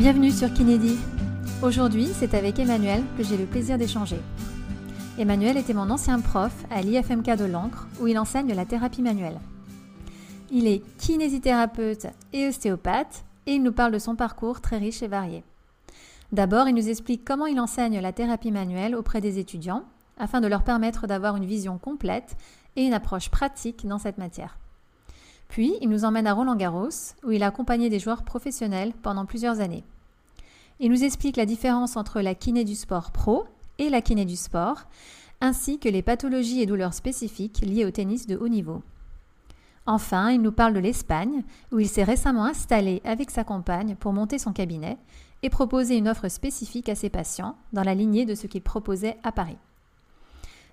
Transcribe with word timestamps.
Bienvenue 0.00 0.30
sur 0.30 0.50
Kinédi. 0.54 0.96
Aujourd'hui, 1.62 2.06
c'est 2.06 2.32
avec 2.32 2.58
Emmanuel 2.58 3.02
que 3.18 3.22
j'ai 3.22 3.36
le 3.36 3.44
plaisir 3.44 3.76
d'échanger. 3.76 4.18
Emmanuel 5.18 5.58
était 5.58 5.74
mon 5.74 5.90
ancien 5.90 6.20
prof 6.20 6.54
à 6.70 6.80
l'IFMK 6.80 7.36
de 7.36 7.44
l'Ancre 7.44 7.86
où 8.00 8.06
il 8.06 8.18
enseigne 8.18 8.54
la 8.54 8.64
thérapie 8.64 9.02
manuelle. 9.02 9.38
Il 10.50 10.66
est 10.66 10.80
kinésithérapeute 10.96 12.06
et 12.32 12.48
ostéopathe 12.48 13.26
et 13.44 13.52
il 13.52 13.62
nous 13.62 13.72
parle 13.72 13.92
de 13.92 13.98
son 13.98 14.16
parcours 14.16 14.62
très 14.62 14.78
riche 14.78 15.02
et 15.02 15.06
varié. 15.06 15.44
D'abord, 16.32 16.66
il 16.66 16.74
nous 16.74 16.88
explique 16.88 17.22
comment 17.22 17.44
il 17.44 17.60
enseigne 17.60 18.00
la 18.00 18.14
thérapie 18.14 18.52
manuelle 18.52 18.96
auprès 18.96 19.20
des 19.20 19.38
étudiants 19.38 19.84
afin 20.16 20.40
de 20.40 20.48
leur 20.48 20.62
permettre 20.62 21.08
d'avoir 21.08 21.36
une 21.36 21.44
vision 21.44 21.76
complète 21.76 22.38
et 22.74 22.86
une 22.86 22.94
approche 22.94 23.28
pratique 23.28 23.86
dans 23.86 23.98
cette 23.98 24.16
matière. 24.16 24.56
Puis, 25.50 25.74
il 25.80 25.88
nous 25.88 26.04
emmène 26.04 26.28
à 26.28 26.32
Roland-Garros, 26.32 27.16
où 27.24 27.32
il 27.32 27.42
a 27.42 27.48
accompagné 27.48 27.90
des 27.90 27.98
joueurs 27.98 28.22
professionnels 28.22 28.92
pendant 29.02 29.26
plusieurs 29.26 29.60
années. 29.60 29.84
Il 30.82 30.90
nous 30.90 31.04
explique 31.04 31.36
la 31.36 31.44
différence 31.44 31.98
entre 31.98 32.22
la 32.22 32.34
kiné 32.34 32.64
du 32.64 32.74
sport 32.74 33.10
pro 33.10 33.44
et 33.78 33.90
la 33.90 34.00
kiné 34.00 34.24
du 34.24 34.36
sport, 34.36 34.84
ainsi 35.42 35.78
que 35.78 35.90
les 35.90 36.00
pathologies 36.00 36.62
et 36.62 36.66
douleurs 36.66 36.94
spécifiques 36.94 37.60
liées 37.60 37.84
au 37.84 37.90
tennis 37.90 38.26
de 38.26 38.38
haut 38.38 38.48
niveau. 38.48 38.82
Enfin, 39.84 40.30
il 40.30 40.40
nous 40.40 40.52
parle 40.52 40.72
de 40.72 40.78
l'Espagne, 40.78 41.42
où 41.70 41.80
il 41.80 41.88
s'est 41.88 42.02
récemment 42.02 42.44
installé 42.44 43.02
avec 43.04 43.30
sa 43.30 43.44
compagne 43.44 43.94
pour 43.94 44.14
monter 44.14 44.38
son 44.38 44.54
cabinet 44.54 44.96
et 45.42 45.50
proposer 45.50 45.98
une 45.98 46.08
offre 46.08 46.28
spécifique 46.28 46.88
à 46.88 46.94
ses 46.94 47.10
patients 47.10 47.56
dans 47.74 47.82
la 47.82 47.94
lignée 47.94 48.24
de 48.24 48.34
ce 48.34 48.46
qu'il 48.46 48.62
proposait 48.62 49.18
à 49.22 49.32
Paris. 49.32 49.58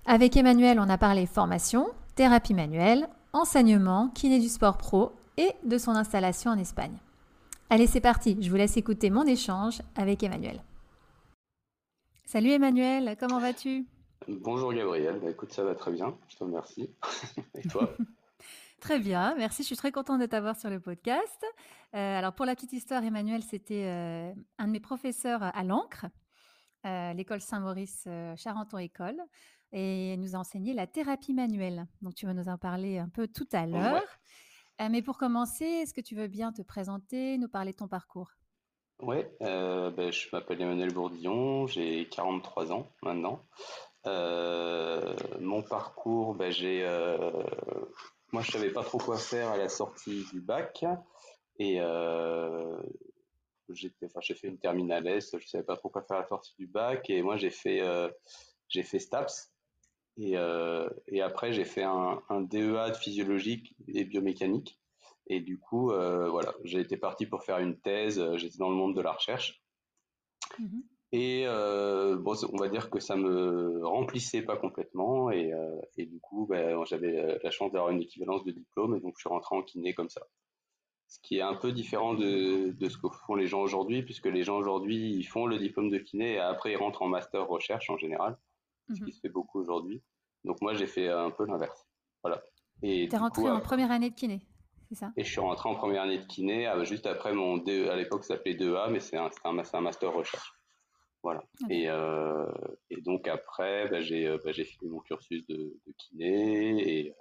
Avec 0.06 0.38
Emmanuel, 0.38 0.80
on 0.80 0.88
a 0.88 0.96
parlé 0.96 1.26
formation, 1.26 1.86
thérapie 2.14 2.54
manuelle, 2.54 3.08
enseignement, 3.34 4.08
kiné 4.14 4.40
du 4.40 4.48
sport 4.48 4.78
pro 4.78 5.12
et 5.36 5.52
de 5.66 5.76
son 5.76 5.90
installation 5.90 6.50
en 6.50 6.58
Espagne. 6.58 6.96
Allez, 7.70 7.86
c'est 7.86 8.00
parti, 8.00 8.34
je 8.40 8.48
vous 8.48 8.56
laisse 8.56 8.78
écouter 8.78 9.10
mon 9.10 9.24
échange 9.24 9.82
avec 9.94 10.22
Emmanuel. 10.22 10.62
Salut 12.24 12.48
Emmanuel, 12.48 13.14
comment 13.20 13.38
vas-tu? 13.38 13.86
Bonjour 14.26 14.72
Gabriel, 14.72 15.20
bah, 15.20 15.30
écoute, 15.30 15.52
ça 15.52 15.64
va 15.64 15.74
très 15.74 15.92
bien, 15.92 16.16
je 16.28 16.36
te 16.36 16.44
remercie. 16.44 16.88
et 17.54 17.68
toi? 17.68 17.94
Très 18.80 19.00
bien, 19.00 19.34
merci. 19.36 19.62
Je 19.62 19.66
suis 19.66 19.76
très 19.76 19.90
contente 19.90 20.20
de 20.20 20.26
t'avoir 20.26 20.54
sur 20.54 20.70
le 20.70 20.78
podcast. 20.78 21.44
Euh, 21.96 22.18
alors, 22.18 22.32
pour 22.32 22.46
la 22.46 22.54
petite 22.54 22.72
histoire, 22.72 23.02
Emmanuel, 23.02 23.42
c'était 23.42 23.86
euh, 23.86 24.32
un 24.58 24.66
de 24.68 24.72
mes 24.72 24.78
professeurs 24.78 25.42
à 25.42 25.64
l'encre, 25.64 26.06
euh, 26.86 27.12
l'école 27.12 27.40
Saint-Maurice 27.40 28.06
Charenton-École 28.36 29.20
et 29.72 30.16
nous 30.18 30.36
a 30.36 30.38
enseigné 30.38 30.74
la 30.74 30.86
thérapie 30.86 31.34
manuelle. 31.34 31.88
Donc, 32.02 32.14
tu 32.14 32.26
vas 32.26 32.34
nous 32.34 32.48
en 32.48 32.56
parler 32.56 32.98
un 32.98 33.08
peu 33.08 33.26
tout 33.26 33.48
à 33.50 33.66
l'heure. 33.66 34.04
Euh, 34.80 34.88
mais 34.90 35.02
pour 35.02 35.18
commencer, 35.18 35.64
est-ce 35.64 35.92
que 35.92 36.00
tu 36.00 36.14
veux 36.14 36.28
bien 36.28 36.52
te 36.52 36.62
présenter, 36.62 37.36
nous 37.38 37.48
parler 37.48 37.72
de 37.72 37.76
ton 37.76 37.88
parcours? 37.88 38.30
Oui, 39.00 39.18
euh, 39.42 39.90
ben, 39.90 40.12
je 40.12 40.28
m'appelle 40.32 40.60
Emmanuel 40.60 40.92
Bourdillon, 40.92 41.66
j'ai 41.66 42.08
43 42.08 42.72
ans 42.72 42.90
maintenant. 43.02 43.44
Euh, 44.06 45.16
mon 45.40 45.62
parcours, 45.62 46.34
ben, 46.34 46.50
j'ai, 46.50 46.84
moi 48.32 48.42
je 48.42 48.50
savais 48.50 48.70
pas 48.70 48.82
trop 48.82 48.98
quoi 48.98 49.16
faire 49.16 49.48
à 49.50 49.56
la 49.56 49.68
sortie 49.68 50.24
du 50.32 50.40
bac 50.40 50.84
et 51.58 51.80
j'ai 53.70 54.34
fait 54.34 54.48
une 54.48 54.58
terminale 54.58 55.06
S, 55.06 55.36
je 55.38 55.46
savais 55.46 55.64
pas 55.64 55.76
trop 55.76 55.90
quoi 55.90 56.02
faire 56.02 56.18
à 56.18 56.20
la 56.20 56.28
sortie 56.28 56.54
du 56.58 56.66
bac 56.66 57.08
et 57.10 57.22
moi 57.22 57.36
j'ai 57.36 57.50
fait 57.50 57.82
j'ai 58.68 58.82
fait 58.82 58.98
STAPS, 58.98 59.52
et, 60.18 60.36
euh, 60.36 60.88
et 61.06 61.22
après, 61.22 61.52
j'ai 61.52 61.64
fait 61.64 61.84
un, 61.84 62.20
un, 62.28 62.40
DEA 62.40 62.90
de 62.90 62.96
physiologique 62.96 63.74
et 63.86 64.04
biomécanique. 64.04 64.78
Et 65.28 65.40
du 65.40 65.58
coup, 65.58 65.92
euh, 65.92 66.28
voilà, 66.28 66.54
j'ai 66.64 66.80
été 66.80 66.96
parti 66.96 67.26
pour 67.26 67.44
faire 67.44 67.58
une 67.58 67.78
thèse. 67.78 68.18
Euh, 68.18 68.36
j'étais 68.36 68.58
dans 68.58 68.70
le 68.70 68.74
monde 68.74 68.96
de 68.96 69.00
la 69.00 69.12
recherche. 69.12 69.62
Mmh 70.58 70.80
et 71.10 71.44
euh, 71.46 72.18
bon, 72.18 72.34
on 72.52 72.58
va 72.58 72.68
dire 72.68 72.90
que 72.90 73.00
ça 73.00 73.16
me 73.16 73.82
remplissait 73.82 74.42
pas 74.42 74.58
complètement. 74.58 75.30
Et, 75.30 75.54
euh, 75.54 75.80
et 75.96 76.04
du 76.04 76.20
coup, 76.20 76.46
ben, 76.46 76.84
j'avais 76.84 77.38
la 77.42 77.50
chance 77.50 77.72
d'avoir 77.72 77.92
une 77.92 78.02
équivalence 78.02 78.44
de 78.44 78.50
diplôme. 78.50 78.94
Et 78.94 79.00
donc, 79.00 79.14
je 79.16 79.20
suis 79.20 79.30
rentré 79.30 79.56
en 79.56 79.62
kiné 79.62 79.94
comme 79.94 80.10
ça. 80.10 80.20
Ce 81.06 81.18
qui 81.22 81.38
est 81.38 81.40
un 81.40 81.54
peu 81.54 81.72
différent 81.72 82.12
de, 82.12 82.72
de 82.72 82.88
ce 82.90 82.98
que 82.98 83.08
font 83.26 83.36
les 83.36 83.46
gens 83.46 83.62
aujourd'hui, 83.62 84.02
puisque 84.02 84.26
les 84.26 84.42
gens 84.42 84.58
aujourd'hui, 84.58 85.14
ils 85.14 85.24
font 85.24 85.46
le 85.46 85.56
diplôme 85.56 85.88
de 85.88 85.96
kiné 85.96 86.34
et 86.34 86.40
après, 86.40 86.72
ils 86.72 86.76
rentrent 86.76 87.00
en 87.00 87.08
master 87.08 87.48
recherche 87.48 87.88
en 87.88 87.96
général 87.96 88.36
ce 88.94 88.94
qui 88.94 89.02
mhm. 89.02 89.12
se 89.12 89.20
fait 89.20 89.28
beaucoup 89.28 89.60
aujourd'hui. 89.60 90.02
Donc 90.44 90.60
moi, 90.60 90.74
j'ai 90.74 90.86
fait 90.86 91.08
un 91.08 91.30
peu 91.30 91.44
l'inverse. 91.46 91.86
Voilà. 92.22 92.42
Tu 92.82 93.08
es 93.12 93.16
rentré 93.16 93.48
en 93.48 93.60
première 93.60 93.90
année 93.90 94.10
de 94.10 94.14
kiné, 94.14 94.40
c'est 94.88 94.94
ça? 94.94 95.12
Et 95.16 95.24
je 95.24 95.30
suis 95.30 95.40
rentré 95.40 95.68
en 95.68 95.74
première 95.74 96.02
année 96.02 96.18
de 96.18 96.26
kiné, 96.26 96.68
euh, 96.68 96.84
juste 96.84 97.06
après 97.06 97.32
mon 97.32 97.58
DE, 97.58 97.88
à 97.88 97.96
l'époque 97.96 98.24
ça 98.24 98.34
s'appelait 98.34 98.54
2A, 98.54 98.90
mais 98.90 99.00
c'est 99.00 99.16
un, 99.16 99.30
un, 99.44 99.62
un, 99.72 99.80
master 99.80 100.12
recherche. 100.12 100.52
Voilà. 101.22 101.42
Et, 101.68 101.90
euh, 101.90 102.46
et, 102.90 103.00
donc 103.02 103.26
après, 103.26 103.88
bah, 103.88 104.00
j'ai 104.00 104.28
euh, 104.28 104.38
bah, 104.44 104.52
fait 104.52 104.66
mon 104.82 105.00
cursus 105.00 105.44
de, 105.48 105.56
de 105.86 105.92
kiné 105.98 106.80
et, 106.88 107.14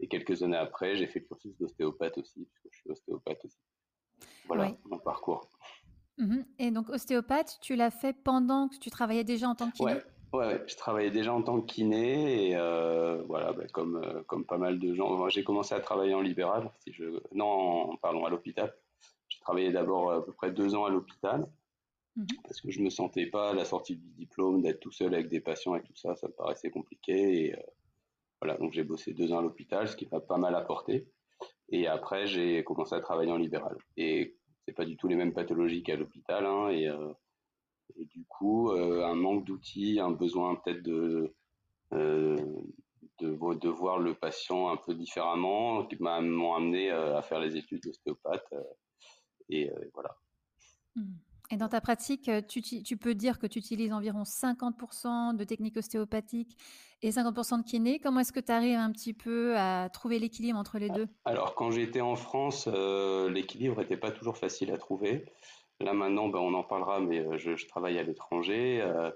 et, 0.00 0.08
quelques 0.08 0.42
années 0.42 0.58
après, 0.58 0.96
j'ai 0.96 1.06
fait 1.06 1.20
le 1.20 1.26
cursus 1.26 1.56
d'ostéopathe 1.56 2.18
aussi, 2.18 2.46
puisque 2.52 2.68
je 2.70 2.78
suis 2.80 2.90
ostéopathe 2.90 3.44
aussi. 3.44 3.58
Voilà 4.46 4.72
mon 4.84 4.98
parcours. 4.98 5.48
Mhm. 6.18 6.44
Et 6.58 6.70
donc 6.70 6.90
ostéopathe, 6.90 7.58
tu 7.62 7.74
l'as 7.74 7.90
fait 7.90 8.12
pendant 8.12 8.68
que 8.68 8.76
tu 8.76 8.90
travaillais 8.90 9.24
déjà 9.24 9.48
en 9.48 9.54
tant 9.54 9.70
que 9.70 9.76
kiné? 9.76 9.94
Ouais, 9.94 10.04
je 10.32 10.76
travaillais 10.76 11.10
déjà 11.10 11.32
en 11.32 11.42
tant 11.42 11.60
que 11.60 11.66
kiné 11.66 12.48
et 12.48 12.56
euh, 12.56 13.22
voilà, 13.26 13.52
bah, 13.52 13.64
comme, 13.72 13.96
euh, 13.96 14.22
comme 14.24 14.44
pas 14.44 14.58
mal 14.58 14.78
de 14.78 14.94
gens. 14.94 15.28
J'ai 15.28 15.44
commencé 15.44 15.74
à 15.74 15.80
travailler 15.80 16.14
en 16.14 16.20
libéral, 16.20 16.70
si 16.80 16.92
je, 16.92 17.20
non, 17.32 17.96
pardon, 17.98 18.24
à 18.24 18.30
l'hôpital. 18.30 18.74
J'ai 19.28 19.40
travaillé 19.40 19.72
d'abord 19.72 20.12
à 20.12 20.24
peu 20.24 20.32
près 20.32 20.50
deux 20.50 20.74
ans 20.74 20.84
à 20.84 20.90
l'hôpital 20.90 21.46
mhm. 22.16 22.26
parce 22.44 22.60
que 22.60 22.70
je 22.70 22.80
me 22.80 22.90
sentais 22.90 23.26
pas 23.26 23.50
à 23.50 23.54
la 23.54 23.64
sortie 23.64 23.96
du 23.96 24.08
diplôme 24.10 24.62
d'être 24.62 24.80
tout 24.80 24.92
seul 24.92 25.14
avec 25.14 25.28
des 25.28 25.40
patients 25.40 25.76
et 25.76 25.82
tout 25.82 25.96
ça, 25.96 26.16
ça 26.16 26.28
me 26.28 26.32
paraissait 26.32 26.70
compliqué. 26.70 27.46
Et 27.46 27.54
euh, 27.54 27.62
voilà, 28.40 28.56
donc 28.56 28.72
j'ai 28.72 28.84
bossé 28.84 29.12
deux 29.12 29.32
ans 29.32 29.38
à 29.38 29.42
l'hôpital, 29.42 29.86
ce 29.86 29.96
qui 29.96 30.08
m'a 30.10 30.20
pas 30.20 30.38
mal 30.38 30.54
apporté. 30.54 31.06
Et 31.68 31.86
après, 31.86 32.26
j'ai 32.26 32.64
commencé 32.64 32.94
à 32.94 33.00
travailler 33.00 33.32
en 33.32 33.36
libéral. 33.36 33.76
Et 33.96 34.36
c'est 34.64 34.72
pas 34.72 34.84
du 34.84 34.96
tout 34.96 35.08
les 35.08 35.16
mêmes 35.16 35.32
pathologies 35.32 35.82
qu'à 35.82 35.96
l'hôpital, 35.96 36.46
hein, 36.46 36.68
et 36.68 36.88
et 37.96 38.04
du 38.06 38.24
coup, 38.24 38.70
euh, 38.70 39.04
un 39.04 39.14
manque 39.14 39.44
d'outils, 39.44 40.00
un 40.00 40.10
besoin 40.10 40.56
peut-être 40.56 40.82
de, 40.82 41.34
euh, 41.92 42.36
de, 43.20 43.54
de, 43.54 43.68
voir 43.68 43.98
le 43.98 44.14
patient 44.14 44.68
un 44.70 44.76
peu 44.76 44.94
différemment, 44.94 45.84
qui 45.86 45.96
m'ont 46.00 46.54
amené 46.54 46.90
euh, 46.90 47.16
à 47.16 47.22
faire 47.22 47.40
les 47.40 47.56
études 47.56 47.82
d'ostéopathe. 47.82 48.54
et 49.48 49.70
voilà. 49.94 50.16
Mmh. 50.96 51.02
Et 51.50 51.56
dans 51.58 51.68
ta 51.68 51.82
pratique, 51.82 52.30
tu, 52.48 52.62
tu, 52.62 52.96
peux 52.96 53.14
dire 53.14 53.38
que 53.38 53.46
tu 53.46 53.58
utilises 53.58 53.92
environ 53.92 54.22
50% 54.22 55.36
de 55.36 55.44
techniques 55.44 55.76
ostéopathiques 55.76 56.56
et 57.02 57.10
50% 57.10 57.58
de 57.58 57.62
kiné. 57.62 57.98
Comment 57.98 58.20
est-ce 58.20 58.32
que 58.32 58.40
tu 58.40 58.50
arrives 58.50 58.78
un 58.78 58.90
petit 58.90 59.12
peu 59.12 59.54
à 59.58 59.90
trouver 59.90 60.18
l'équilibre 60.18 60.58
entre 60.58 60.78
les 60.78 60.88
deux? 60.88 61.08
Alors, 61.26 61.54
quand 61.54 61.70
j'étais 61.70 62.00
en 62.00 62.16
France, 62.16 62.66
l'équilibre 62.68 63.78
n'était 63.80 63.98
pas 63.98 64.10
toujours 64.10 64.38
facile 64.38 64.70
à 64.70 64.78
trouver. 64.78 65.26
Là 65.82 65.92
maintenant, 65.94 66.28
ben, 66.28 66.38
on 66.38 66.54
en 66.54 66.62
parlera, 66.62 67.00
mais 67.00 67.20
euh, 67.20 67.36
je, 67.38 67.66
travaille 67.66 67.98
à 67.98 68.02
l'étranger. 68.02 68.80
Euh, 68.80 69.10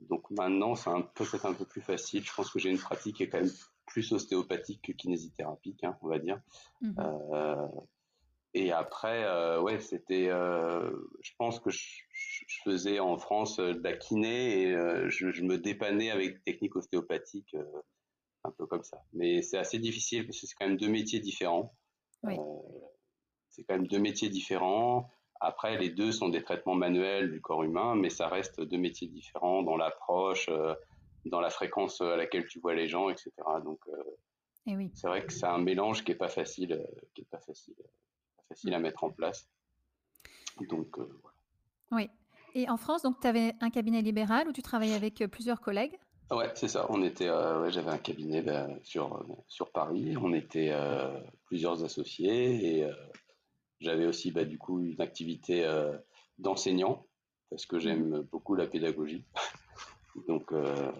donc 0.00 0.30
maintenant, 0.30 0.74
c'est 0.74 0.90
un 0.90 1.00
peu 1.00 1.24
peut-être 1.24 1.46
un 1.46 1.54
peu 1.54 1.64
plus 1.64 1.80
facile. 1.80 2.24
Je 2.24 2.34
pense 2.34 2.50
que 2.50 2.58
j'ai 2.58 2.70
une 2.70 2.78
pratique 2.78 3.16
qui 3.16 3.22
est 3.24 3.28
quand 3.28 3.40
même 3.40 3.50
plus 3.86 4.12
ostéopathique 4.12 4.82
que 4.82 4.92
kinésithérapique, 4.92 5.82
hein, 5.84 5.96
on 6.02 6.08
va 6.08 6.18
dire. 6.18 6.40
Mmh 6.80 6.94
euh, 6.98 7.66
et 8.52 8.72
après, 8.72 9.24
ouais, 9.60 9.78
c'était. 9.78 10.26
je 10.26 11.32
pense 11.38 11.60
que 11.60 11.70
je, 11.70 12.02
faisais 12.64 12.98
en 12.98 13.16
France 13.16 13.58
de 13.58 13.80
la 13.80 13.96
kiné 13.96 14.62
et 14.62 14.72
je, 15.08 15.42
me 15.44 15.56
dépannais 15.56 16.10
avec 16.10 16.34
des 16.34 16.40
techniques 16.40 16.74
ostéopathiques, 16.74 17.56
un 18.42 18.50
peu 18.50 18.66
comme 18.66 18.82
ça. 18.82 19.04
Mais 19.12 19.40
c'est 19.42 19.56
assez 19.56 19.78
difficile 19.78 20.26
parce 20.26 20.40
que 20.40 20.48
c'est 20.48 20.56
quand 20.56 20.66
même 20.66 20.78
deux 20.78 20.88
métiers 20.88 21.20
différents. 21.20 21.72
c'est 22.24 23.62
quand 23.62 23.76
même 23.76 23.86
deux 23.86 24.00
métiers 24.00 24.30
différents. 24.30 25.08
Après, 25.40 25.78
les 25.78 25.88
deux 25.88 26.12
sont 26.12 26.28
des 26.28 26.42
traitements 26.42 26.74
manuels 26.74 27.32
du 27.32 27.40
corps 27.40 27.62
humain, 27.62 27.94
mais 27.94 28.10
ça 28.10 28.28
reste 28.28 28.60
deux 28.60 28.76
métiers 28.76 29.08
différents 29.08 29.62
dans 29.62 29.76
l'approche, 29.76 30.48
euh, 30.50 30.74
dans 31.24 31.40
la 31.40 31.48
fréquence 31.48 32.02
à 32.02 32.16
laquelle 32.16 32.46
tu 32.46 32.60
vois 32.60 32.74
les 32.74 32.88
gens, 32.88 33.08
etc. 33.08 33.32
Donc, 33.64 33.80
euh, 33.88 34.02
eh 34.66 34.76
oui. 34.76 34.90
c'est 34.94 35.06
vrai 35.08 35.24
que 35.24 35.32
c'est 35.32 35.46
un 35.46 35.58
mélange 35.58 36.04
qui 36.04 36.12
est 36.12 36.16
pas 36.16 36.28
facile, 36.28 36.74
euh, 36.74 37.00
qui 37.14 37.22
est 37.22 37.30
pas 37.30 37.40
facile, 37.40 37.74
pas 38.36 38.42
facile 38.50 38.74
à 38.74 38.78
mettre 38.78 39.02
en 39.02 39.10
place. 39.10 39.48
Donc, 40.68 40.98
voilà. 40.98 41.36
Oui. 41.92 42.10
Et 42.54 42.68
en 42.68 42.76
France, 42.76 43.02
donc, 43.02 43.18
tu 43.20 43.26
avais 43.26 43.54
un 43.60 43.70
cabinet 43.70 44.02
libéral 44.02 44.46
où 44.46 44.52
tu 44.52 44.60
travaillais 44.60 44.94
avec 44.94 45.24
plusieurs 45.30 45.62
collègues? 45.62 45.96
Ouais, 46.30 46.50
c'est 46.54 46.68
ça. 46.68 46.84
On 46.90 47.02
était, 47.02 47.28
j'avais 47.68 47.90
un 47.90 47.98
cabinet 47.98 48.42
bah, 48.42 48.68
sur 48.82 49.24
sur 49.48 49.72
Paris. 49.72 50.16
On 50.20 50.32
était 50.32 50.72
plusieurs 51.46 51.82
associés 51.82 52.80
et 52.80 52.90
j'avais 53.80 54.06
aussi 54.06 54.30
bah, 54.30 54.44
du 54.44 54.58
coup 54.58 54.80
une 54.80 55.00
activité 55.00 55.64
euh, 55.64 55.96
d'enseignant 56.38 57.06
parce 57.48 57.66
que 57.66 57.78
j'aime 57.78 58.20
beaucoup 58.30 58.54
la 58.54 58.66
pédagogie. 58.66 59.24
donc 60.28 60.52
euh, 60.52 60.92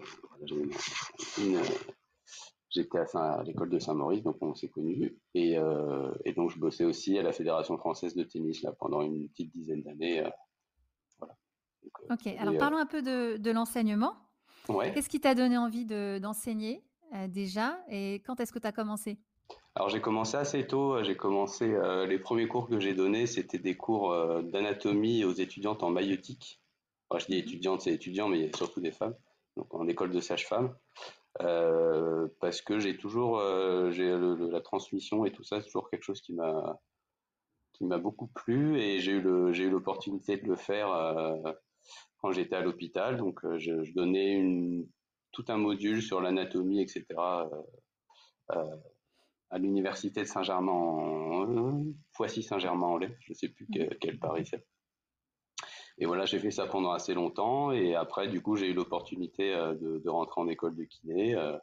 j'étais 2.71 2.99
à, 3.15 3.43
l'école 3.45 3.71
de 3.71 3.79
Saint-Maurice, 3.79 4.23
donc 4.23 4.37
on 4.41 4.55
s'est 4.55 4.69
connus. 4.69 5.17
Et, 5.35 5.59
euh, 5.59 6.13
et, 6.25 6.33
donc 6.33 6.51
je 6.51 6.59
bossais 6.59 6.85
aussi 6.85 7.19
à 7.19 7.23
la 7.23 7.33
Fédération 7.33 7.77
française 7.77 8.15
de 8.15 8.25
tennis 8.25 8.63
là, 8.63 8.73
pendant 8.73 9.03
une 9.03 9.29
petite 9.29 9.53
dizaine 9.53 9.83
d'années 9.83 10.25
OK, 12.11 12.27
alors 12.39 12.57
parlons 12.59 12.77
un 12.77 12.87
peu 12.87 13.03
de 13.03 13.37
de 13.37 13.51
l'enseignement. 13.51 14.15
Ouais. 14.69 14.93
Qu'est-ce 14.93 15.09
qui 15.09 15.21
t'a 15.21 15.35
donné 15.35 15.57
envie 15.57 15.87
de 15.87 16.19
d'enseigner, 16.19 16.85
déjà 17.29 17.83
et 17.89 18.17
quand 18.27 18.39
est-ce 18.41 18.53
que 18.53 18.59
tu 18.59 18.67
as 18.67 18.73
commencé? 18.73 19.19
Alors 19.77 19.89
j'ai 19.89 20.01
commencé 20.01 20.37
assez 20.37 20.67
tôt, 20.67 21.03
j'ai 21.05 21.17
commencé, 21.17 21.67
heu, 21.73 22.05
les 22.05 22.19
premiers 22.19 22.49
cours 22.49 22.69
que 22.69 22.81
j'ai 22.81 22.95
donnés, 22.95 23.27
c'était 23.27 23.59
des 23.59 23.77
cours, 23.77 24.13
heu, 24.13 24.43
d'anatomie 24.43 25.25
aux 25.25 25.33
étudiantes 25.33 25.83
en 25.85 25.91
maïeutique. 25.91 26.61
Enfin, 27.09 27.21
je 27.21 27.27
dis 27.27 27.39
Mmh 27.39 27.39
étudiantes, 27.39 27.81
c'est 27.83 27.93
étudiants, 27.93 28.29
mais 28.29 28.39
il 28.41 28.47
y 28.47 28.49
a 28.49 28.57
surtout 28.57 28.81
des 28.81 28.91
femmes, 28.93 29.15
donc 29.57 29.73
en 29.75 29.87
école 29.89 30.11
de 30.11 30.21
sage-femme. 30.21 30.77
Heu, 31.43 32.37
parce 32.41 32.63
que 32.63 32.79
j'ai 32.81 32.97
toujours, 32.99 33.41
j'ai 33.93 34.09
le 34.09 34.35
le 34.37 34.51
la 34.51 34.61
transmission 34.63 35.25
et 35.27 35.33
tout 35.33 35.45
ça, 35.45 35.61
c'est 35.61 35.67
toujours 35.67 35.91
quelque 35.91 36.05
chose 36.05 36.21
qui 36.23 36.35
m'a 36.35 36.81
qui 37.75 37.85
m'a 37.87 37.99
beaucoup 37.99 38.29
plu 38.29 38.81
et 38.81 39.01
j'ai 39.01 39.13
eu 39.13 39.21
le 39.23 39.53
j'ai 39.53 39.65
eu 39.65 39.71
l'opportunité 39.71 40.37
de 40.39 40.47
le 40.49 40.57
faire, 40.57 40.89
quand 42.19 42.33
j'étais 42.33 42.57
à 42.57 42.61
l'hôpital. 42.63 43.17
Donc, 43.17 43.41
je 43.59 43.85
je 43.85 43.93
donnais 43.95 44.33
une 44.35 44.87
tout 45.33 45.45
un 45.49 45.57
module 45.59 46.03
sur 46.03 46.21
l'anatomie 46.21 46.83
et 46.83 46.89
cetera, 46.89 47.49
heu 47.53 48.57
heu, 48.57 48.65
à 49.51 49.59
l'université 49.59 50.21
de 50.23 50.27
Saint-Germain-en 50.27 51.85
Poissy-Saint-Germain-en-Laye, 52.15 53.17
je 53.21 53.33
sais 53.35 53.49
plus 53.49 53.67
Mmh 53.69 53.89
que 53.89 53.95
quelle 53.95 54.19
Paris 54.19 54.47
c'est. 54.47 54.65
Et 55.99 56.07
voilà, 56.07 56.25
j'ai 56.25 56.39
fait 56.39 56.51
ça 56.51 56.67
pendant 56.67 56.93
assez 56.93 57.13
longtemps 57.15 57.73
et 57.73 57.95
après, 57.95 58.29
du 58.29 58.41
coup, 58.41 58.57
j'ai 58.57 58.69
eu 58.69 58.73
l'opportunité, 58.73 59.53
heu, 59.55 59.75
de 59.75 59.99
de 59.99 60.09
rentrer 60.09 60.41
en 60.41 60.49
école 60.49 60.75
de 60.75 60.85
kiné, 60.85 61.35
heu 61.35 61.59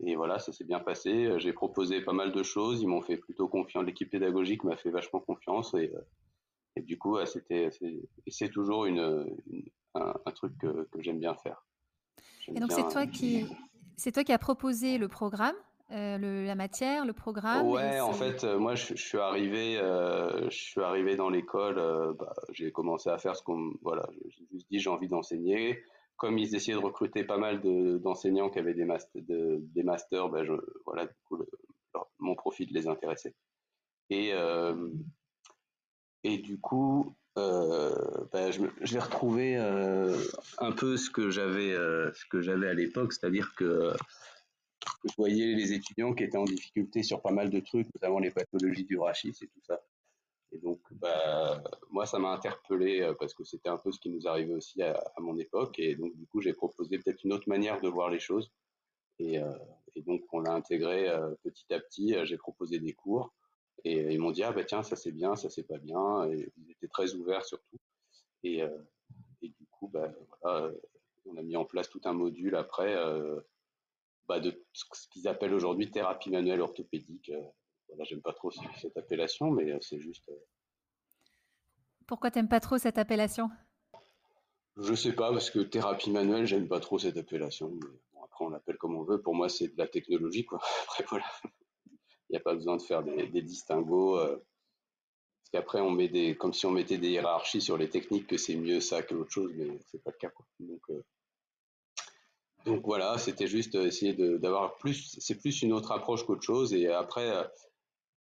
et 0.00 0.14
voilà, 0.14 0.38
ça 0.38 0.52
s'est 0.52 0.64
bien 0.64 0.78
passé. 0.78 1.38
J'ai 1.38 1.52
proposé 1.52 2.00
pas 2.00 2.12
mal 2.12 2.32
de 2.32 2.42
choses, 2.42 2.80
ils 2.80 2.86
m'ont 2.88 3.02
fait 3.02 3.16
plutôt 3.16 3.48
confiance 3.48 3.84
l'équipe 3.84 4.10
pédagogique 4.10 4.62
m'a 4.64 4.76
fait 4.76 4.90
vachement 4.90 5.20
confiance 5.20 5.74
et 5.74 5.92
et 6.76 6.82
du 6.82 6.96
coup, 6.96 7.18
c'était 7.26 7.70
c'est 8.28 8.50
toujours 8.50 8.86
une, 8.86 9.36
une 9.50 9.64
un 9.94 10.14
un 10.24 10.30
truc 10.30 10.56
que 10.58 10.88
que 10.92 11.02
j'aime 11.02 11.18
bien 11.18 11.34
faire. 11.34 11.66
Et 12.54 12.60
donc 12.60 12.72
c'est 12.72 12.88
toi 12.88 13.06
qui 13.06 13.44
c'est 13.96 14.12
toi 14.12 14.22
qui 14.24 14.32
as 14.32 14.38
proposé 14.38 14.96
le 14.96 15.08
programme, 15.08 15.56
heu, 15.90 16.18
le 16.18 16.44
la 16.44 16.54
matière, 16.54 17.04
le 17.06 17.12
programme 17.12 17.66
Ouais, 17.66 18.00
en 18.00 18.12
fait, 18.12 18.44
moi, 18.44 18.74
je 18.74 18.94
je 18.94 19.02
suis 19.02 19.18
arrivé, 19.18 19.78
heu, 19.80 20.48
je 20.50 20.56
suis 20.56 20.80
arrivé 20.80 21.16
dans 21.16 21.30
l'école, 21.30 21.78
heu, 21.78 22.14
bah, 22.18 22.34
j'ai 22.52 22.72
commencé 22.72 23.08
à 23.10 23.18
faire 23.18 23.36
ce 23.36 23.42
qu'on 23.42 23.72
voilà, 23.82 24.08
j'ai 24.28 24.46
juste 24.52 24.66
dit: 24.70 24.78
«J'ai 24.78 24.90
envie 24.90 25.08
d'enseigner». 25.08 25.82
Comme 26.16 26.36
ils 26.36 26.54
essayaient 26.56 26.76
de 26.76 26.82
recruter 26.82 27.22
pas 27.22 27.38
mal 27.38 27.60
de 27.60 27.98
d'enseignants 27.98 28.50
qui 28.50 28.58
avaient 28.58 28.74
des 28.74 28.84
de 29.14 29.60
des 29.60 29.82
masters, 29.84 30.28
bah, 30.28 30.44
je 30.44 30.52
voilà, 30.84 31.06
du 31.06 31.14
coup, 31.24 31.36
le 31.36 31.46
leur 31.94 32.10
mon 32.18 32.34
profil 32.34 32.68
les 32.72 32.88
intéressait 32.88 33.34
et 34.10 34.32
et 36.24 36.38
du 36.38 36.58
coup, 36.58 37.16
bah, 37.36 38.50
je 38.50 38.62
j'ai 38.82 38.98
retrouvé, 38.98 39.56
un 39.56 40.72
peu 40.72 40.96
ce 40.96 41.08
que 41.08 41.30
j'avais, 41.30 41.72
ce 41.72 42.24
que 42.30 42.40
j'avais 42.40 42.68
à 42.68 42.74
l'époque, 42.74 43.12
c'est-à-dire 43.12 43.54
que 43.56 43.92
voyais 45.16 45.54
les 45.54 45.72
étudiants 45.72 46.14
qui 46.14 46.24
étaient 46.24 46.38
en 46.38 46.44
difficulté 46.44 47.02
sur 47.02 47.20
pas 47.20 47.32
mal 47.32 47.50
de 47.50 47.60
trucs, 47.60 47.92
notamment 47.94 48.18
les 48.18 48.30
pathologies 48.30 48.84
du 48.84 48.98
rachis 48.98 49.34
et 49.40 49.46
tout 49.46 49.60
ça. 49.66 49.80
Et 50.52 50.58
donc, 50.58 50.80
bah, 50.92 51.62
moi, 51.90 52.06
ça 52.06 52.18
m'a 52.18 52.30
interpellé 52.30 53.00
euh, 53.00 53.14
parce 53.14 53.34
que 53.34 53.44
c'était 53.44 53.68
un 53.68 53.76
peu 53.76 53.92
ce 53.92 54.00
qui 54.00 54.08
nous 54.08 54.26
arrivait 54.26 54.54
aussi 54.54 54.82
à, 54.82 54.98
mon 55.18 55.36
époque. 55.38 55.78
Et 55.78 55.94
donc, 55.94 56.16
du 56.16 56.26
coup, 56.26 56.40
j'ai 56.40 56.54
proposé 56.54 56.98
peut-être 56.98 57.22
une 57.24 57.32
autre 57.32 57.48
manière 57.48 57.80
de 57.80 57.88
voir 57.88 58.08
les 58.08 58.18
choses. 58.18 58.50
Et, 59.18 59.38
euh, 59.38 59.52
donc, 60.06 60.22
on 60.32 60.40
l'a 60.40 60.52
intégré 60.52 61.08
euh, 61.08 61.34
petit 61.42 61.72
à 61.72 61.80
petit. 61.80 62.14
J'ai 62.24 62.38
proposé 62.38 62.78
des 62.78 62.92
cours 62.92 63.34
et 63.84 64.12
ils 64.12 64.20
m'ont 64.20 64.30
dit, 64.30 64.42
ah 64.42 64.52
bah 64.52 64.64
tiens, 64.64 64.82
ça 64.82 64.96
c'est 64.96 65.12
bien, 65.12 65.36
ça 65.36 65.50
c'est 65.50 65.66
pas 65.66 65.78
bien. 65.78 66.30
Et 66.30 66.50
ils 66.56 66.70
étaient 66.70 66.88
très 66.88 67.14
ouverts 67.14 67.44
surtout. 67.44 67.78
Et, 68.44 68.60
et 69.42 69.48
du 69.48 69.66
coup, 69.70 69.88
bah, 69.88 70.12
voilà, 70.42 70.70
on 71.26 71.36
a 71.36 71.42
mis 71.42 71.56
en 71.56 71.64
place 71.64 71.90
tout 71.90 72.00
un 72.04 72.12
module 72.12 72.54
après 72.54 72.96
bah, 74.28 74.40
de 74.40 74.64
ce 74.72 74.84
qu'ils 75.10 75.26
appellent 75.26 75.54
aujourd'hui 75.54 75.90
thérapie 75.90 76.30
manuelle 76.30 76.60
orthopédique. 76.60 77.30
Euh, 77.30 77.42
voilà, 77.88 78.04
j'aime 78.04 78.20
pas 78.20 78.34
trop 78.34 78.50
cette 78.50 78.96
appellation, 78.96 79.50
mais 79.50 79.72
euh, 79.72 79.78
c'est 79.80 79.98
juste. 79.98 80.28
Euh, 80.28 80.36
pourquoi 82.06 82.30
t'aimes 82.30 82.48
pas 82.48 82.60
trop 82.60 82.78
cette 82.78 82.98
appellation? 82.98 83.50
Je 84.76 84.94
sais 84.94 85.12
pas, 85.12 85.30
parce 85.32 85.50
que 85.50 85.58
thérapie 85.58 86.10
manuelle, 86.10 86.46
j'aime 86.46 86.68
pas 86.68 86.80
trop 86.80 86.98
cette 86.98 87.16
appellation. 87.16 87.70
Mais 87.70 87.88
bon, 88.12 88.22
après, 88.24 88.44
on 88.44 88.50
l'appelle 88.50 88.76
comme 88.76 88.96
on 88.96 89.02
veut. 89.02 89.20
Pour 89.20 89.34
moi, 89.34 89.48
c'est 89.48 89.68
de 89.68 89.78
la 89.78 89.88
technologie, 89.88 90.44
quoi. 90.44 90.60
Après, 90.84 91.04
voilà. 91.10 91.26
Il 92.30 92.32
n'y 92.32 92.36
a 92.36 92.40
pas 92.40 92.54
besoin 92.54 92.76
de 92.76 92.82
faire 92.82 93.02
des, 93.02 93.26
des 93.26 93.42
distinguos. 93.42 94.18
Euh, 94.18 94.36
parce 94.36 95.50
qu'après, 95.50 95.80
on 95.80 95.90
met 95.90 96.08
des, 96.08 96.36
comme 96.36 96.52
si 96.52 96.66
on 96.66 96.70
mettait 96.70 96.98
des 96.98 97.08
hiérarchies 97.08 97.60
sur 97.60 97.76
les 97.76 97.88
techniques, 97.88 98.26
que 98.26 98.36
c'est 98.36 98.56
mieux 98.56 98.80
ça 98.80 99.02
que 99.02 99.14
l'autre 99.14 99.30
chose, 99.30 99.52
mais 99.56 99.78
c'est 99.90 100.02
pas 100.02 100.10
le 100.10 100.18
cas, 100.18 100.28
quoi. 100.28 100.46
Donc, 100.60 100.82
euh, 100.90 101.02
donc 102.68 102.84
voilà, 102.84 103.18
c'était 103.18 103.46
juste 103.48 103.74
essayer 103.74 104.14
d'avoir 104.38 104.76
plus, 104.76 105.16
c'est 105.18 105.34
plus 105.34 105.62
une 105.62 105.72
autre 105.72 105.92
approche 105.92 106.24
qu'autre 106.24 106.42
chose. 106.42 106.72
Et 106.72 106.88
après, 106.88 107.28
euh, 107.30 107.44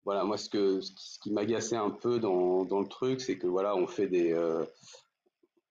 voilà, 0.04 0.24
moi, 0.24 0.36
ce, 0.36 0.48
que, 0.48 0.80
ce 0.80 1.18
qui 1.18 1.32
m'agaçait 1.32 1.76
un 1.76 1.90
peu 1.90 2.20
dans, 2.20 2.62
le 2.62 2.88
truc, 2.88 3.20
c'est 3.20 3.38
que 3.38 3.46
voilà, 3.46 3.74
on 3.74 3.86
fait 3.86 4.06
des. 4.06 4.32
Euh, 4.32 4.64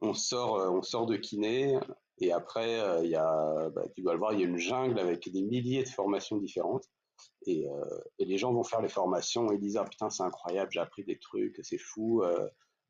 on, 0.02 0.14
sort, 0.14 0.56
on 0.74 0.82
sort 0.82 1.06
de 1.06 1.16
kiné, 1.16 1.80
et 2.20 2.32
après, 2.32 2.80
euh, 2.80 3.04
il 3.04 3.10
y 3.10 3.16
a, 3.16 3.70
bah, 3.70 3.84
tu 3.94 4.02
dois 4.02 4.14
le 4.14 4.20
voir, 4.20 4.34
il 4.34 4.40
y 4.40 4.44
a 4.44 4.48
une 4.48 4.58
jungle 4.58 5.00
avec 5.00 5.30
des 5.30 5.42
milliers 5.42 5.84
de 5.84 5.90
formations 5.90 6.38
différentes. 6.38 6.86
Et, 7.48 7.68
euh, 7.68 8.00
et 8.20 8.26
les 8.26 8.38
gens 8.38 8.54
vont 8.54 8.64
faire 8.64 8.82
les 8.82 8.90
formations 8.90 9.52
et 9.52 9.58
disent 9.58 9.78
Ah 9.78 9.86
putain, 9.86 10.10
c'est 10.10 10.24
incroyable, 10.24 10.72
j'ai 10.72 10.80
appris 10.80 11.04
des 11.04 11.18
trucs, 11.18 11.60
c'est 11.64 11.78
fou. 11.78 12.24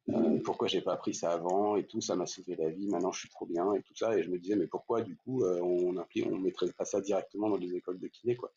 Euh, 0.10 0.40
pourquoi 0.44 0.68
j'ai 0.68 0.81
pas 0.81 0.94
appris 0.94 1.16
ça 1.16 1.31
avant 1.31 1.75
et 1.78 1.86
tout, 1.86 2.00
ça 2.00 2.16
m'a 2.16 2.28
sauvé 2.28 2.56
la 2.56 2.69
vie, 2.69 2.88
maintenant 2.88 3.12
je 3.12 3.22
suis 3.22 3.30
trop 3.30 3.46
bien 3.46 3.74
et 3.74 3.81
tout 3.81 3.96
ça. 3.96 4.18
Et 4.18 4.24
je 4.24 4.30
me 4.30 4.38
disais, 4.38 4.56
mais 4.56 4.68
pourquoi 4.68 5.02
du 5.02 5.16
coup 5.16 5.44
euh, 5.44 5.60
on 5.62 5.96
on 5.98 6.38
mettrait 6.38 6.72
pas 6.74 6.86
ça 6.86 7.02
directement 7.02 7.50
dans 7.50 7.57
les 7.57 7.75
écoles 7.75 8.00
de 8.00 8.07
kiné 8.07 8.36
quoi? 8.36 8.54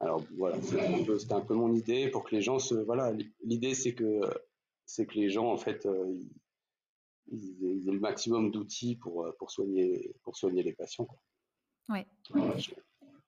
Alors 0.00 0.22
voilà, 0.36 0.62
c'était 0.62 0.86
un, 0.86 1.02
peu, 1.02 1.18
un 1.30 1.40
peu 1.40 1.54
mon 1.54 1.74
idée 1.74 2.08
pour 2.08 2.22
que 2.22 2.36
les 2.36 2.42
gens 2.42 2.60
se. 2.60 2.74
Voilà, 2.74 3.12
l'idée 3.42 3.74
c'est 3.74 3.94
que, 3.94 4.20
c'est 4.86 5.06
que 5.06 5.14
les 5.14 5.28
gens 5.28 5.50
en 5.50 5.56
fait 5.56 5.84
euh, 5.86 6.14
ils, 7.26 7.56
ils, 7.60 7.88
aient 7.88 7.92
le 7.92 7.98
maximum 7.98 8.52
d'outils 8.52 8.94
pour, 8.94 9.26
pour, 9.38 9.50
soigner, 9.50 10.14
pour 10.22 10.36
soigner 10.36 10.62
les 10.62 10.72
patients. 10.72 11.06
Quoi. 11.06 11.20
Ouais. 11.88 12.06
Voilà, 12.30 12.56
je... 12.56 12.70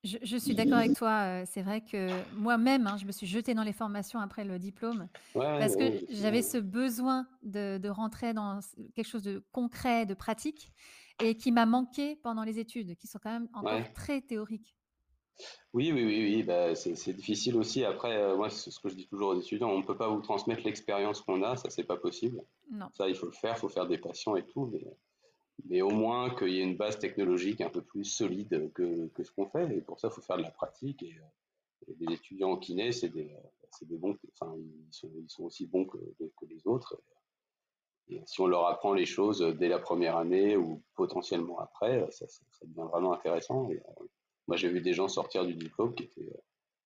Je, 0.02 0.16
je, 0.22 0.36
suis 0.38 0.54
d'accord 0.54 0.78
avec 0.78 0.96
toi. 0.96 1.44
C'est 1.44 1.62
vrai 1.62 1.82
que 1.82 2.08
moi-même, 2.34 2.86
hein, 2.86 2.96
je 2.98 3.04
me 3.04 3.12
suis 3.12 3.26
jetée 3.26 3.52
dans 3.52 3.62
les 3.62 3.72
formations 3.72 4.18
après 4.18 4.44
le 4.44 4.58
diplôme 4.58 5.08
ouais, 5.34 5.58
parce 5.58 5.76
que 5.76 5.82
ouais, 5.82 6.06
j'avais 6.08 6.42
ce 6.42 6.56
besoin 6.56 7.26
de, 7.42 7.78
de, 7.78 7.88
rentrer 7.88 8.32
dans 8.32 8.60
quelque 8.94 9.08
chose 9.08 9.22
de 9.22 9.44
concret, 9.52 10.06
de 10.06 10.14
pratique 10.14 10.72
et 11.22 11.36
qui 11.36 11.52
m'a 11.52 11.66
manqué 11.66 12.16
pendant 12.16 12.44
les 12.44 12.58
études, 12.58 12.96
qui 12.96 13.06
sont 13.06 13.18
quand 13.22 13.30
même 13.30 13.48
encore 13.52 13.74
ouais. 13.74 13.92
très 13.92 14.20
théoriques. 14.22 14.74
Oui, 15.72 15.92
oui, 15.92 16.04
oui, 16.04 16.34
oui. 16.34 16.42
Bah, 16.42 16.74
c'est 16.74 17.12
difficile 17.12 17.56
aussi. 17.56 17.84
Après, 17.84 18.16
euh, 18.16 18.36
moi, 18.36 18.50
c'est 18.50 18.70
ce 18.70 18.80
que 18.80 18.88
je 18.88 18.94
dis 18.94 19.06
toujours 19.06 19.30
aux 19.30 19.40
étudiants, 19.40 19.70
on 19.70 19.78
ne 19.78 19.84
peut 19.84 19.96
pas 19.96 20.08
vous 20.08 20.20
transmettre 20.20 20.64
l'expérience 20.64 21.20
qu'on 21.22 21.42
a, 21.42 21.56
ça, 21.56 21.70
c'est 21.70 21.84
pas 21.84 21.96
possible. 21.96 22.42
Non. 22.70 22.86
Ça, 22.94 23.08
il 23.08 23.14
faut 23.14 23.26
le 23.26 23.32
faire, 23.32 23.54
il 23.56 23.60
faut 23.60 23.68
faire 23.68 23.86
des 23.86 23.98
patients 23.98 24.36
et 24.36 24.44
tout. 24.44 24.68
Mais 24.72 24.84
mais 25.68 25.82
au 25.82 25.90
moins 25.90 26.34
qu'il 26.34 26.50
y 26.50 26.60
ait 26.60 26.64
une 26.64 26.76
base 26.76 26.98
technologique 26.98 27.60
un 27.60 27.70
peu 27.70 27.82
plus 27.82 28.04
solide 28.04 28.72
que, 28.72 29.10
ce 29.22 29.30
qu'on 29.32 29.48
fait. 29.48 29.76
Et 29.76 29.80
pour 29.80 29.98
ça, 30.00 30.08
il 30.08 30.14
faut 30.14 30.22
faire 30.22 30.36
de 30.36 30.42
la 30.42 30.50
pratique. 30.50 31.02
Et, 31.02 31.16
les 31.98 32.14
étudiants 32.14 32.52
en 32.52 32.56
kiné, 32.56 32.92
c'est 32.92 33.08
des, 33.08 33.34
des 33.82 33.96
bons, 33.96 34.16
enfin, 34.32 34.54
ils 34.56 34.92
sont, 34.92 35.10
ils 35.16 35.30
sont 35.30 35.44
aussi 35.44 35.66
bons 35.66 35.86
que, 35.86 35.98
que 36.18 36.46
les 36.46 36.66
autres. 36.66 37.00
Et 38.08 38.22
si 38.26 38.40
on 38.40 38.46
leur 38.46 38.66
apprend 38.66 38.92
les 38.92 39.06
choses 39.06 39.40
dès 39.58 39.68
la 39.68 39.78
première 39.78 40.16
année 40.16 40.56
ou 40.56 40.82
potentiellement 40.94 41.58
après, 41.58 42.06
ça, 42.10 42.28
ça, 42.28 42.44
devient 42.62 42.88
vraiment 42.90 43.12
intéressant. 43.12 43.70
Euh, 43.70 43.78
moi, 44.46 44.56
j'ai 44.56 44.68
vu 44.68 44.80
des 44.80 44.92
gens 44.92 45.08
sortir 45.08 45.46
du 45.46 45.54
diplôme 45.54 45.94
qui 45.94 46.04
étaient, 46.04 46.32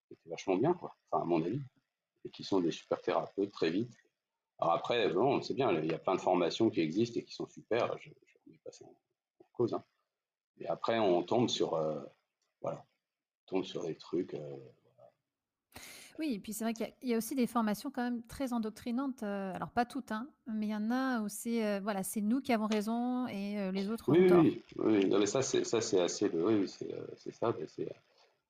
qui 0.07 0.14
étaient 0.14 0.28
vachement 0.28 0.57
bien, 0.57 0.75
quoi. 0.75 0.95
Enfin, 1.11 1.23
à 1.23 1.26
mon 1.26 1.43
avis, 1.43 1.61
et 2.25 2.31
qui 2.31 2.45
sont 2.45 2.61
des 2.61 2.71
super 2.71 3.00
thérapeutes 3.00 3.52
très 3.52 3.71
vite. 3.71 3.93
Alors 4.59 4.75
après, 4.75 5.09
bon, 5.12 5.43
c'est 5.43 5.54
bien, 5.54 5.73
il 5.73 5.90
y 5.90 5.95
a 5.95 5.99
plein 5.99 6.14
de 6.14 6.21
formations 6.21 6.71
qui 6.71 6.81
existent 6.81 7.19
et 7.19 7.25
qui 7.25 7.35
sont 7.35 7.49
super. 7.49 7.97
Je 7.99 8.11
remets 8.64 8.71
pas 8.71 8.73
ça 8.73 8.85
en, 8.85 8.88
en 8.88 9.47
cause. 9.52 9.75
Hein. 9.75 9.85
Et 10.59 10.66
après, 10.68 10.99
on 10.99 11.23
tombe 11.23 11.49
sur, 11.49 11.75
euh, 11.75 12.00
voilà, 12.61 12.85
on 13.47 13.56
tombe 13.56 13.64
sur 13.64 13.85
des 13.85 13.97
trucs. 13.97 14.35
Euh, 14.35 14.56
voilà. 14.97 15.11
Oui, 16.18 16.35
et 16.35 16.38
puis 16.38 16.52
c'est 16.52 16.64
vrai 16.64 16.75
qu'il 16.75 16.92
y, 17.02 17.09
y, 17.09 17.14
a 17.14 17.16
aussi 17.16 17.35
des 17.35 17.47
formations 17.47 17.90
quand 17.90 18.02
même 18.02 18.23
très 18.23 18.52
endoctrinantes. 18.52 19.23
Euh, 19.25 19.52
alors 19.54 19.71
pas 19.71 19.85
toutes, 19.85 20.12
hein, 20.12 20.28
mais 20.47 20.66
il 20.66 20.71
y 20.71 20.76
en 20.76 20.90
a 20.90 21.21
où 21.21 21.28
c'est, 21.28 21.80
voilà, 21.80 22.02
c'est 22.02 22.21
nous 22.21 22.40
qui 22.40 22.52
avons 22.52 22.66
raison 22.66 23.26
et 23.26 23.71
les 23.73 23.90
autres 23.90 24.12
oui, 24.12 24.26
ont 24.26 24.28
tort. 24.28 24.42
Oui, 24.42 24.62
oui, 24.78 25.06
non, 25.06 25.18
mais 25.18 25.26
ça, 25.26 25.42
c'est 25.42 25.64
ça, 25.64 25.80
c'est 25.80 26.00
assez, 26.00 26.28
oui, 26.28 26.68
c'est 26.68 27.33
ça. 27.33 27.52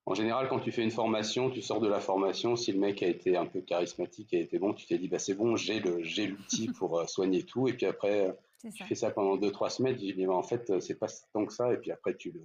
En 0.06 0.12
général, 0.12 0.48
quand 0.50 0.60
tu 0.60 0.70
fais 0.70 0.82
une 0.82 0.90
formation, 0.90 1.48
tu 1.48 1.62
sors 1.62 1.80
de 1.80 1.88
la 1.88 1.98
formation, 1.98 2.56
si 2.56 2.72
le 2.72 2.78
mec 2.78 3.02
a 3.02 3.06
été 3.06 3.38
un 3.38 3.46
peu 3.46 3.62
charismatique, 3.62 4.34
a 4.34 4.38
été 4.38 4.58
bon, 4.58 4.74
tu 4.74 4.84
t'es 4.84 4.98
dit, 4.98 5.08
bah, 5.08 5.18
c'est 5.18 5.32
bon, 5.32 5.56
j'ai 5.56 5.80
l'outil 5.80 6.68
pour 6.68 7.08
soigner 7.08 7.42
tout. 7.42 7.68
Et 7.68 7.72
puis 7.72 7.86
après, 7.86 8.36
tu 8.70 8.78
ça. 8.78 8.86
fais 8.86 8.94
ça 8.94 9.10
pendant 9.10 9.36
deux, 9.36 9.50
trois 9.52 9.70
semaines, 9.70 9.96
tu 9.96 10.12
dis, 10.12 10.26
bah, 10.26 10.34
en 10.34 10.42
fait, 10.42 10.80
c'est 10.80 10.94
pas 10.98 11.06
tant 11.32 11.44
que 11.46 11.52
ça. 11.52 11.72
Et 11.72 11.76
puis 11.78 11.90
après, 11.90 12.16
tu 12.16 12.30
le, 12.32 12.42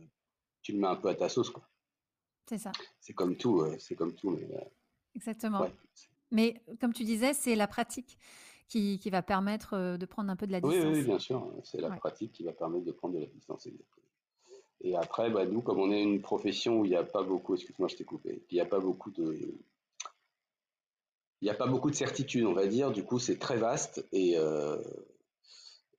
tu 0.61 0.71
le 0.73 0.79
mets 0.79 0.87
un 0.87 0.95
peu 0.95 1.07
à 1.09 1.15
ta 1.15 1.29
sauce. 1.29 1.51
C'est 2.47 2.57
ça. 2.57 2.71
C'est 2.99 3.13
comme 3.13 3.37
tout. 3.37 3.61
Euh, 3.61 3.75
c'est 3.79 3.95
comme 3.95 4.13
tout. 4.15 4.31
Mais, 4.31 4.47
Exactement. 5.15 5.61
Ouais. 5.61 5.73
Mais 6.31 6.61
comme 6.79 6.93
tu 6.93 7.03
disais, 7.03 7.33
c'est 7.33 7.55
la 7.55 7.67
pratique 7.67 8.17
qui, 8.67 8.99
qui 8.99 9.09
va 9.09 9.21
permettre 9.23 9.97
de 9.97 10.05
prendre 10.05 10.29
un 10.29 10.35
peu 10.35 10.45
de 10.47 10.51
la 10.51 10.59
Oui, 10.59 10.75
oui, 10.77 10.85
distance. 10.93 11.05
bien 11.05 11.19
sûr. 11.19 11.53
C'est 11.63 11.81
la 11.81 11.89
Ouais. 11.89 11.97
pratique 11.97 12.31
qui 12.31 12.43
va 12.43 12.53
permettre 12.53 12.85
de 12.85 12.91
prendre 12.91 13.15
de 13.15 13.19
la 13.19 13.25
distance. 13.25 13.65
exactement. 13.65 14.05
Et 14.81 14.95
après, 14.95 15.29
bah, 15.29 15.45
nous, 15.45 15.61
comme 15.61 15.79
on 15.79 15.91
est 15.91 16.01
une 16.01 16.21
profession 16.21 16.79
où 16.79 16.85
il 16.85 16.89
n'y 16.91 16.95
a 16.95 17.03
pas 17.03 17.21
beaucoup, 17.23 17.53
excuse-moi, 17.55 17.87
je 17.89 17.95
t'ai 17.97 18.05
coupé, 18.05 18.45
il 18.49 18.53
n'y 18.53 18.61
a 18.61 18.65
pas 18.65 18.79
beaucoup 18.79 19.11
de, 19.11 19.33
il 21.41 21.45
n'y 21.45 21.49
a 21.49 21.53
pas 21.55 21.67
beaucoup 21.67 21.89
de 21.89 21.95
certitude, 21.95 22.45
on 22.45 22.53
va 22.53 22.65
dire. 22.67 22.91
Du 22.91 23.03
coup, 23.03 23.19
c'est 23.19 23.37
très 23.39 23.57
vaste 23.57 24.07
et, 24.11 24.37
euh, 24.37 24.81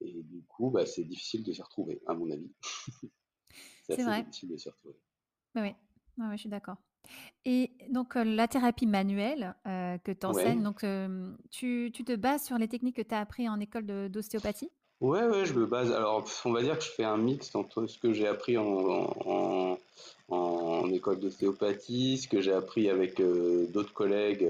et 0.01 0.23
du 0.23 0.43
coup, 0.45 0.71
bah, 0.71 0.87
c'est 0.87 1.05
difficile 1.05 1.45
de 1.45 1.53
s'y 1.53 1.63
retrouver, 1.63 2.01
à 2.07 2.15
mon 2.15 2.31
avis. 2.31 2.51
C'est 3.83 3.95
C'est 3.95 4.03
assez 4.03 4.05
vrai. 4.05 4.25
difficile 4.25 4.49
de 4.51 4.57
s'y 4.57 4.69
retrouver. 4.71 4.97
Oui, 5.55 5.63
oui. 5.63 5.75
Ouais, 6.19 6.27
ouais, 6.29 6.37
je 6.37 6.41
suis 6.41 6.49
d'accord. 6.49 6.77
Et 7.45 7.73
donc, 7.91 8.15
la 8.17 8.49
thérapie 8.49 8.87
manuelle, 8.87 9.57
que 9.65 10.13
tu 10.13 10.27
enseignes, 10.27 10.63
Ouais. 10.63 10.65
donc, 10.65 10.85
tu 11.51 11.91
tu 11.95 12.05
te 12.05 12.17
bases 12.17 12.45
sur 12.45 12.59
les 12.59 12.69
techniques 12.69 12.97
que 12.97 13.03
tu 13.03 13.15
as 13.15 13.21
appris 13.21 13.49
en 13.49 13.61
école 13.61 13.87
de 13.87 14.09
d'ostéopathie? 14.09 14.71
Ouais, 15.01 15.25
ouais, 15.27 15.47
je 15.47 15.55
me 15.55 15.67
base. 15.67 15.93
Alors, 15.93 16.25
pff, 16.25 16.45
on 16.45 16.53
va 16.53 16.63
dire 16.63 16.77
que 16.79 16.85
je 16.85 16.91
fais 16.91 17.05
un 17.05 17.17
mix 17.17 17.55
entre 17.55 17.87
ce 17.87 17.99
que 17.99 18.13
j'ai 18.13 18.27
appris 18.27 18.59
en, 18.59 18.67
en, 19.25 19.79
en 20.29 20.91
école 20.91 21.21
d'ostéopathie, 21.21 22.19
ce 22.19 22.29
que 22.29 22.41
j'ai 22.43 22.53
appris 22.53 22.91
avec 22.91 23.19
euh, 23.21 23.67
d'autres 23.69 23.95
collègues, 23.95 24.45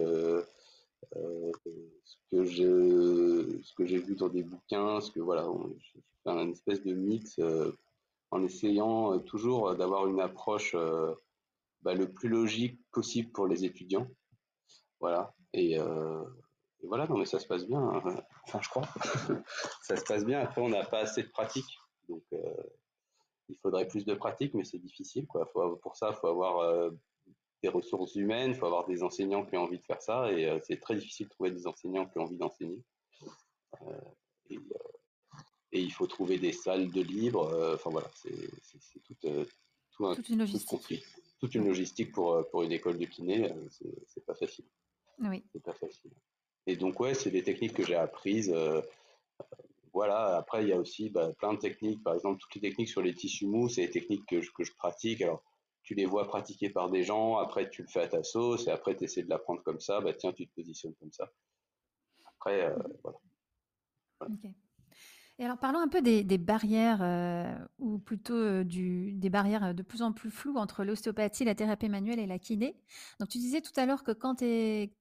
ce 1.12 2.16
que 2.30 2.44
ce 3.62 3.74
que 3.74 3.84
j'ai 3.86 3.98
vu 3.98 4.14
dans 4.14 4.28
des 4.28 4.42
bouquins, 4.42 5.00
ce 5.00 5.10
que 5.10 5.20
voilà, 5.20 5.46
je 5.78 6.00
fais 6.24 6.30
un 6.30 6.50
espèce 6.50 6.82
de 6.84 6.94
mix 6.94 7.38
euh, 7.38 7.72
en 8.30 8.42
essayant 8.44 9.14
euh, 9.14 9.18
toujours 9.18 9.74
d'avoir 9.74 10.06
une 10.06 10.20
approche 10.20 10.74
euh, 10.74 11.14
bah, 11.82 11.94
le 11.94 12.12
plus 12.12 12.28
logique 12.28 12.80
possible 12.92 13.30
pour 13.32 13.46
les 13.46 13.64
étudiants. 13.64 14.06
Voilà. 15.00 15.34
Et, 15.52 15.78
euh, 15.78 16.22
voilà, 16.84 17.06
non 17.06 17.18
mais 17.18 17.26
ça 17.26 17.38
se 17.38 17.46
passe 17.46 17.66
bien. 17.66 17.80
hein. 17.80 18.22
Enfin, 18.46 18.60
je 18.62 18.68
crois. 18.68 18.88
ça 19.82 19.96
se 19.96 20.04
passe 20.04 20.24
bien. 20.24 20.40
Après, 20.40 20.60
on 20.62 20.68
n'a 20.68 20.84
pas 20.84 21.00
assez 21.00 21.22
de 21.22 21.28
pratique. 21.28 21.78
Donc, 22.08 22.22
euh, 22.32 22.54
il 23.48 23.56
faudrait 23.58 23.88
plus 23.88 24.04
de 24.04 24.14
pratique, 24.14 24.54
mais 24.54 24.64
c'est 24.64 24.78
difficile. 24.78 25.26
Quoi. 25.26 25.50
Pour 25.52 25.96
ça, 25.96 26.10
il 26.12 26.16
faut 26.16 26.28
avoir 26.28 26.58
euh, 26.60 26.90
des 27.62 27.68
ressources 27.68 28.14
humaines, 28.14 28.50
il 28.52 28.56
faut 28.56 28.66
avoir 28.66 28.86
des 28.86 29.02
enseignants 29.02 29.44
qui 29.44 29.56
ont 29.56 29.62
envie 29.62 29.78
de 29.78 29.84
faire 29.84 30.00
ça. 30.02 30.32
Et 30.32 30.46
euh, 30.48 30.58
c'est 30.62 30.80
très 30.80 30.96
difficile 30.96 31.26
de 31.26 31.30
trouver 31.32 31.50
des 31.50 31.66
enseignants 31.66 32.06
qui 32.06 32.18
ont 32.18 32.22
envie 32.22 32.38
d'enseigner. 32.38 32.82
Et, 34.48 34.56
euh, 34.56 34.60
et 35.72 35.80
il 35.80 35.92
faut 35.92 36.06
trouver 36.06 36.38
des 36.38 36.52
salles 36.52 36.90
de 36.90 37.02
libre. 37.02 37.48
euh, 37.52 37.74
Enfin, 37.74 37.90
voilà, 37.90 38.10
c'est 38.14 38.30
tout, 39.04 39.16
euh, 39.24 39.44
tout, 39.92 40.06
un, 40.06 40.14
Toute 40.14 40.28
une 40.28 40.34
tout 40.36 40.40
logistique. 40.40 40.68
compris. 40.68 41.02
Toute 41.38 41.54
une 41.54 41.62
Ouais. 41.62 41.68
logistique 41.68 42.12
pour, 42.12 42.32
euh, 42.32 42.42
pour 42.50 42.62
une 42.62 42.72
école 42.72 42.98
de 42.98 43.04
kiné, 43.06 43.50
euh, 43.50 43.68
c'est 44.06 44.24
pas 44.26 44.34
facile. 44.34 44.64
Oui. 45.20 45.42
C'est 45.52 45.62
pas 45.62 45.72
facile. 45.74 46.10
Et 46.66 46.76
donc, 46.76 46.98
ouais, 47.00 47.14
c'est 47.14 47.30
des 47.30 47.42
techniques 47.42 47.74
que 47.74 47.84
j'ai 47.84 47.94
apprises. 47.94 48.50
euh, 48.54 48.82
voilà, 49.92 50.36
après, 50.36 50.62
il 50.62 50.68
y 50.68 50.72
a 50.72 50.78
aussi 50.78 51.10
bah, 51.10 51.32
plein 51.38 51.54
de 51.54 51.58
techniques. 51.58 52.02
Par 52.04 52.14
exemple, 52.14 52.40
toutes 52.40 52.54
les 52.54 52.60
techniques 52.60 52.88
sur 52.88 53.02
les 53.02 53.14
tissus 53.14 53.46
mous, 53.46 53.68
c'est 53.68 53.86
des 53.86 53.90
techniques 53.90 54.24
que 54.26 54.40
je, 54.40 54.50
que 54.52 54.62
je 54.64 54.72
pratique. 54.74 55.20
Alors, 55.22 55.42
tu 55.90 55.96
les 55.96 56.06
vois 56.06 56.28
pratiquer 56.28 56.70
par 56.70 56.88
des 56.88 57.02
gens, 57.02 57.38
après, 57.38 57.68
tu 57.68 57.82
le 57.82 57.88
fais 57.88 58.02
à 58.02 58.06
ta 58.06 58.22
sauce, 58.22 58.68
et 58.68 58.70
après, 58.70 58.96
tu 58.96 59.02
essaies 59.02 59.24
de 59.24 59.28
l'apprendre 59.28 59.60
comme 59.64 59.80
ça. 59.80 60.00
Bah, 60.00 60.12
tiens, 60.12 60.32
tu 60.32 60.46
te 60.46 60.54
positionnes 60.54 60.94
comme 61.00 61.10
ça. 61.10 61.28
Après, 62.26 62.64
euh, 62.64 62.78
voilà. 63.02 63.18
OK. 64.20 64.50
Et 65.40 65.44
alors 65.44 65.58
parlons 65.58 65.80
un 65.80 65.88
peu 65.88 66.00
des 66.00 66.22
des 66.22 66.38
barrières, 66.38 67.02
heu, 67.02 67.66
ou 67.80 67.98
plutôt, 67.98 68.62
du 68.62 69.14
des 69.14 69.30
barrières, 69.30 69.74
de 69.74 69.82
plus 69.82 70.02
en 70.02 70.12
plus 70.12 70.30
floues 70.30 70.58
entre 70.58 70.84
l'ostéopathie, 70.84 71.44
la 71.44 71.56
thérapie 71.56 71.88
manuelle 71.88 72.20
et 72.20 72.26
la 72.26 72.38
kiné. 72.38 72.76
Donc 73.18 73.30
tu 73.30 73.38
disais 73.38 73.60
tout 73.60 73.72
à 73.74 73.84
l'heure 73.84 74.04
que 74.04 74.12
quand 74.12 74.36
tu 74.36 74.44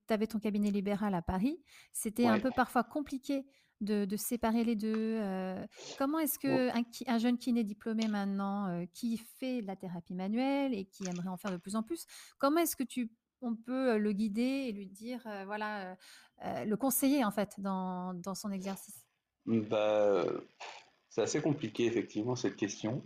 avais 0.09 0.27
ton 0.27 0.39
cabinet 0.39 0.71
libéral 0.71 1.13
à 1.13 1.21
Paris, 1.21 1.61
c'était 1.91 2.25
un 2.25 2.39
peu 2.39 2.49
parfois 2.49 2.83
compliqué 2.83 3.45
de 3.81 4.05
de 4.05 4.17
séparer 4.17 4.63
les 4.63 4.75
2. 4.75 5.19
heu. 5.21 5.67
Comment 5.95 6.19
est-ce 6.19 6.39
qu'un 6.39 6.83
ki 6.83 7.03
un 7.07 7.17
jeune 7.17 7.37
kiné 7.37 7.63
diplômé 7.63 8.07
maintenant, 8.07 8.69
heu, 8.83 8.85
qui 8.93 9.17
fait 9.17 9.61
de 9.61 9.67
la 9.67 9.75
thérapie 9.75 10.13
manuelle 10.15 10.73
et 10.73 10.85
qui 10.85 11.07
aimerait 11.07 11.29
en 11.29 11.37
faire 11.37 11.51
de 11.51 11.57
plus 11.57 11.75
en 11.75 11.83
plus, 11.83 12.05
comment 12.37 12.59
est-ce 12.61 12.75
que 12.75 12.83
tu 12.83 13.11
on 13.41 13.55
peut, 13.55 13.95
heu, 13.95 13.97
le 13.99 14.11
guider 14.11 14.41
et 14.67 14.71
lui 14.73 14.87
dire, 14.87 15.21
voilà, 15.45 15.95
le 16.43 16.75
conseiller 16.75 17.23
en 17.23 17.31
fait 17.31 17.53
dans 17.59 18.13
dans 18.13 18.35
son 18.35 18.51
exercice? 18.51 19.05
Bah, 19.45 20.25
c'est 21.09 21.21
assez 21.21 21.41
compliqué, 21.41 21.85
effectivement, 21.85 22.35
cette 22.35 22.55
question. 22.55 23.03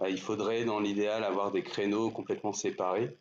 Euh, 0.00 0.10
il 0.10 0.20
faudrait, 0.20 0.64
dans 0.64 0.80
l'idéal, 0.80 1.24
avoir 1.24 1.52
des 1.52 1.62
créneaux 1.62 2.10
complètement 2.10 2.52
séparés. 2.52 3.18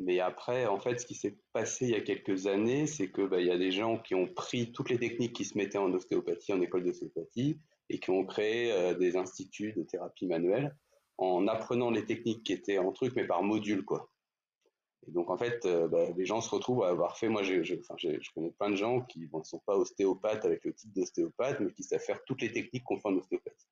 Mais 0.00 0.18
après, 0.18 0.66
en 0.66 0.80
fait, 0.80 0.98
ce 0.98 1.04
qui 1.04 1.14
s'est 1.14 1.36
passé 1.52 1.84
il 1.84 1.90
y 1.90 1.94
a 1.94 2.00
quelques 2.00 2.46
années, 2.46 2.86
c'est 2.86 3.10
que 3.10 3.20
bah, 3.20 3.38
il 3.38 3.46
y 3.46 3.50
a 3.50 3.58
des 3.58 3.70
gens 3.70 3.98
qui 3.98 4.14
ont 4.14 4.26
pris 4.26 4.72
toutes 4.72 4.88
les 4.88 4.98
techniques 4.98 5.34
qui 5.34 5.44
se 5.44 5.58
mettaient 5.58 5.78
en 5.78 5.92
ostéopathie, 5.92 6.54
en 6.54 6.60
école 6.62 6.84
d'ostéopathie, 6.84 7.60
et 7.90 8.00
qui 8.00 8.10
ont 8.10 8.24
créé 8.24 8.72
euh, 8.72 8.94
des 8.94 9.18
instituts 9.18 9.74
de 9.74 9.82
thérapie 9.82 10.26
manuelle 10.26 10.74
en 11.18 11.46
apprenant 11.48 11.90
les 11.90 12.06
techniques 12.06 12.44
qui 12.44 12.54
étaient 12.54 12.78
en 12.78 12.92
truc, 12.92 13.12
mais 13.14 13.26
par 13.26 13.42
module, 13.42 13.84
quoi. 13.84 14.10
Et 15.06 15.10
donc, 15.10 15.28
en 15.28 15.36
fait, 15.36 15.66
euh, 15.66 15.86
bah, 15.86 16.06
les 16.16 16.24
gens 16.24 16.40
se 16.40 16.48
retrouvent 16.48 16.82
à 16.84 16.88
avoir 16.88 17.18
fait. 17.18 17.28
Moi, 17.28 17.42
je 17.42 18.30
connais 18.34 18.52
plein 18.52 18.70
de 18.70 18.76
gens 18.76 19.02
qui 19.02 19.28
ne 19.30 19.42
sont 19.42 19.60
pas 19.66 19.76
ostéopathes 19.76 20.46
avec 20.46 20.64
le 20.64 20.72
titre 20.72 20.94
d'ostéopathe, 20.94 21.60
mais 21.60 21.72
qui 21.72 21.82
savent 21.82 22.00
faire 22.00 22.24
toutes 22.24 22.40
les 22.40 22.52
techniques 22.52 22.84
qu'on 22.84 22.98
fait 22.98 23.08
en 23.08 23.16
ostéopathie. 23.16 23.68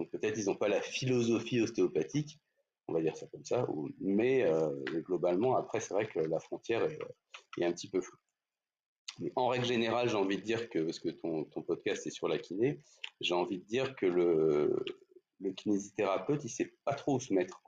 Donc, 0.00 0.10
peut-être 0.10 0.36
ils 0.36 0.46
n'ont 0.46 0.56
pas 0.56 0.68
la 0.68 0.80
philosophie 0.80 1.60
ostéopathique, 1.60 2.40
on 2.90 2.94
va 2.94 3.00
dire 3.00 3.16
ça 3.16 3.26
comme 3.28 3.44
ça, 3.44 3.66
mais 4.00 4.42
euh, 4.42 4.70
globalement, 5.00 5.56
après, 5.56 5.80
c'est 5.80 5.94
vrai 5.94 6.06
que 6.06 6.18
la 6.18 6.40
frontière 6.40 6.82
est, 6.84 7.64
un 7.64 7.72
petit 7.72 7.88
peu 7.88 8.00
floue. 8.00 8.18
En 9.36 9.48
règle 9.48 9.66
générale, 9.66 10.08
j'ai 10.08 10.16
envie 10.16 10.38
de 10.38 10.42
dire 10.42 10.68
que, 10.68 10.80
parce 10.80 10.98
que 10.98 11.10
ton, 11.10 11.44
ton 11.44 11.62
podcast 11.62 12.06
est 12.06 12.10
sur 12.10 12.26
la 12.26 12.38
kiné, 12.38 12.80
j'ai 13.20 13.34
envie 13.34 13.58
de 13.58 13.64
dire 13.64 13.94
que 13.94 14.06
le, 14.06 14.84
kinésithérapeute, 15.56 16.44
il 16.44 16.48
sait 16.48 16.74
pas 16.84 16.94
trop 16.94 17.16
où 17.16 17.20
se 17.20 17.32
mettre. 17.32 17.60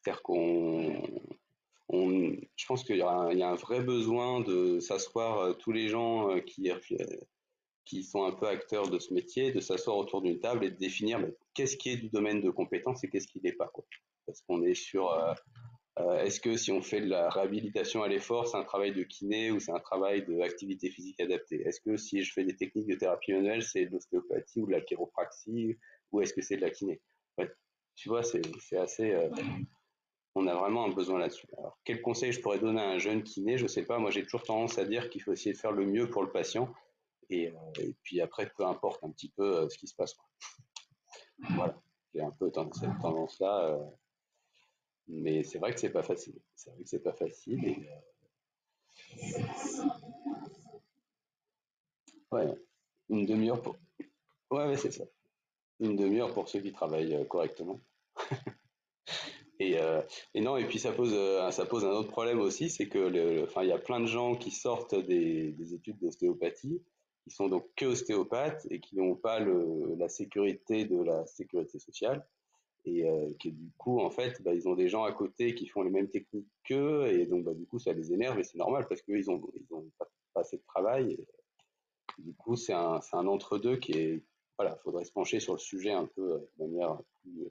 C'est-à-dire 0.00 0.22
qu'on, 0.22 1.02
on, 1.88 2.36
je 2.56 2.66
pense 2.66 2.82
qu'il 2.84 2.96
y, 2.96 3.02
a 3.02 3.10
un- 3.10 3.54
vrai 3.56 3.80
besoin 3.80 4.40
de 4.40 4.80
s'asseoir 4.80 5.38
euh, 5.38 5.52
tous 5.52 5.72
les 5.72 5.88
gens 5.88 6.30
euh, 6.30 6.40
qui, 6.40 6.70
qui 7.84 8.02
sont 8.02 8.24
un 8.24 8.32
peu 8.32 8.46
acteurs 8.46 8.88
de 8.88 8.98
ce 8.98 9.12
métier, 9.12 9.52
de 9.52 9.60
s'asseoir 9.60 9.96
autour 9.96 10.22
d'une 10.22 10.40
table 10.40 10.64
et 10.64 10.70
de 10.70 10.76
définir 10.76 11.26
qu'est-ce 11.54 11.76
qui 11.76 11.90
est 11.90 11.96
du 11.96 12.08
domaine 12.08 12.40
de 12.40 12.50
compétence 12.50 13.04
et 13.04 13.10
qu'est-ce 13.10 13.28
qui 13.28 13.40
n'est 13.42 13.52
pas. 13.52 13.68
Quoi. 13.68 13.84
Parce 14.26 14.42
qu'on 14.42 14.62
est 14.62 14.74
sur 14.74 15.12
euh, 15.12 15.32
euh, 15.98 16.18
est-ce 16.24 16.40
que 16.40 16.56
si 16.56 16.72
on 16.72 16.82
fait 16.82 17.00
de 17.00 17.08
la 17.08 17.30
réhabilitation 17.30 18.02
à 18.02 18.08
l'effort, 18.08 18.46
c'est 18.46 18.58
un 18.58 18.64
travail 18.64 18.92
de 18.92 19.02
kiné 19.02 19.50
ou 19.50 19.60
c'est 19.60 19.72
un 19.72 19.80
travail 19.80 20.26
d'activité 20.26 20.90
physique 20.90 21.20
adaptée? 21.20 21.62
Est-ce 21.66 21.80
que 21.80 21.96
si 21.96 22.22
je 22.22 22.32
fais 22.32 22.44
des 22.44 22.54
techniques 22.54 22.88
de 22.88 22.96
thérapie 22.96 23.32
manuelle, 23.32 23.62
c'est 23.62 23.86
de 23.86 23.92
l'ostéopathie 23.92 24.60
ou 24.60 24.66
de 24.66 24.72
la 24.72 24.82
chiropraxie 24.82 25.78
ou 26.12 26.20
est-ce 26.20 26.34
que 26.34 26.42
c'est 26.42 26.56
de 26.56 26.62
la 26.62 26.70
kiné? 26.70 27.00
Tu 27.94 28.10
vois, 28.10 28.22
c'est 28.22 28.42
assez. 28.76 29.10
Euh, 29.10 29.30
on 30.34 30.46
a 30.46 30.54
vraiment 30.54 30.84
un 30.84 30.90
besoin 30.90 31.18
là-dessus. 31.18 31.46
Alors, 31.56 31.78
quel 31.82 32.02
conseil 32.02 32.30
je 32.30 32.42
pourrais 32.42 32.58
donner 32.58 32.82
à 32.82 32.90
un 32.90 32.98
jeune 32.98 33.22
kiné? 33.22 33.56
Je 33.56 33.66
sais 33.66 33.84
pas. 33.84 33.98
Moi, 33.98 34.10
j'ai 34.10 34.22
toujours 34.22 34.42
tendance 34.42 34.76
à 34.78 34.84
dire 34.84 35.08
qu'il 35.08 35.22
faut 35.22 35.32
essayer 35.32 35.54
de 35.54 35.58
faire 35.58 35.72
le 35.72 35.86
mieux 35.86 36.10
pour 36.10 36.22
le 36.22 36.30
patient. 36.30 36.70
Et, 37.30 37.54
puis 38.02 38.20
après, 38.20 38.52
peu 38.54 38.66
importe 38.66 39.02
un 39.02 39.10
petit 39.10 39.30
peu 39.30 39.66
ce 39.70 39.78
qui 39.78 39.86
se 39.86 39.94
passe. 39.94 40.14
Voilà. 41.54 41.80
J'ai 42.14 42.20
un 42.20 42.32
peu 42.32 42.52
cette 42.74 42.98
tendance-là. 43.00 43.78
Mais 45.08 45.42
c'est 45.44 45.58
vrai 45.58 45.72
que 45.72 45.80
c'est 45.80 45.90
pas 45.90 46.02
facile. 46.02 46.38
C'est 46.54 46.70
vrai 46.70 46.82
que 46.82 46.88
c'est 46.88 47.02
pas 47.02 47.12
facile. 47.12 47.86
Euh, 49.22 49.38
ouais. 52.32 52.54
Une 53.08 53.26
demi-heure 53.26 53.62
pour. 53.62 53.76
Ouais, 54.50 54.66
ouais 54.66 54.76
c'est 54.76 54.90
ça. 54.90 55.04
Une 55.80 55.96
demi-heure 55.96 56.32
pour 56.32 56.48
ceux 56.48 56.60
qui 56.60 56.72
travaillent 56.72 57.14
euh, 57.14 57.24
correctement. 57.24 57.80
Et, 59.58 59.78
euh, 59.80 60.02
et, 60.34 60.42
non, 60.42 60.58
et 60.58 60.66
puis 60.66 60.78
ça 60.78 60.92
pose, 60.92 61.14
ça 61.50 61.64
pose 61.64 61.82
un 61.86 61.90
autre 61.92 62.10
problème 62.10 62.40
aussi, 62.40 62.68
c'est 62.68 62.88
que, 62.88 63.42
enfin, 63.42 63.62
il 63.62 63.70
y 63.70 63.72
a 63.72 63.78
plein 63.78 64.00
de 64.00 64.06
gens 64.06 64.36
qui 64.36 64.50
sortent 64.50 64.94
des, 64.94 65.52
des 65.52 65.72
études 65.72 65.98
d'ostéopathie, 65.98 66.82
qui 67.24 67.30
sont 67.30 67.48
donc 67.48 67.66
que 67.74 67.86
ostéopathes 67.86 68.66
et 68.70 68.80
qui 68.80 68.96
n'ont 68.96 69.16
pas 69.16 69.40
le, 69.40 69.94
la 69.96 70.10
sécurité 70.10 70.84
de 70.84 71.02
la 71.02 71.26
sécurité 71.26 71.78
sociale, 71.78 72.26
et 72.86 73.08
euh, 73.08 73.32
du 73.44 73.72
coup, 73.76 74.00
en 74.00 74.10
fait, 74.10 74.40
bah, 74.42 74.54
ils 74.54 74.68
ont 74.68 74.74
des 74.74 74.88
gens 74.88 75.04
à 75.04 75.12
côté 75.12 75.54
qui 75.54 75.66
font 75.66 75.82
les 75.82 75.90
mêmes 75.90 76.08
techniques 76.08 76.48
qu'eux, 76.64 77.06
et 77.08 77.26
donc 77.26 77.44
bah, 77.44 77.54
du 77.54 77.66
coup, 77.66 77.78
ça 77.78 77.92
les 77.92 78.12
énerve, 78.12 78.38
et 78.38 78.44
c'est 78.44 78.58
normal 78.58 78.86
parce 78.88 79.02
qu'eux, 79.02 79.18
ils 79.18 79.30
ont, 79.30 79.42
ils 79.54 79.74
ont 79.74 79.90
pas, 79.98 80.08
pas 80.34 80.40
assez 80.42 80.56
de 80.56 80.62
travail. 80.62 81.12
Et, 81.12 81.26
du 82.18 82.32
coup, 82.34 82.56
c'est 82.56 82.72
un, 82.72 83.00
un 83.12 83.26
entre-deux 83.26 83.76
qui 83.76 83.92
est, 83.92 84.24
voilà, 84.56 84.76
faudrait 84.76 85.04
se 85.04 85.12
pencher 85.12 85.38
sur 85.38 85.52
le 85.52 85.58
sujet 85.58 85.92
un 85.92 86.06
peu 86.06 86.32
euh, 86.32 86.38
de 86.58 86.64
manière 86.64 86.96
plus, 87.20 87.50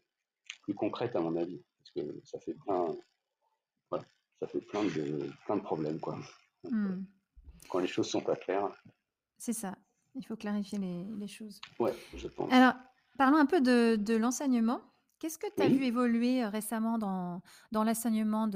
plus 0.64 0.74
concrète 0.74 1.16
à 1.16 1.20
mon 1.20 1.36
avis 1.36 1.62
parce 1.78 1.92
que 1.92 2.20
ça 2.24 2.40
fait 2.40 2.56
plein, 2.56 2.96
voilà, 3.92 4.06
ça 4.40 4.48
fait 4.48 4.62
plein 4.62 4.84
de, 4.84 5.30
plein 5.46 5.58
de 5.58 5.62
problèmes 5.62 6.00
quoi. 6.00 6.18
Donc, 6.64 6.74
mmh. 6.74 7.06
Quand 7.70 7.80
les 7.80 7.88
choses 7.88 8.10
sont 8.10 8.22
pas 8.22 8.36
claires. 8.36 8.72
C'est 9.38 9.54
ça. 9.54 9.76
Il 10.16 10.26
faut 10.26 10.36
clarifier 10.36 10.80
les, 10.80 11.04
les, 11.20 11.28
choses. 11.28 11.60
Ouais, 11.80 11.94
je 12.16 12.28
pense. 12.28 12.52
Alors, 12.52 12.74
parlons 13.18 13.38
un 13.38 13.46
peu 13.46 13.60
de, 13.60 13.98
de 13.98 14.16
l'enseignement. 14.16 14.82
Qu'est-ce 15.20 15.38
que 15.38 15.48
tu 15.56 15.64
as 15.64 15.70
oui. 15.70 15.70
vu 15.70 15.86
évoluer 15.86 16.46
récemment 16.46 16.98
dans, 16.98 17.42
dans 17.72 17.84
l'enseignement 17.84 18.50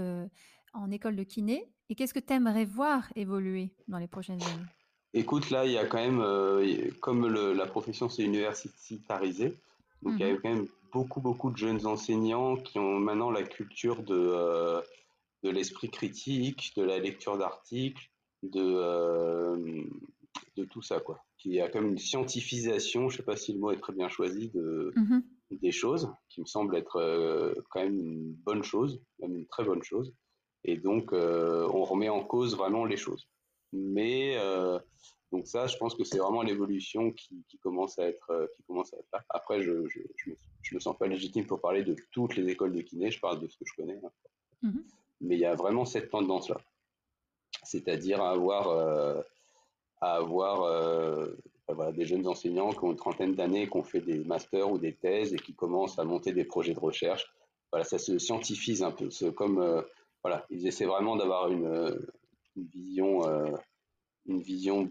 en 0.74 0.92
école 0.92 1.16
de 1.16 1.24
kiné 1.24 1.74
et 1.89 1.96
qu'est-ce 1.96 2.13
que 2.13 2.20
tu 2.20 2.34
aimerais 2.34 2.66
voir 2.66 3.12
évoluer 3.16 3.75
dans 3.88 3.98
les 3.98 4.08
prochaines 4.08 4.46
années? 4.46 4.70
Écoute, 5.13 5.50
là, 5.50 5.66
il 5.66 5.72
y 5.72 5.78
a 5.78 5.86
quand 5.86 5.98
même, 5.98 6.22
euh, 6.22 6.92
comme 7.01 7.28
le- 7.28 7.54
la 7.54 7.66
profession 7.66 8.10
s'est 8.10 8.24
universitarisée, 8.24 9.56
donc 10.04 10.20
il 10.20 10.25
y 10.28 10.30
a 10.30 10.34
Mhm. 10.34 10.38
quand 10.38 10.50
même 10.54 10.68
beaucoup, 10.92 11.20
beaucoup 11.22 11.50
de 11.51 11.58
jeunes 11.58 11.86
enseignants 11.88 12.56
qui 12.58 12.78
ont 12.80 13.00
maintenant 13.00 13.32
la 13.32 13.44
culture 13.44 14.04
de, 14.04 14.13
euh, 14.16 14.82
de 15.44 15.50
l'esprit 15.50 15.89
critique, 15.89 16.74
de 16.78 16.84
la 16.84 17.00
lecture 17.00 17.38
d'articles, 17.38 18.10
de, 18.44 18.62
euh, 18.63 19.84
de 20.58 20.63
tout 20.66 20.82
ça, 20.82 21.00
quoi. 21.00 21.24
Qui 21.38 21.51
y 21.51 21.62
a 21.62 21.70
comme 21.70 21.88
une 21.88 21.98
scientifisation, 21.98 23.10
je 23.10 23.18
sais 23.18 23.24
pas 23.24 23.38
si 23.38 23.54
le 23.54 23.60
mot 23.60 23.72
est 23.72 23.80
très 23.80 23.94
bien 23.94 24.10
choisi, 24.10 24.50
de, 24.50 24.96
Mhm. 24.96 25.38
Des 25.58 25.72
choses, 25.72 26.12
qui 26.29 26.41
me 26.41 26.46
semble 26.46 26.75
être 26.75 26.98
euh, 26.98 27.53
quand 27.70 27.82
même 27.82 28.00
une 28.00 28.34
bonne 28.34 28.63
chose, 28.63 29.01
même 29.20 29.36
une 29.36 29.48
très 29.48 29.63
bonne 29.63 29.84
chose. 29.84 30.13
Et 30.63 30.77
donc, 30.77 31.13
euh, 31.13 31.68
on 31.74 31.84
remet 31.84 32.10
en 32.10 32.24
cause 32.24 32.56
vraiment 32.56 32.86
les 32.86 32.98
choses. 32.98 33.27
Mais 33.72 34.36
euh, 34.38 34.79
donc 35.32 35.48
ça, 35.48 35.68
je 35.68 35.77
pense 35.77 35.96
que 35.96 36.03
c'est 36.03 36.18
vraiment 36.18 36.41
l'évolution 36.41 37.12
qui, 37.12 37.44
qui 37.48 37.58
commence 37.60 37.98
à 38.00 38.08
être 38.08 38.50
qui 38.56 38.63
commence 38.63 38.94
à 38.94 38.98
être 38.98 39.08
là. 39.13 39.24
Après, 39.29 39.62
je 39.62 39.88
je, 39.88 40.00
je, 40.18 40.29
me, 40.32 40.36
je 40.63 40.75
me 40.75 40.79
sens 40.79 40.98
pas 40.98 41.08
légitime 41.08 41.46
pour 41.46 41.62
parler 41.62 41.84
de 41.84 41.96
toutes 42.12 42.36
les 42.36 42.48
écoles 42.51 42.74
de 42.74 42.82
kiné. 42.82 43.12
Je 43.12 43.20
parle 43.20 43.39
de 43.39 43.48
ce 43.48 43.58
que 43.58 43.65
je 43.65 43.74
connais. 43.75 44.00
hein. 44.03 44.12
Mhm. 44.63 44.84
Mais 45.22 45.36
il 45.36 45.39
y 45.41 45.46
a 45.46 45.56
vraiment 45.56 45.86
cette 45.86 46.10
tendance-là, 46.10 46.58
c'est-à-dire 47.63 48.22
à 48.22 48.32
avoir 48.32 48.70
euh, 48.70 49.22
à 50.01 50.15
avoir 50.15 50.63
euh, 50.63 51.36
voilà, 51.73 51.91
des 51.91 52.05
jeunes 52.05 52.27
enseignants 52.27 52.71
qui 52.71 52.83
ont 52.83 52.91
une 52.91 52.97
trentaine 52.97 53.35
d'années, 53.35 53.67
qui 53.67 53.77
ont 53.77 53.83
fait 53.83 54.01
des 54.01 54.19
masters 54.23 54.71
ou 54.71 54.77
des 54.77 54.93
thèses 54.95 55.33
et 55.33 55.38
qui 55.38 55.53
commencent 55.53 55.99
à 55.99 56.03
monter 56.03 56.33
des 56.33 56.45
projets 56.45 56.73
de 56.73 56.79
recherche. 56.79 57.31
Voilà, 57.71 57.85
ça 57.85 57.97
se 57.97 58.17
scientifise 58.17 58.81
un 58.83 58.91
peu. 58.91 59.09
Comme 59.31 59.59
euh, 59.59 59.81
voilà, 60.23 60.45
ils 60.49 60.67
essaient 60.67 60.85
vraiment 60.85 61.15
d'avoir 61.15 61.49
une, 61.49 61.99
une 62.55 62.67
vision, 62.67 63.27
euh, 63.27 63.51
une 64.25 64.41
vision 64.41 64.89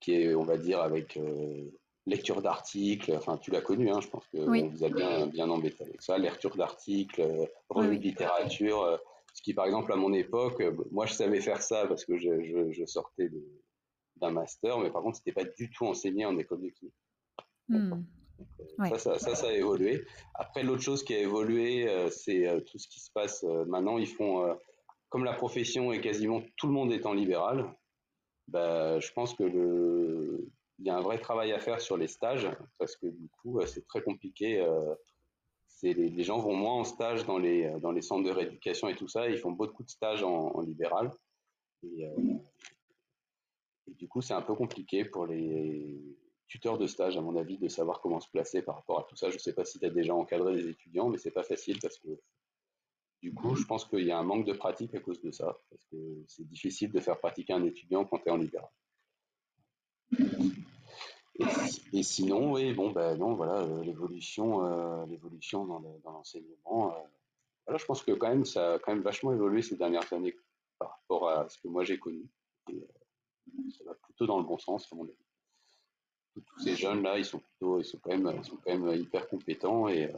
qui 0.00 0.14
est, 0.14 0.34
on 0.34 0.44
va 0.44 0.56
dire, 0.56 0.80
avec 0.80 1.16
euh, 1.16 1.64
lecture 2.06 2.42
d'articles. 2.42 3.12
Enfin, 3.16 3.36
tu 3.38 3.50
l'as 3.50 3.60
connu, 3.60 3.90
hein, 3.90 4.00
je 4.00 4.08
pense 4.08 4.26
qu'on 4.28 4.48
Oui, 4.48 4.68
vous 4.68 4.84
a 4.84 4.88
bien, 4.88 5.26
bien 5.26 5.50
embêté 5.50 5.82
avec 5.82 6.02
ça. 6.02 6.18
Lecture 6.18 6.56
d'articles, 6.56 7.22
oui, 7.22 7.46
revue 7.70 7.98
de 7.98 8.04
littérature. 8.04 9.00
ce 9.34 9.42
qui, 9.42 9.54
par 9.54 9.66
exemple, 9.66 9.92
à 9.92 9.96
mon 9.96 10.12
époque, 10.12 10.62
moi, 10.92 11.06
je 11.06 11.14
savais 11.14 11.40
faire 11.40 11.62
ça 11.62 11.86
parce 11.86 12.04
que 12.04 12.16
je, 12.16 12.44
je, 12.44 12.70
je 12.70 12.84
sortais 12.84 13.28
de, 13.28 13.42
d'un 14.16 14.30
master, 14.30 14.78
mais 14.78 14.90
par 14.90 15.02
contre, 15.02 15.18
c'était 15.18 15.32
pas 15.32 15.44
du 15.44 15.70
tout 15.70 15.86
enseigné 15.86 16.24
en 16.24 16.36
école 16.38 16.62
de 16.62 16.68
kiné. 16.68 16.92
Hmm. 17.68 17.90
Donc, 17.90 18.00
euh, 18.00 18.64
Ouais. 18.78 18.90
ça, 18.90 18.98
ça, 18.98 19.18
ça, 19.18 19.34
ça 19.34 19.46
a 19.48 19.52
évolué. 19.52 20.04
Après, 20.34 20.62
l'autre 20.62 20.82
chose 20.82 21.02
qui 21.02 21.14
a 21.14 21.18
évolué, 21.18 21.88
euh, 21.88 22.10
c'est 22.10 22.46
euh, 22.46 22.60
tout 22.60 22.78
ce 22.78 22.86
qui 22.86 23.00
se 23.00 23.10
passe 23.10 23.42
maintenant. 23.66 23.96
Ils 23.96 24.06
font, 24.06 24.54
comme 25.08 25.24
la 25.24 25.32
profession 25.32 25.92
est 25.92 26.00
quasiment 26.02 26.42
tout 26.56 26.66
le 26.66 26.74
monde 26.74 26.92
est 26.92 27.06
en 27.06 27.14
libéral, 27.14 27.74
bah, 28.48 29.00
je 29.00 29.10
pense 29.12 29.34
que 29.34 29.42
le, 29.42 30.48
il 30.78 30.86
y 30.86 30.90
a 30.90 30.96
un 30.96 31.00
vrai 31.00 31.18
travail 31.18 31.52
à 31.52 31.58
faire 31.58 31.80
sur 31.80 31.96
les 31.96 32.08
stages 32.08 32.48
parce 32.78 32.94
que 32.96 33.06
du 33.06 33.28
coup, 33.40 33.58
c'est 33.64 33.86
très 33.86 34.02
compliqué. 34.02 34.62
les, 35.82 35.94
les 35.94 36.22
gens 36.22 36.38
vont 36.38 36.54
moins 36.54 36.74
en 36.80 36.84
stage 36.84 37.24
dans 37.24 37.38
les, 37.38 37.70
dans 37.80 37.90
les 37.92 38.02
centres 38.02 38.24
de 38.24 38.30
rééducation 38.30 38.88
et 38.88 38.96
tout 38.96 39.08
ça. 39.08 39.28
Ils 39.28 39.38
font 39.38 39.52
beaucoup 39.52 39.82
de 39.82 39.88
stages 39.88 40.22
en, 40.22 40.50
en 40.54 40.60
libéral. 40.60 41.10
Et, 41.82 42.06
euh, 42.06 42.14
et 43.88 43.94
du 43.94 44.08
coup, 44.08 44.20
c'est 44.20 44.34
un 44.34 44.42
peu 44.42 44.54
compliqué 44.54 45.04
pour 45.04 45.26
les 45.26 45.98
tuteurs 46.48 46.78
de 46.78 46.86
stage, 46.86 47.16
à 47.16 47.20
mon 47.20 47.36
avis, 47.36 47.58
de 47.58 47.68
savoir 47.68 48.00
comment 48.00 48.20
se 48.20 48.28
placer 48.30 48.62
par 48.62 48.76
rapport 48.76 49.00
à 49.00 49.02
tout 49.04 49.16
ça. 49.16 49.30
Je 49.30 49.34
ne 49.34 49.40
sais 49.40 49.52
pas 49.52 49.64
si 49.64 49.78
tu 49.78 49.86
as 49.86 49.90
déjà 49.90 50.14
encadré 50.14 50.54
des 50.54 50.68
étudiants, 50.68 51.08
mais 51.08 51.18
c'est 51.18 51.30
pas 51.32 51.42
facile 51.42 51.78
parce 51.80 51.98
que 51.98 52.08
du 53.22 53.32
coup, 53.34 53.56
je 53.56 53.64
pense 53.64 53.84
qu'il 53.84 54.04
y 54.04 54.10
a 54.12 54.18
un 54.18 54.22
manque 54.22 54.44
de 54.46 54.52
pratique 54.52 54.94
à 54.94 55.00
cause 55.00 55.20
de 55.22 55.30
ça. 55.30 55.58
Parce 55.70 55.84
que 55.90 55.96
c'est 56.28 56.46
difficile 56.46 56.92
de 56.92 57.00
faire 57.00 57.18
pratiquer 57.18 57.52
un 57.54 57.64
étudiant 57.64 58.04
quand 58.04 58.18
tu 58.18 58.28
es 58.28 58.30
en 58.30 58.36
libéral. 58.36 58.68
Et, 61.38 61.44
et 61.98 62.02
sinon, 62.02 62.52
oui, 62.52 62.72
bon, 62.72 62.90
ben 62.92 63.16
non, 63.16 63.34
voilà, 63.34 63.60
euh, 63.62 63.82
l'évolution, 63.82 64.64
euh, 64.64 65.04
l'évolution 65.06 65.66
dans 65.66 65.80
le- 65.80 65.98
dans 66.02 66.12
l'enseignement. 66.12 66.94
euh, 66.94 67.00
voilà, 67.66 67.78
je 67.78 67.84
pense 67.84 68.02
que 68.02 68.12
quand 68.12 68.28
même, 68.28 68.44
ça 68.44 68.74
a 68.74 68.78
quand 68.78 68.92
même 68.94 69.02
vachement 69.02 69.32
évolué 69.32 69.60
ces 69.60 69.76
dernières 69.76 70.10
années 70.12 70.34
par 70.78 70.90
rapport 70.90 71.28
à 71.28 71.48
ce 71.48 71.58
que 71.58 71.68
moi 71.68 71.84
j'ai 71.84 71.98
connu. 71.98 72.26
Et 72.70 72.76
euh, 72.76 72.86
plutôt 74.16 74.26
dans 74.26 74.38
le 74.38 74.44
bon 74.44 74.58
sens. 74.58 74.88
Tous 74.88 76.60
ces 76.60 76.74
jeunes-là, 76.74 77.18
ils 77.18 77.24
sont 77.24 77.38
plutôt, 77.38 77.80
ils 77.80 77.84
sont 77.84 77.98
quand 77.98 78.16
même, 78.16 78.34
ils 78.38 78.44
sont 78.44 78.56
quand 78.56 78.76
même 78.76 79.00
hyper 79.00 79.28
compétents 79.28 79.88
euh, 79.88 80.08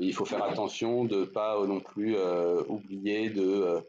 et 0.00 0.04
il 0.06 0.14
faut 0.14 0.24
faire 0.24 0.44
attention 0.44 1.04
de 1.04 1.24
pas 1.24 1.58
euh, 1.58 1.66
non 1.66 1.80
plus 1.80 2.16
euh, 2.16 2.62
oublier 2.68 3.30
de, 3.30 3.42
euh, 3.42 3.80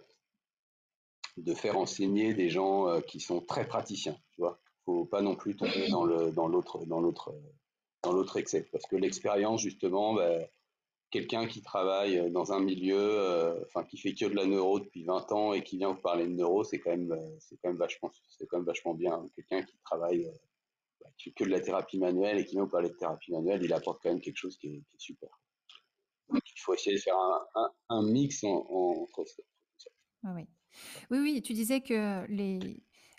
de 1.38 1.54
faire 1.54 1.78
enseigner 1.78 2.34
des 2.34 2.50
gens 2.50 2.88
euh, 2.88 3.00
qui 3.02 3.20
sont 3.20 3.42
très 3.42 3.68
praticiens, 3.68 4.18
tu 4.32 4.42
vois. 4.42 4.60
Faut 4.86 5.06
pas 5.06 5.22
non 5.22 5.36
plus 5.36 5.56
tomber 5.56 5.88
dans 5.90 6.04
le, 6.04 6.32
dans 6.32 6.48
l'autre, 6.48 6.84
dans 6.86 7.00
l'autre, 7.00 7.36
dans 8.02 8.12
l'autre 8.12 8.38
excès, 8.38 8.68
parce 8.72 8.86
que 8.88 8.96
l'expérience 8.96 9.62
justement, 9.62 10.16
ben, 10.16 10.48
quelqu'un 11.12 11.48
qui 11.48 11.62
travaille 11.62 12.32
dans 12.32 12.52
un 12.52 12.60
milieu, 12.60 12.98
euh, 12.98 13.64
qui 13.90 13.98
fait 13.98 14.14
que 14.14 14.26
de 14.26 14.36
la 14.36 14.46
neuro 14.46 14.80
depuis 14.80 15.04
20 15.04 15.32
ans 15.32 15.54
et 15.54 15.64
qui 15.64 15.78
vient 15.78 15.92
vous 15.92 16.02
parler 16.02 16.26
de 16.26 16.34
neuro, 16.34 16.64
c'est 16.64 16.80
quand 16.80 16.92
même, 16.92 17.12
euh, 17.12 17.38
c'est 17.40 17.58
quand 17.58 17.70
même 17.70 17.78
vachement, 17.78 18.12
c'est 18.30 18.46
quand 18.48 18.58
même 18.58 18.66
vachement 18.66 18.94
bien. 18.94 19.26
Quelqu'un 19.36 19.64
qui 19.64 19.78
travaille, 19.84 20.26
euh, 20.26 20.32
bah, 21.02 21.10
qui 21.18 21.26
fait 21.26 21.32
que 21.32 21.44
de 21.44 21.50
la 21.50 21.62
thérapie 21.62 22.00
manuelle 22.00 22.38
et 22.40 22.46
qui 22.46 22.56
vient 22.56 22.64
vous 22.64 22.70
parler 22.70 22.90
de 22.90 22.96
thérapie 22.96 23.32
manuelle, 23.32 23.62
il 23.64 23.74
apporte 23.74 24.02
quand 24.04 24.10
même 24.10 24.22
quelque 24.22 24.38
chose 24.38 24.58
qui 24.58 24.68
est, 24.68 24.84
super. 24.98 25.30
Donc, 26.30 26.42
il 26.46 26.60
faut 26.60 26.74
essayer 26.74 26.96
de 26.96 27.02
faire 27.02 27.18
un, 27.90 28.04
mix 28.04 28.44
en, 28.44 28.66
en, 28.70 29.02
entre 29.02 29.26
ça. 29.26 29.42
Oui, 30.24 30.48
oui. 31.10 31.20
Oui, 31.20 31.42
tu 31.42 31.54
disais 31.54 31.82
que 31.82 32.28
les, 32.28 32.60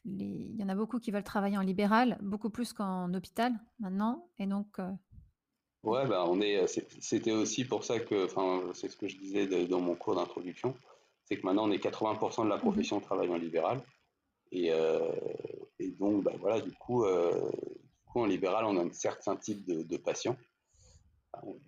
les... 0.04 0.24
il 0.24 0.56
y 0.56 0.62
en 0.62 0.68
a 0.68 0.76
beaucoup 0.76 1.00
qui 1.00 1.10
veulent 1.10 1.24
travailler 1.24 1.58
en 1.58 1.62
libéral, 1.62 2.18
beaucoup 2.22 2.50
plus 2.50 2.72
qu'en 2.72 3.12
hôpital 3.12 3.52
maintenant. 3.80 4.30
Et 4.38 4.46
donc, 4.46 4.78
euh, 4.78 4.92
Ouais, 5.82 6.06
bah 6.06 6.24
on 6.28 6.40
est, 6.42 6.66
c'est- 6.66 6.86
c'était 7.00 7.32
aussi 7.32 7.64
pour 7.64 7.84
ça 7.84 8.00
que, 8.00 8.24
enfin, 8.26 8.70
c'est 8.74 8.88
ce 8.88 8.96
que 8.96 9.08
je 9.08 9.16
disais 9.16 9.46
de- 9.46 9.64
dans 9.66 9.80
mon 9.80 9.94
cours 9.96 10.14
d'introduction, 10.14 10.74
c'est 11.24 11.36
que 11.38 11.46
maintenant 11.46 11.66
on 11.68 11.72
est 11.72 11.78
80% 11.78 12.44
de 12.44 12.50
la 12.50 12.58
mhm, 12.58 12.58
profession 12.58 13.00
travaille 13.00 13.30
en 13.30 13.36
libéral. 13.38 13.82
Et, 14.52 14.72
euh, 14.72 15.12
et 15.80 15.88
donc, 15.90 16.24
bah, 16.24 16.32
voilà, 16.40 16.60
du 16.60 16.72
coup, 16.72 17.04
euh, 17.04 17.50
du 17.50 18.04
coup, 18.06 18.20
en 18.20 18.26
libéral, 18.26 18.64
on 18.66 18.76
a 18.78 18.82
un 18.84 18.92
certain 18.92 19.36
type 19.36 19.64
de, 19.66 19.82
de 19.84 19.96
patients. 19.98 20.36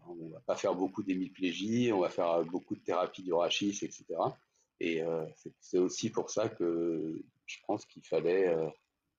On 0.06 0.28
va 0.30 0.40
pas 0.40 0.56
faire 0.56 0.74
beaucoup 0.74 1.02
d'hémiplégie, 1.02 1.92
on 1.92 2.00
va 2.00 2.08
faire 2.10 2.30
euh, 2.32 2.44
beaucoup 2.44 2.74
de 2.74 2.80
thérapie 2.80 3.22
du 3.22 3.32
rachis, 3.32 3.78
etc. 3.82 4.36
Et 4.80 5.02
euh, 5.02 5.24
c'est 5.36 5.52
c'est 5.60 5.78
aussi 5.78 6.10
pour 6.10 6.30
ça 6.30 6.48
que 6.48 7.22
je 7.46 7.56
pense 7.66 7.84
qu'il 7.86 8.02
fallait 8.04 8.48
euh, 8.48 8.68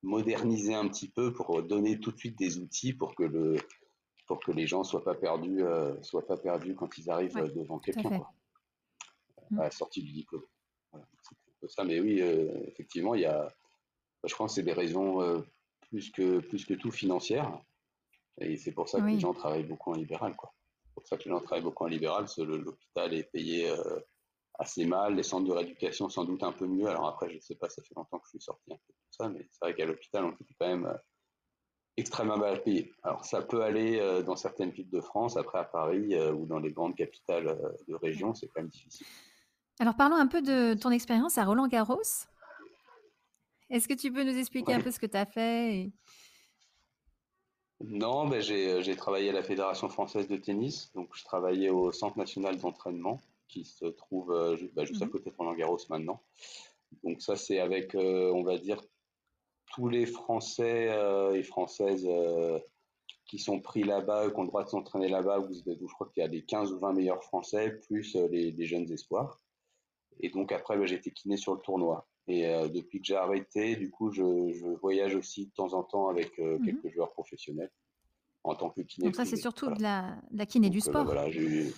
moderniser 0.04 0.74
un 0.76 0.88
petit 0.90 1.08
peu 1.10 1.34
pour 1.34 1.64
donner 1.64 2.00
tout 2.00 2.12
de 2.12 2.18
suite 2.18 2.38
des 2.38 2.58
outils 2.60 2.94
pour 2.94 3.16
que 3.16 3.24
le, 3.24 3.56
pour 4.26 4.40
que 4.40 4.52
les 4.52 4.68
gens 4.68 4.84
soient 4.84 5.04
pas 5.04 5.16
perdus, 5.16 5.64
euh, 5.64 6.02
soient 6.02 6.26
pas 6.26 6.38
perdus 6.38 6.76
quand 6.76 6.98
ils 6.98 7.10
arrivent 7.10 7.36
ouais, 7.36 7.42
euh, 7.44 7.54
devant 7.54 7.80
quelqu'un, 7.80 8.10
fait. 8.10 8.18
quoi, 8.18 8.32
Mm. 9.50 9.60
à 9.60 9.64
la 9.64 9.72
sortie 9.72 10.02
du 10.02 10.12
diplôme. 10.12 10.46
Voilà, 10.92 11.06
c'est 11.22 11.36
un 11.36 11.54
peu 11.60 11.68
ça. 11.68 11.84
Mais 11.84 12.00
oui, 12.00 12.22
euh, 12.22 12.52
effectivement, 12.68 13.16
il 13.16 13.22
y 13.22 13.26
a, 13.26 13.54
je 14.24 14.36
pense 14.36 14.52
que 14.52 14.56
c'est 14.56 14.64
des 14.64 14.74
raisons 14.74 15.22
euh, 15.22 15.42
plus 15.90 16.12
que 16.12 16.40
plus 16.40 16.66
que 16.66 16.74
tout 16.74 16.92
financières. 16.92 17.60
Et 18.40 18.58
c'est 18.58 18.72
pour 18.72 18.90
ça 18.90 19.00
que 19.00 19.06
les 19.06 19.20
gens 19.20 19.34
travaillent 19.34 19.68
beaucoup 19.68 19.92
en 19.92 19.96
libéral, 19.96 20.36
quoi. 20.36 20.54
C'est 20.86 20.94
pour 20.96 21.08
ça 21.08 21.18
que 21.18 21.24
les 21.26 21.30
gens 21.30 21.40
travaillent 21.40 21.64
beaucoup 21.64 21.84
en 21.84 21.88
libéral, 21.88 22.22
parce 22.24 22.36
que 22.36 22.42
l'hôpital 22.42 23.14
est 23.14 23.32
payé 23.32 23.72
assez 24.58 24.86
mal, 24.86 25.16
les 25.16 25.24
centres 25.24 25.46
de 25.46 25.52
rééducation 25.52 26.10
sans 26.10 26.26
doute 26.26 26.42
un 26.42 26.52
peu 26.52 26.66
mieux. 26.66 26.88
Alors 26.88 27.08
après, 27.08 27.30
je 27.32 27.38
sais 27.40 27.56
pas, 27.56 27.70
ça 27.70 27.84
fait 27.84 27.94
longtemps 27.96 28.18
que 28.18 28.26
je 28.26 28.30
suis 28.32 28.42
sorti 28.42 28.72
un 28.74 28.76
peu 28.76 28.94
de 28.94 28.94
tout 28.94 29.12
ça, 29.12 29.30
mais 29.30 29.48
c'est 29.52 29.60
vrai 29.62 29.76
qu'à 29.76 29.86
l'hôpital, 29.86 30.26
on 30.26 30.32
est 30.32 30.54
quand 30.60 30.68
même 30.68 30.98
extrêmement 31.98 32.38
mal 32.38 32.62
payé. 32.64 32.92
Alors 33.04 33.24
ça 33.26 33.42
peut 33.42 33.62
aller 33.64 34.00
euh, 34.00 34.24
dans 34.24 34.36
certaines 34.36 34.72
villes 34.72 34.90
de 34.90 35.02
France, 35.02 35.38
après 35.38 35.60
à 35.60 35.64
Paris 35.64 36.16
euh, 36.16 36.32
ou 36.34 36.46
dans 36.46 36.60
les 36.60 36.72
grandes 36.72 36.96
capitales 36.96 37.48
euh, 37.48 37.72
de 37.88 37.96
région, 37.96 38.34
c'est 38.34 38.48
quand 38.48 38.62
même 38.62 38.70
difficile. 38.70 39.06
Alors, 39.80 39.96
parlons 39.96 40.16
un 40.18 40.28
peu 40.28 40.42
de 40.44 40.76
ton 40.76 40.92
expérience 40.92 41.38
à 41.40 41.46
Roland-Garros. 41.46 42.00
Est-ce 43.72 43.88
que 43.88 43.96
tu 43.96 44.12
peux 44.14 44.24
nous 44.24 44.38
expliquer 44.38 44.74
un 44.74 44.82
peu 44.82 44.92
ce 44.92 45.00
que 45.00 45.08
tu 45.08 45.18
as 45.18 45.26
fait 45.26 45.76
et- 45.76 45.92
Non, 47.82 48.28
ben 48.28 48.40
j'ai 48.40 48.96
travaillé 48.96 49.30
à 49.30 49.34
la 49.34 49.42
Fédération 49.44 49.90
française 49.90 50.28
de 50.28 50.38
tennis, 50.38 50.92
donc 50.94 51.10
je 51.16 51.24
travaillais 51.24 51.70
au 51.70 51.92
Centre 51.92 52.18
national 52.20 52.58
d'entraînement 52.58 53.20
qui 53.48 53.66
se 53.66 53.86
trouve 53.86 54.28
bah, 54.74 54.86
juste 54.86 55.02
à 55.02 55.06
Mhm, 55.06 55.12
côté 55.12 55.32
de 55.32 55.36
Roland-Garros 55.36 55.80
maintenant. 55.90 56.22
Donc 57.04 57.22
ça, 57.22 57.36
c'est 57.36 57.60
avec, 57.60 57.96
euh, 57.96 58.32
on 58.32 58.44
va 58.44 58.58
dire, 58.58 58.80
tous 59.74 59.90
les 59.90 60.06
Français 60.06 60.88
euh, 60.90 61.34
et 61.34 61.44
Françaises 61.44 62.06
euh, 62.08 62.60
qui 63.26 63.40
sont 63.40 63.60
pris 63.60 63.84
là-bas, 63.84 64.30
qui 64.30 64.38
ont 64.38 64.44
le 64.44 64.48
droit 64.48 64.64
de 64.64 64.70
s'entraîner 64.70 65.10
là-bas, 65.10 65.40
où, 65.40 65.54
je 65.54 65.94
crois 65.94 66.08
qu'il 66.10 66.22
y 66.22 66.26
a 66.26 66.30
les 66.30 66.44
15 66.44 66.72
ou 66.72 66.80
20 66.80 66.94
meilleurs 66.94 67.24
Français, 67.24 67.72
plus 67.88 68.16
euh, 68.16 68.28
les, 68.28 68.52
les 68.52 68.66
jeunes 68.66 68.92
espoirs. 68.92 69.42
Et 70.20 70.30
donc 70.30 70.52
après, 70.52 70.78
bah, 70.78 70.86
j'ai 70.86 70.96
été 70.96 71.12
kiné 71.12 71.38
sur 71.38 71.56
le 71.56 71.62
tournoi. 71.62 72.08
Et 72.28 72.48
euh, 72.48 72.68
depuis 72.70 73.00
que 73.02 73.06
j'ai 73.06 73.16
arrêté, 73.16 73.76
du 73.76 73.90
coup, 73.90 74.12
je, 74.12 74.54
je 74.54 74.68
voyage 74.80 75.16
aussi 75.16 75.48
de 75.48 75.52
temps 75.52 75.74
en 75.74 75.84
temps 75.84 76.08
avec 76.08 76.38
euh, 76.40 76.58
mhm. 76.60 76.66
quelques 76.66 76.94
joueurs 76.94 77.12
professionnels 77.12 77.72
en 78.44 78.56
tant 78.56 78.70
que 78.70 78.82
kiné 78.82 79.06
Donc 79.08 79.16
ça, 79.16 79.26
c'est 79.26 79.38
surtout 79.38 79.66
Voilà. 79.66 79.78
de 79.78 79.84
la, 79.84 80.22
de 80.32 80.38
la 80.38 80.46
kiné 80.46 80.70
du 80.70 80.78
euh, 80.78 80.82
sport. 80.82 81.06
voilà, 81.06 81.30
j'ai 81.32 81.42
eu 81.42 81.74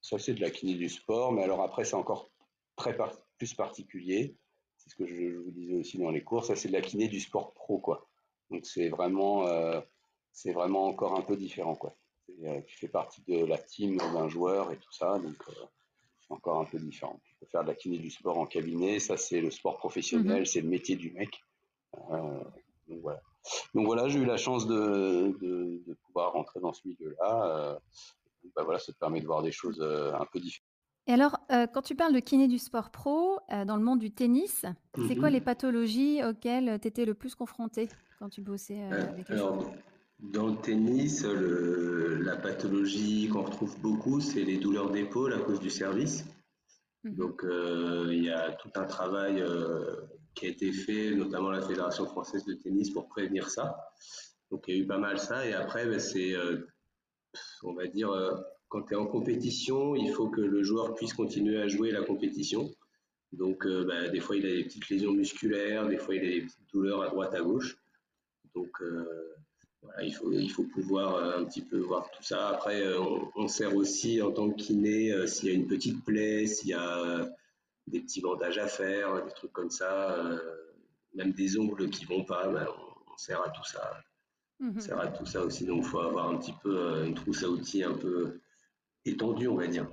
ça 0.00 0.18
c'est 0.18 0.34
de 0.34 0.40
la 0.40 0.50
kiné 0.50 0.74
du 0.74 0.88
sport, 0.88 1.32
mais 1.32 1.42
alors 1.42 1.60
après 1.60 1.84
c'est 1.84 1.94
encore 1.94 2.30
très 2.76 2.96
par- 2.96 3.14
plus 3.36 3.52
particulier. 3.54 4.36
C'est 4.88 4.94
ce 4.94 4.96
que 4.96 5.06
je, 5.06 5.36
vous 5.36 5.50
disais 5.50 5.74
aussi 5.74 5.98
dans 5.98 6.10
les 6.10 6.22
cours, 6.22 6.44
ça 6.44 6.56
c'est 6.56 6.68
de 6.68 6.72
la 6.72 6.80
kiné 6.80 7.08
du 7.08 7.20
sport 7.20 7.52
pro, 7.52 7.78
quoi. 7.78 8.08
Donc 8.50 8.64
c'est 8.64 8.88
vraiment, 8.88 9.46
c'est 10.32 10.52
vraiment 10.52 10.86
encore 10.86 11.18
un 11.18 11.22
peu 11.22 11.36
différent, 11.36 11.74
quoi. 11.74 11.94
tu 12.66 12.78
fais 12.78 12.88
partie 12.88 13.22
de 13.26 13.44
la 13.44 13.58
team 13.58 13.98
d'un 13.98 14.28
joueur 14.28 14.72
et 14.72 14.78
tout 14.78 14.92
ça, 14.92 15.18
donc 15.18 15.36
c'est 16.20 16.32
encore 16.32 16.60
un 16.60 16.64
peu 16.64 16.78
différent. 16.78 17.20
Tu 17.24 17.34
peux 17.38 17.46
faire 17.46 17.62
de 17.62 17.68
la 17.68 17.74
kiné 17.74 17.98
du 17.98 18.10
sport 18.10 18.38
en 18.38 18.46
cabinet, 18.46 18.98
ça 18.98 19.16
c'est 19.16 19.40
le 19.40 19.50
sport 19.50 19.76
professionnel, 19.76 20.40
mhm. 20.40 20.46
c'est 20.46 20.60
le 20.62 20.68
métier 20.68 20.96
du 20.96 21.12
mec. 21.12 21.30
donc 22.10 23.00
voilà. 23.02 23.20
Donc 23.74 23.86
voilà, 23.86 24.08
j'ai 24.08 24.18
eu 24.18 24.24
la 24.26 24.36
chance 24.36 24.66
de, 24.66 25.36
de, 25.40 25.94
pouvoir 26.06 26.32
rentrer 26.32 26.60
dans 26.60 26.72
ce 26.72 26.86
milieu-là. 26.86 27.78
bah 28.56 28.62
voilà, 28.64 28.78
ça 28.78 28.92
te 28.92 28.98
permet 28.98 29.20
de 29.20 29.26
voir 29.26 29.42
des 29.42 29.52
choses 29.52 29.82
un 29.82 30.26
peu 30.32 30.40
différentes. 30.40 30.67
Et 31.08 31.12
alors, 31.12 31.40
euh, 31.50 31.66
quand 31.66 31.80
tu 31.80 31.94
parles 31.94 32.12
de 32.12 32.20
kiné 32.20 32.48
du 32.48 32.58
sport 32.58 32.90
pro, 32.90 33.40
euh, 33.50 33.64
dans 33.64 33.76
le 33.76 33.82
monde 33.82 33.98
du 33.98 34.10
tennis, 34.10 34.66
c'est 35.08 35.16
quoi 35.16 35.28
mhm. 35.28 35.34
les 35.34 35.40
pathologies 35.40 36.22
auxquelles 36.22 36.78
tu 36.80 36.86
étais 36.86 37.06
le 37.06 37.14
plus 37.14 37.34
confronté 37.34 37.88
quand 38.18 38.28
tu 38.28 38.42
bossais 38.42 38.82
euh, 38.82 39.08
avec 39.08 39.26
les 39.26 39.34
alors, 39.34 39.72
Dans 40.20 40.48
le 40.48 40.56
tennis, 40.56 41.24
la 41.24 42.36
pathologie 42.36 43.28
qu'on 43.28 43.42
retrouve 43.42 43.80
beaucoup, 43.80 44.20
c'est 44.20 44.42
les 44.42 44.58
douleurs 44.58 44.90
d'épaule 44.90 45.32
à 45.32 45.38
cause 45.38 45.60
du 45.60 45.70
service. 45.70 46.26
Mhm. 47.04 47.14
Donc, 47.16 47.42
il 47.42 48.22
y 48.22 48.30
a 48.30 48.52
tout 48.52 48.70
un 48.76 48.84
travail 48.84 49.42
qui 50.34 50.44
a 50.44 50.48
été 50.50 50.72
fait, 50.72 51.14
notamment 51.14 51.50
la 51.50 51.62
Fédération 51.62 52.04
française 52.04 52.44
de 52.44 52.52
tennis, 52.52 52.90
pour 52.90 53.08
prévenir 53.08 53.48
ça. 53.48 53.78
Donc, 54.50 54.64
il 54.68 54.76
y 54.76 54.78
a 54.78 54.82
eu 54.82 54.86
pas 54.86 54.98
mal 54.98 55.18
ça. 55.18 55.46
Et 55.46 55.54
après, 55.54 55.86
ben, 55.86 55.98
c'est, 55.98 56.34
on 57.62 57.72
va 57.72 57.86
dire, 57.86 58.10
quand 58.68 58.82
tu 58.82 58.94
es 58.94 58.96
en 58.96 59.06
compétition, 59.06 59.94
il 59.94 60.12
faut 60.12 60.28
que 60.28 60.40
le 60.40 60.62
joueur 60.62 60.94
puisse 60.94 61.14
continuer 61.14 61.60
à 61.60 61.68
jouer 61.68 61.90
la 61.90 62.02
compétition. 62.02 62.70
Donc, 63.32 63.66
euh, 63.66 63.84
bah, 63.84 64.08
des 64.08 64.20
fois, 64.20 64.36
il 64.36 64.46
a 64.46 64.50
des 64.50 64.64
petites 64.64 64.88
lésions 64.88 65.12
musculaires, 65.12 65.86
des 65.86 65.98
fois, 65.98 66.14
il 66.14 66.24
a 66.24 66.28
des 66.28 66.42
petites 66.42 66.70
douleurs 66.72 67.02
à 67.02 67.08
droite, 67.08 67.34
à 67.34 67.40
gauche. 67.40 67.76
Donc, 68.54 68.70
euh, 68.80 69.34
voilà, 69.82 70.02
il, 70.02 70.14
faut, 70.14 70.32
il 70.32 70.50
faut 70.50 70.64
pouvoir 70.64 71.16
euh, 71.16 71.38
un 71.38 71.44
petit 71.44 71.62
peu 71.62 71.78
voir 71.78 72.10
tout 72.10 72.22
ça. 72.22 72.48
Après, 72.48 72.82
on, 73.36 73.48
sert 73.48 73.74
aussi 73.74 74.20
en 74.22 74.32
tant 74.32 74.50
que 74.50 74.56
kiné 74.56 75.26
s'il 75.26 75.48
y 75.48 75.52
a 75.52 75.54
une 75.54 75.66
petite 75.66 76.04
plaie, 76.04 76.46
s'il 76.46 76.70
y 76.70 76.74
a 76.74 77.28
des 77.86 78.00
petits 78.00 78.20
bandages 78.20 78.58
à 78.58 78.66
faire, 78.66 79.24
des 79.24 79.32
trucs 79.32 79.52
comme 79.52 79.70
ça, 79.70 80.40
même 81.14 81.32
des 81.32 81.58
ongles 81.58 81.88
qui 81.88 82.04
vont 82.04 82.24
pas, 82.24 82.48
bah, 82.48 82.66
on, 83.10 83.16
sert 83.16 83.42
à 83.42 83.50
tout 83.50 83.64
ça. 83.64 84.02
On 84.60 84.66
mhm. 84.66 84.80
sert 84.80 85.00
à 85.00 85.08
tout 85.08 85.26
ça 85.26 85.42
aussi. 85.42 85.64
Donc, 85.64 85.84
il 85.84 85.88
faut 85.88 86.00
avoir 86.00 86.28
un 86.28 86.36
petit 86.38 86.54
peu 86.62 87.04
une 87.04 87.14
trousse 87.14 87.44
à 87.44 87.48
outils 87.48 87.82
un 87.82 87.94
peu 87.94 88.40
étendu, 89.08 89.48
on 89.48 89.56
va 89.56 89.66
dire. 89.66 89.86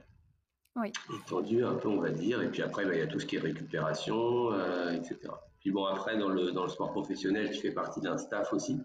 Oui. 0.75 0.91
Étendu 1.21 1.63
un 1.63 1.75
peu, 1.75 1.87
on 1.87 2.01
va 2.01 2.09
dire. 2.09 2.41
Et 2.41 2.49
puis 2.49 2.61
après, 2.61 2.85
bah, 2.85 2.93
il 2.93 2.99
y 2.99 3.03
a 3.03 3.07
tout 3.07 3.19
ce 3.19 3.25
qui 3.25 3.37
est 3.37 3.39
récupération, 3.39 4.51
euh, 4.51 4.91
etc. 4.91 5.19
Puis 5.59 5.71
bon, 5.71 5.85
après, 5.85 6.17
dans 6.17 6.29
le, 6.29 6.51
dans 6.51 6.63
le 6.63 6.69
sport 6.69 6.91
professionnel, 6.91 7.49
tu 7.51 7.61
fais 7.61 7.71
partie 7.71 8.01
d'un 8.01 8.17
staff 8.17 8.51
aussi. 8.53 8.81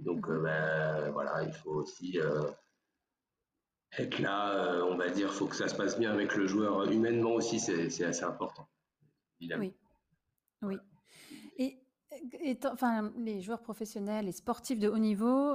Donc, 0.00 0.28
euh, 0.28 0.40
bah, 0.40 1.10
voilà, 1.10 1.42
il 1.44 1.52
faut 1.52 1.72
aussi 1.72 2.18
euh, 2.18 2.44
être 3.98 4.18
là, 4.20 4.84
on 4.86 4.96
va 4.96 5.10
dire, 5.10 5.28
il 5.28 5.34
faut 5.34 5.46
que 5.46 5.56
ça 5.56 5.68
se 5.68 5.74
passe 5.74 5.98
bien 5.98 6.12
avec 6.12 6.34
le 6.34 6.46
joueur. 6.46 6.90
Humainement 6.90 7.34
aussi, 7.34 7.60
c'est 7.60 8.04
assez 8.04 8.24
important. 8.24 8.66
Oui. 9.40 9.74
Oui. 10.62 10.78
Et 12.40 12.58
enfin, 12.64 13.12
les 13.18 13.40
joueurs 13.40 13.60
professionnels, 13.60 14.24
les 14.24 14.32
sportifs 14.32 14.78
de 14.78 14.88
haut 14.88 14.98
niveau, 14.98 15.54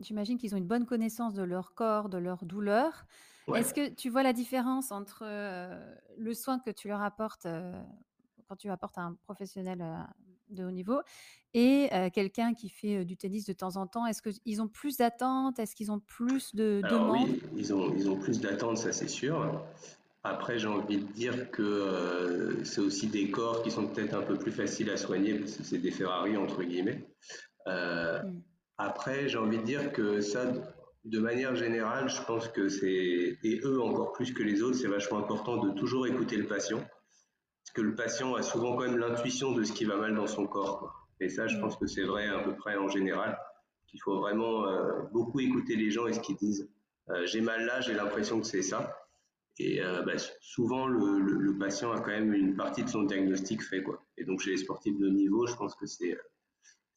j'imagine 0.00 0.38
qu'ils 0.38 0.54
ont 0.54 0.58
une 0.58 0.66
bonne 0.66 0.86
connaissance 0.86 1.34
de 1.34 1.42
leur 1.42 1.74
corps, 1.74 2.08
de 2.08 2.18
leur 2.18 2.44
douleur. 2.44 3.04
Est-ce 3.54 3.74
que 3.74 3.88
tu 3.88 4.10
vois 4.10 4.22
la 4.22 4.32
différence 4.32 4.92
entre 4.92 5.24
le 6.16 6.34
soin 6.34 6.58
que 6.58 6.70
tu 6.70 6.88
leur 6.88 7.02
apportes 7.02 7.46
quand 8.48 8.56
tu 8.56 8.70
apportes 8.70 8.98
à 8.98 9.02
un 9.02 9.14
professionnel 9.24 9.84
de 10.50 10.64
haut 10.64 10.70
niveau 10.70 11.00
et 11.54 11.88
quelqu'un 12.14 12.54
qui 12.54 12.68
fait 12.68 13.04
du 13.04 13.16
tennis 13.16 13.44
de 13.44 13.52
temps 13.52 13.76
en 13.76 13.86
temps? 13.86 14.06
Est-ce 14.06 14.22
qu'ils 14.22 14.62
ont 14.62 14.68
plus 14.68 14.96
d'attentes? 14.96 15.58
Est-ce 15.58 15.74
qu'ils 15.74 15.92
ont 15.92 16.00
plus 16.00 16.54
de 16.54 16.80
demandes 16.90 17.28
Oui, 17.28 17.42
ils 17.56 17.74
ont, 17.74 17.94
ils 17.94 18.08
ont 18.08 18.16
plus 18.16 18.40
d'attentes, 18.40 18.78
ça 18.78 18.92
c'est 18.92 19.08
sûr. 19.08 19.64
Après, 20.24 20.58
j'ai 20.58 20.68
envie 20.68 20.98
de 20.98 21.12
dire 21.12 21.50
que 21.50 22.60
c'est 22.64 22.80
aussi 22.80 23.06
des 23.06 23.30
corps 23.30 23.62
qui 23.62 23.70
sont 23.70 23.86
peut-être 23.86 24.14
un 24.14 24.22
peu 24.22 24.36
plus 24.36 24.52
faciles 24.52 24.90
à 24.90 24.96
soigner 24.96 25.38
parce 25.38 25.52
que 25.52 25.62
c'est 25.62 25.78
des 25.78 25.90
Ferrari 25.90 26.36
entre 26.36 26.62
guillemets. 26.64 27.06
Mmh. 27.66 28.40
Après, 28.78 29.28
j'ai 29.28 29.38
envie 29.38 29.58
de 29.58 29.62
dire 29.62 29.92
que 29.92 30.20
ça, 30.20 30.52
de 31.08 31.20
manière 31.20 31.56
générale, 31.56 32.08
je 32.10 32.22
pense 32.22 32.48
que 32.48 32.68
c'est, 32.68 33.38
et 33.42 33.60
eux 33.64 33.80
encore 33.80 34.12
plus 34.12 34.32
que 34.32 34.42
les 34.42 34.62
autres, 34.62 34.76
c'est 34.76 34.88
vachement 34.88 35.18
important 35.18 35.56
de 35.56 35.70
toujours 35.72 36.06
écouter 36.06 36.36
le 36.36 36.46
patient. 36.46 36.78
Parce 36.78 37.74
que 37.74 37.80
le 37.80 37.94
patient 37.94 38.34
a 38.34 38.42
souvent 38.42 38.76
quand 38.76 38.84
même 38.84 38.98
l'intuition 38.98 39.52
de 39.52 39.64
ce 39.64 39.72
qui 39.72 39.84
va 39.84 39.96
mal 39.96 40.14
dans 40.14 40.26
son 40.26 40.46
corps. 40.46 41.08
Et 41.20 41.28
ça, 41.30 41.46
je 41.46 41.58
pense 41.58 41.76
que 41.76 41.86
c'est 41.86 42.04
vrai 42.04 42.28
à 42.28 42.40
peu 42.40 42.54
près 42.54 42.76
en 42.76 42.88
général, 42.88 43.38
qu'il 43.86 44.00
faut 44.02 44.20
vraiment 44.20 44.66
euh, 44.66 45.02
beaucoup 45.12 45.40
écouter 45.40 45.76
les 45.76 45.90
gens 45.90 46.06
et 46.06 46.12
ce 46.12 46.20
qu'ils 46.20 46.36
disent. 46.36 46.68
Euh, 47.08 47.24
j'ai 47.24 47.40
mal 47.40 47.64
là, 47.64 47.80
j'ai 47.80 47.94
l'impression 47.94 48.40
que 48.40 48.46
c'est 48.46 48.62
ça. 48.62 48.94
Et 49.58 49.82
euh, 49.82 50.02
bah, 50.02 50.18
souvent, 50.40 50.86
le, 50.86 51.56
patient 51.58 51.90
a 51.90 52.00
quand 52.00 52.10
même 52.10 52.34
une 52.34 52.54
partie 52.54 52.84
de 52.84 52.88
son 52.88 53.02
diagnostic 53.02 53.62
fait. 53.62 53.82
Quoi. 53.82 54.04
Et 54.18 54.24
donc, 54.24 54.40
chez 54.40 54.50
les 54.50 54.58
sportifs 54.58 54.96
de 54.98 55.08
niveau, 55.08 55.46
je 55.46 55.56
pense 55.56 55.74
que 55.74 55.86
c'est, 55.86 56.16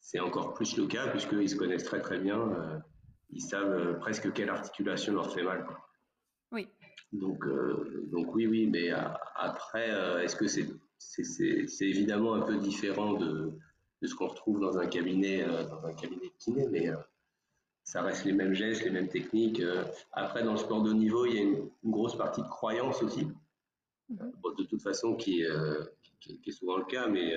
c'est 0.00 0.20
encore 0.20 0.52
plus 0.52 0.76
le 0.76 0.86
cas, 0.86 1.08
puisqu'ils 1.08 1.48
se 1.48 1.56
connaissent 1.56 1.84
très 1.84 2.00
très 2.00 2.18
bien 2.18 2.82
ils 3.32 3.40
savent 3.40 3.72
euh, 3.72 3.94
presque 3.94 4.32
quelle 4.32 4.50
articulation 4.50 5.14
leur 5.14 5.32
fait 5.32 5.42
mal. 5.42 5.66
Oui. 6.52 6.68
Donc, 7.12 7.44
euh, 7.46 8.08
donc 8.10 8.34
oui, 8.34 8.46
oui, 8.46 8.66
mais 8.66 8.92
euh, 8.92 8.98
après, 9.34 9.90
est-ce 10.22 10.36
que 10.36 10.46
c'est 10.46 10.68
c'est 10.98 11.88
évidemment 11.88 12.34
un 12.34 12.42
peu 12.42 12.58
différent 12.58 13.14
de, 13.14 13.52
de 14.02 14.06
ce 14.06 14.14
qu'on 14.14 14.28
retrouve 14.28 14.60
dans 14.60 14.78
un 14.78 14.86
cabinet 14.86 15.44
dans 15.44 15.84
un 15.84 15.94
cabinet 15.94 16.26
de 16.26 16.34
kiné, 16.38 16.68
mais 16.70 16.90
ça 17.82 18.02
reste 18.02 18.24
les 18.24 18.32
mêmes 18.32 18.54
gestes, 18.54 18.84
les 18.84 18.90
mêmes 18.90 19.08
techniques. 19.08 19.60
après, 20.12 20.44
dans 20.44 20.52
le 20.52 20.58
sport 20.58 20.80
de 20.84 20.92
niveau, 20.92 21.26
il 21.26 21.34
y 21.34 21.38
a 21.38 21.42
une, 21.42 21.68
grosse 21.84 22.16
partie 22.16 22.40
de 22.40 22.46
croyance 22.46 23.02
aussi. 23.02 23.26
Mhm. 24.10 24.32
de 24.56 24.62
toute 24.62 24.80
façon, 24.80 25.16
qui, 25.16 25.44
qui, 26.20 26.40
qui, 26.40 26.50
est 26.50 26.52
souvent 26.52 26.76
le 26.76 26.84
cas, 26.84 27.08
mais 27.08 27.34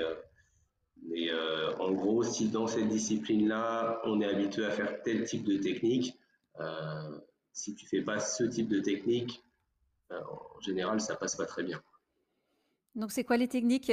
mais 1.04 1.30
euh, 1.32 1.76
en 1.78 1.92
gros, 1.92 2.24
si 2.24 2.50
dans 2.50 2.68
cette 2.68 2.88
discipline-là, 2.88 4.02
on 4.06 4.22
est 4.22 4.26
habitué 4.26 4.66
à 4.66 4.72
faire 4.72 5.02
tel 5.04 5.24
type 5.26 5.44
de 5.44 5.58
technique, 5.58 6.18
euh, 6.60 7.20
si 7.52 7.76
tu 7.76 7.86
fais 7.88 8.02
pas 8.02 8.20
ce 8.20 8.44
type 8.44 8.70
de 8.70 8.80
technique, 8.80 9.44
euh, 10.12 10.22
en 10.22 10.60
général, 10.62 11.00
ça 11.02 11.16
passe 11.16 11.36
pas 11.36 11.46
très 11.46 11.64
bien. 11.64 11.82
Donc, 12.96 13.12
c'est 13.12 13.24
quoi 13.24 13.38
les 13.38 13.48
techniques 13.48 13.92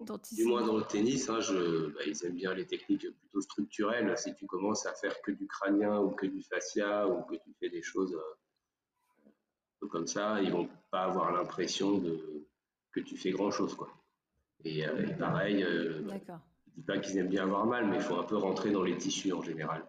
dont 0.00 0.18
ils 0.18 0.36
Du 0.36 0.44
moins 0.44 0.66
dans 0.66 0.76
le 0.76 0.84
tennis, 0.84 1.28
hein, 1.28 1.40
je, 1.40 1.88
bah, 1.88 2.00
ils 2.06 2.24
aiment 2.26 2.34
bien 2.34 2.54
les 2.54 2.66
techniques 2.66 3.08
plutôt 3.18 3.40
structurelles. 3.40 4.12
Si 4.18 4.34
tu 4.34 4.46
commences 4.46 4.84
à 4.86 4.94
faire 4.94 5.20
que 5.22 5.30
du 5.30 5.46
crânien 5.46 6.00
ou 6.00 6.10
que 6.10 6.26
du 6.26 6.42
fascia 6.42 7.08
ou 7.08 7.22
que 7.22 7.36
tu 7.36 7.54
fais 7.60 7.70
des 7.70 7.82
choses 7.82 8.18
comme 9.88 10.06
ça, 10.06 10.40
ils 10.40 10.50
vont 10.50 10.68
pas 10.90 11.04
avoir 11.04 11.32
l'impression 11.32 11.98
de 11.98 12.46
que 12.92 13.00
tu 13.00 13.16
fais 13.16 13.30
grand 13.30 13.50
chose, 13.50 13.74
quoi. 13.74 13.88
Et, 14.64 14.86
euh, 14.86 15.06
pareil, 15.18 15.62
euh, 15.62 15.92
je 15.92 15.98
ne 16.02 16.18
dis 16.76 16.82
pas 16.82 16.98
qu'ils 16.98 17.18
aiment 17.18 17.28
bien 17.28 17.44
avoir 17.44 17.66
mal, 17.66 17.86
mais 17.88 17.96
il 17.96 18.02
faut 18.02 18.16
un 18.16 18.24
peu 18.24 18.36
rentrer 18.36 18.70
dans 18.70 18.82
les 18.82 18.96
tissus 18.96 19.32
en 19.32 19.42
général. 19.42 19.86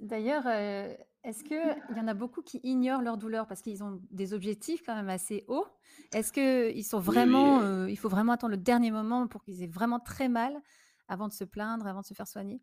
D'ailleurs, 0.00 0.44
euh, 0.46 0.92
est-ce 1.24 1.44
qu'il 1.44 1.96
y 1.96 2.00
en 2.00 2.08
a 2.08 2.14
beaucoup 2.14 2.42
qui 2.42 2.60
ignorent 2.64 3.02
leur 3.02 3.16
douleur 3.16 3.46
parce 3.46 3.62
qu'ils 3.62 3.84
ont 3.84 4.00
des 4.10 4.34
objectifs 4.34 4.82
quand 4.84 4.94
même 4.94 5.08
assez 5.08 5.44
hauts? 5.46 5.66
Est-ce 6.12 6.32
qu'il 6.32 6.84
sont 6.84 6.98
vraiment, 6.98 7.86
il 7.86 7.96
faut 7.96 8.08
vraiment 8.08 8.32
attendre 8.32 8.52
le 8.52 8.56
dernier 8.56 8.90
moment 8.90 9.28
pour 9.28 9.42
qu'ils 9.42 9.62
aient 9.62 9.68
vraiment 9.68 10.00
très 10.00 10.28
mal 10.28 10.60
avant 11.08 11.28
de 11.28 11.32
se 11.32 11.44
plaindre, 11.44 11.86
avant 11.86 12.00
de 12.00 12.06
se 12.06 12.14
faire 12.14 12.26
soigner? 12.26 12.60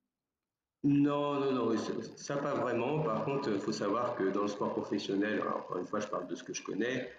Non, 0.84 1.40
non, 1.40 1.52
non, 1.52 1.78
ça 2.16 2.38
pas 2.38 2.54
vraiment. 2.54 3.02
Par 3.02 3.26
contre, 3.26 3.50
il 3.50 3.60
faut 3.60 3.74
savoir 3.74 4.16
que 4.16 4.30
dans 4.30 4.44
le 4.44 4.48
sport 4.48 4.72
professionnel, 4.72 5.42
encore 5.42 5.78
une 5.78 5.86
fois, 5.86 6.00
je 6.00 6.08
parle 6.08 6.28
de 6.28 6.36
ce 6.36 6.44
que 6.44 6.54
je 6.54 6.64
connais, 6.64 7.10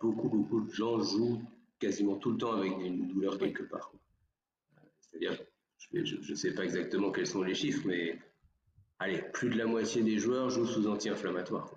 beaucoup, 0.00 0.28
beaucoup 0.28 0.62
de 0.62 0.72
gens 0.72 1.00
jouent 1.00 1.42
quasiment 1.78 2.16
tout 2.16 2.32
le 2.32 2.38
temps 2.38 2.52
avec 2.52 2.72
une 2.78 3.08
douleur 3.08 3.38
quelque 3.38 3.62
part. 3.64 3.92
C'est-à-dire, 5.00 5.38
je 5.92 6.30
ne 6.30 6.36
sais 6.36 6.54
pas 6.54 6.64
exactement 6.64 7.10
quels 7.10 7.26
sont 7.26 7.42
les 7.42 7.54
chiffres, 7.54 7.82
mais 7.86 8.18
allez, 8.98 9.22
plus 9.32 9.50
de 9.50 9.58
la 9.58 9.66
moitié 9.66 10.02
des 10.02 10.18
joueurs 10.18 10.50
jouent 10.50 10.66
sous 10.66 10.86
anti-inflammatoire. 10.86 11.72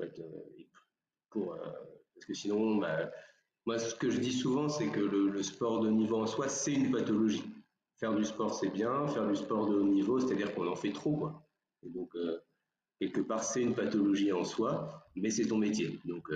Euh, 0.00 0.06
pour, 1.30 1.52
euh, 1.52 1.58
parce 2.14 2.26
que 2.26 2.34
sinon, 2.34 2.76
bah, 2.76 3.10
moi, 3.66 3.78
ce 3.78 3.94
que 3.94 4.10
je 4.10 4.18
dis 4.18 4.32
souvent, 4.32 4.68
c'est 4.68 4.88
que 4.88 5.00
le, 5.00 5.42
sport 5.42 5.80
de 5.80 5.90
niveau 5.90 6.16
en 6.16 6.26
soi, 6.26 6.48
c'est 6.48 6.72
une 6.72 6.90
pathologie. 6.90 7.44
Faire 7.98 8.14
du 8.14 8.24
sport, 8.24 8.54
c'est 8.54 8.70
bien. 8.70 9.06
Faire 9.08 9.28
du 9.28 9.36
sport 9.36 9.68
de 9.68 9.76
haut 9.76 9.84
niveau, 9.84 10.18
c'est-à-dire 10.18 10.54
qu'on 10.54 10.66
en 10.66 10.76
fait 10.76 10.92
trop. 10.92 11.16
Quoi. 11.16 11.46
Et 11.82 11.90
donc, 11.90 12.14
euh, 12.16 12.38
quelque 12.98 13.20
part, 13.20 13.44
c'est 13.44 13.62
une 13.62 13.74
pathologie 13.74 14.32
en 14.32 14.44
soi, 14.44 15.06
mais 15.16 15.30
c'est 15.30 15.46
ton 15.46 15.58
métier. 15.58 16.00
Donc, 16.04 16.30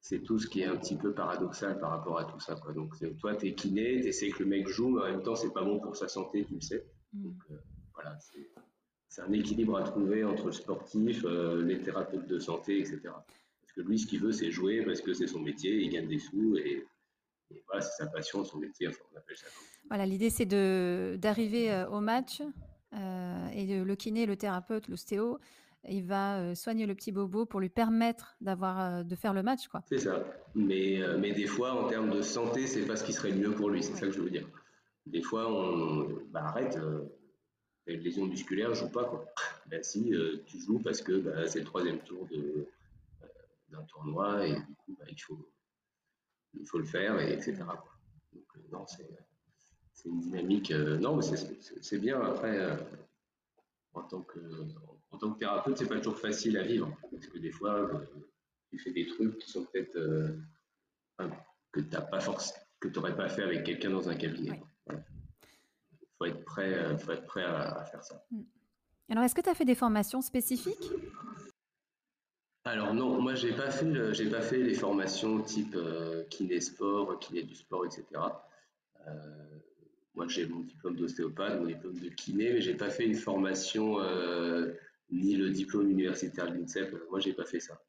c'est 0.00 0.20
tout 0.20 0.38
ce 0.38 0.46
qui 0.46 0.60
est 0.60 0.66
un 0.66 0.76
petit 0.76 0.96
peu 0.96 1.12
paradoxal 1.12 1.78
par 1.78 1.90
rapport 1.90 2.18
à 2.18 2.24
tout 2.24 2.40
ça. 2.40 2.54
Quoi. 2.54 2.72
Donc, 2.72 2.94
toi, 3.18 3.34
tu 3.34 3.48
es 3.48 3.54
kiné, 3.54 4.00
tu 4.00 4.08
essaies 4.08 4.30
que 4.30 4.42
le 4.42 4.48
mec 4.48 4.68
joue, 4.68 4.90
mais 4.90 5.02
en 5.02 5.10
même 5.10 5.22
temps, 5.22 5.36
c'est 5.36 5.52
pas 5.52 5.64
bon 5.64 5.80
pour 5.80 5.96
sa 5.96 6.08
santé, 6.08 6.44
tu 6.44 6.54
le 6.54 6.60
sais. 6.60 6.84
Mm. 7.12 7.22
Donc, 7.24 7.36
euh, 7.50 7.54
voilà, 7.94 8.16
c'est 9.08 9.22
un 9.22 9.32
équilibre 9.32 9.76
à 9.76 9.82
trouver 9.82 10.24
entre 10.24 10.46
le 10.46 10.52
sportif, 10.52 11.24
euh, 11.24 11.64
les 11.64 11.80
thérapeutes 11.80 12.28
de 12.28 12.38
santé, 12.38 12.78
etc. 12.78 13.00
Parce 13.04 13.72
que 13.74 13.80
lui, 13.80 13.98
ce 13.98 14.06
qu'il 14.06 14.20
veut, 14.20 14.32
c'est 14.32 14.50
jouer 14.50 14.84
parce 14.84 15.00
que 15.00 15.12
c'est 15.12 15.26
son 15.26 15.40
métier, 15.40 15.82
il 15.82 15.90
gagne 15.90 16.06
des 16.06 16.18
sous 16.18 16.56
et, 16.56 16.86
voilà, 17.66 17.80
c'est 17.80 18.04
sa 18.04 18.06
passion, 18.06 18.44
son 18.44 18.58
métier, 18.58 18.88
enfin, 18.88 19.02
on 19.12 19.18
appelle 19.18 19.36
ça. 19.36 19.46
Voilà, 19.88 20.06
l'idée 20.06 20.30
c'est 20.30 20.46
d'arriver 20.46 21.86
au 21.90 22.00
match 22.00 22.42
et 22.92 23.84
le 23.84 23.94
kiné, 23.94 24.26
le 24.26 24.36
thérapeute, 24.36 24.88
l'ostéo, 24.88 25.38
il 25.84 26.04
va 26.04 26.54
soigner 26.54 26.86
le 26.86 26.94
petit 26.94 27.12
bobo 27.12 27.46
pour 27.46 27.60
lui 27.60 27.68
permettre 27.68 28.36
d'avoir 28.40 29.04
de 29.04 29.14
faire 29.14 29.32
le 29.32 29.42
match 29.42 29.68
quoi. 29.68 29.82
C'est 29.86 29.98
ça. 29.98 30.24
Mais 30.54 31.00
mais 31.18 31.32
des 31.32 31.46
fois 31.46 31.72
en 31.72 31.88
termes 31.88 32.10
de 32.10 32.22
santé, 32.22 32.66
c'est 32.66 32.86
pas 32.86 32.96
ce 32.96 33.04
qui 33.04 33.12
serait 33.12 33.32
mieux 33.32 33.52
pour 33.52 33.70
lui, 33.70 33.82
c'est 33.82 33.94
ça 33.94 34.06
que 34.06 34.12
je 34.12 34.20
veux 34.20 34.30
dire. 34.30 34.48
Des 35.06 35.22
fois 35.22 35.50
on 35.50 36.08
bah, 36.30 36.44
arrête 36.44 36.78
une 37.86 38.00
lésion 38.00 38.26
musculaire, 38.26 38.74
joue 38.74 38.90
pas 38.90 39.04
quoi. 39.04 39.24
Ben 39.68 39.82
si 39.82 40.12
tu 40.46 40.60
joues 40.60 40.78
parce 40.78 41.02
que 41.02 41.18
bah, 41.18 41.46
c'est 41.46 41.60
le 41.60 41.66
troisième 41.66 41.98
tour 42.00 42.26
de 42.26 42.66
d'un 43.70 43.82
tournoi 43.82 44.46
et 44.46 44.54
du 44.54 44.74
coup 44.76 44.96
bah, 44.98 45.04
il 45.10 45.20
faut 45.20 45.50
il 46.54 46.66
faut 46.66 46.78
le 46.78 46.86
faire 46.86 47.20
et 47.20 47.32
etc. 47.32 47.56
Donc 48.32 48.46
non 48.70 48.86
c'est 48.86 49.08
c'est 49.92 50.08
une 50.08 50.20
dynamique 50.20 50.70
non 50.70 51.16
mais 51.16 51.22
c'est 51.22 51.98
bien 51.98 52.20
après 52.20 52.78
en 53.92 54.02
tant 54.02 54.22
que 54.22 54.40
en 55.10 55.18
tant 55.18 55.32
que 55.32 55.38
thérapeute, 55.38 55.78
c'est 55.78 55.88
pas 55.88 55.98
toujours 55.98 56.18
facile 56.18 56.56
à 56.58 56.62
vivre 56.62 56.94
parce 57.10 57.26
que 57.26 57.38
des 57.38 57.50
fois, 57.50 57.74
euh, 57.74 57.98
tu 58.70 58.78
fais 58.78 58.92
des 58.92 59.06
trucs 59.06 59.38
qui 59.38 59.50
sont 59.50 59.64
peut-être 59.64 59.96
euh, 59.96 60.36
que 61.72 61.80
t'as 61.80 62.02
pas 62.02 62.20
force, 62.20 62.54
que 62.80 62.88
tu 62.88 62.98
n'aurais 62.98 63.16
pas 63.16 63.28
fait 63.28 63.42
avec 63.42 63.64
quelqu'un 63.64 63.90
dans 63.90 64.08
un 64.08 64.14
cabinet. 64.14 64.60
Il 64.90 66.08
faut 66.18 66.24
être 66.26 66.44
prêt, 66.44 66.74
euh, 66.74 66.98
faut 66.98 67.12
être 67.12 67.26
prêt 67.26 67.44
à, 67.44 67.84
faire 67.86 68.04
ça. 68.04 68.22
Mm. 68.30 68.42
Alors, 69.10 69.24
est-ce 69.24 69.34
que 69.34 69.40
tu 69.40 69.48
as 69.48 69.54
fait 69.54 69.64
des 69.64 69.74
formations 69.74 70.20
spécifiques? 70.20 70.90
Alors 72.64 72.92
non, 72.92 73.22
moi 73.22 73.34
j'ai 73.34 73.54
pas 73.54 73.70
fait 73.70 74.12
j'ai 74.12 74.28
pas 74.28 74.42
fait 74.42 74.58
les 74.58 74.74
formations 74.74 75.40
type 75.40 75.74
kiné 76.28 76.60
sport, 76.60 77.18
kiné 77.18 77.42
du 77.42 77.54
sport, 77.54 77.86
etc. 77.86 78.04
moi 80.14 80.28
j'ai 80.28 80.46
mon 80.46 80.60
diplôme 80.60 80.96
d'ostéopathe, 80.96 81.58
mon 81.60 81.66
diplôme 81.66 81.98
de 81.98 82.10
kiné, 82.10 82.52
mais 82.52 82.60
j'ai 82.60 82.74
pas 82.74 82.90
fait 82.90 83.06
une 83.06 83.14
formation 83.14 83.96
ni 85.10 85.36
le 85.36 85.50
diplôme 85.50 85.90
universitaire 85.90 86.50
de 86.50 86.58
l'INSEP. 86.58 86.94
Moi, 87.10 87.20
j'ai 87.20 87.32
pas 87.32 87.44
fait 87.44 87.60
ça. 87.60 87.80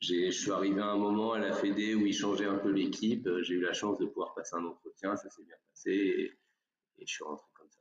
Je 0.00 0.30
suis 0.30 0.50
arrivé 0.50 0.80
à 0.80 0.86
un 0.86 0.98
moment 0.98 1.32
à 1.32 1.38
la 1.38 1.52
Fédé 1.52 1.94
où 1.94 2.06
ils 2.06 2.14
changeaient 2.14 2.46
un 2.46 2.58
peu 2.58 2.70
l'équipe. 2.70 3.28
J'ai 3.42 3.54
eu 3.54 3.60
la 3.60 3.72
chance 3.72 3.98
de 3.98 4.06
pouvoir 4.06 4.34
passer 4.34 4.56
un 4.56 4.64
entretien, 4.64 5.16
ça 5.16 5.30
s'est 5.30 5.44
bien 5.44 5.56
passé 5.68 5.90
et, 5.90 6.32
je 7.04 7.12
suis 7.12 7.24
rentré 7.24 7.46
comme 7.54 7.68
ça. 7.68 7.80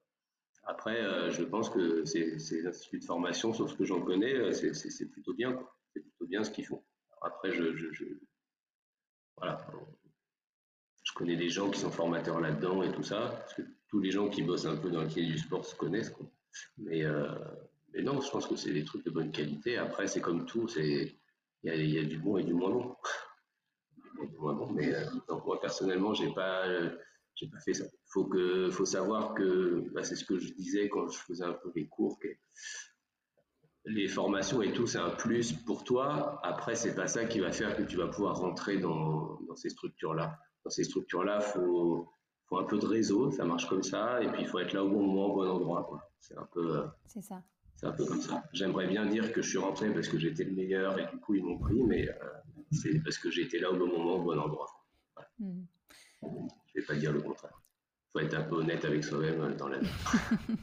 Après, 0.63 0.99
euh, 0.99 1.29
je 1.29 1.43
pense 1.43 1.69
que 1.69 2.05
ces, 2.05 2.65
instituts 2.65 2.99
de 2.99 3.05
formation, 3.05 3.53
sur 3.53 3.69
ce 3.69 3.75
que 3.75 3.85
j'en 3.85 4.01
connais, 4.01 4.33
euh, 4.33 4.51
c'est 4.51 5.09
plutôt 5.11 5.33
bien. 5.33 5.59
C'est 5.93 6.01
plutôt 6.01 6.25
bien 6.25 6.43
ce 6.43 6.49
qu'ils 6.49 6.65
font. 6.65 6.83
après, 7.21 7.51
je, 7.51 7.63
voilà, 9.37 9.67
je 11.03 11.13
connais 11.13 11.35
des 11.35 11.49
gens 11.49 11.69
qui 11.69 11.79
sont 11.79 11.91
formateurs 11.91 12.39
là-dedans 12.39 12.83
et 12.83 12.91
tout 12.91 13.03
ça, 13.03 13.35
parce 13.39 13.53
que 13.53 13.63
tous 13.87 13.99
les 13.99 14.11
gens 14.11 14.29
qui 14.29 14.43
bossent 14.43 14.65
un 14.65 14.77
peu 14.77 14.89
dans 14.89 15.01
le 15.01 15.07
milieu 15.07 15.33
du 15.33 15.37
sport 15.37 15.65
se 15.65 15.75
connaissent. 15.75 16.13
Mais 16.77 17.03
euh, 17.03 17.35
mais 17.93 18.01
non, 18.01 18.21
je 18.21 18.30
pense 18.30 18.47
que 18.47 18.56
c'est 18.56 18.73
des 18.73 18.84
trucs 18.84 19.06
de 19.06 19.12
bonne 19.12 19.32
qualité. 19.32 19.77
Après, 19.77 20.08
c'est 20.08 20.21
comme 20.21 20.45
tout, 20.45 20.67
il 20.77 21.13
y, 21.63 21.99
a, 21.99 22.04
du 22.04 22.17
bon 22.17 22.38
et 22.38 22.43
du 22.43 22.54
moins 22.54 22.71
bon. 22.71 22.95
Mais 24.73 24.93
euh, 24.93 25.06
moi 25.45 25.60
personnellement, 25.60 26.13
j'ai 26.13 26.32
pas, 26.34 26.65
j'ai 27.36 27.47
pas 27.47 27.60
fait 27.60 27.73
ça. 27.73 27.86
Faut 28.08 28.30
faut 28.71 28.86
savoir 28.86 29.34
que, 29.34 29.89
bah, 29.93 30.04
c'est 30.04 30.15
ce 30.15 30.25
que 30.25 30.39
je 30.39 30.54
disais 30.54 30.89
quand 30.89 31.10
je 31.10 31.19
faisais 31.19 31.43
un 31.43 31.54
peu 31.54 31.71
les 31.75 31.88
cours, 31.88 32.19
que 32.19 32.27
les 33.86 34.08
formations 34.08 34.62
et 34.62 34.71
tout, 34.73 34.86
c'est 34.86 34.99
un 34.99 35.10
plus 35.10 35.54
pour 35.54 35.84
toi. 35.84 36.39
Après, 36.43 36.75
c'est 36.75 36.95
pas 36.95 37.08
ça 37.08 37.25
qui 37.25 37.39
va 37.39 37.51
faire 37.51 37.75
que 37.75 37.84
tu 37.84 37.97
vas 37.97 38.08
pouvoir 38.08 38.38
rentrer 38.38 38.77
dans, 38.77 39.39
dans 39.47 39.56
ces 39.56 39.69
structures-là. 39.69 40.38
Dans 40.63 40.69
ces 40.69 40.84
structures-là, 40.84 41.39
faut, 41.39 42.13
faut 42.47 42.58
un 42.60 42.65
peu 42.65 42.77
de 42.77 42.86
réseau, 42.86 43.32
ça 43.32 43.43
marche 43.43 43.67
comme 43.67 43.82
ça, 43.82 44.21
et 44.21 44.27
puis 44.32 44.43
il 44.43 44.47
faut 44.47 44.60
être 44.60 44.73
là 44.73 44.84
au 44.84 44.89
bon 44.89 45.01
moment, 45.01 45.34
au 45.34 45.60
bon 45.60 45.75
endroit. 45.75 46.12
C'est 46.19 46.38
un 46.38 46.47
peu. 46.54 46.77
Euh, 46.77 46.88
c'est 47.08 47.23
ça. 47.23 47.41
C'est 47.75 47.88
un 47.88 47.91
peu 47.91 48.05
comme 48.05 48.21
ça. 48.21 48.43
J'aimerais 48.53 48.88
bien 48.88 49.05
dire 49.07 49.31
que 49.34 49.41
je 49.41 49.49
suis 49.49 49.57
rentré 49.57 49.91
parce 49.91 50.07
que 50.07 50.19
j'étais 50.19 50.43
le 50.43 50.51
meilleur 50.51 50.99
et 50.99 51.07
du 51.07 51.17
coup 51.19 51.34
ils 51.34 51.43
m'ont 51.43 51.57
pris, 51.57 51.81
mais 51.84 52.07
euh, 52.07 52.13
c'est 52.71 52.99
parce 53.03 53.17
que 53.17 53.31
j'étais 53.31 53.57
là 53.57 53.71
au 53.71 53.75
bon 53.75 53.88
moment, 53.88 54.15
au 54.17 54.21
bon 54.21 54.38
endroit. 54.38 54.67
Hmm. 55.39 55.63
Je 56.21 56.27
ne 56.27 56.81
vais 56.81 56.86
pas 56.86 56.95
dire 56.95 57.12
le 57.12 57.21
contraire. 57.21 57.60
Il 58.13 58.19
faut 58.19 58.25
être 58.27 58.36
un 58.36 58.43
peu 58.43 58.57
honnête 58.57 58.86
avec 58.86 59.03
soi-même 59.03 59.41
euh, 59.41 59.55
dans 59.55 59.67
la 59.67 59.79
vie. 59.79 59.89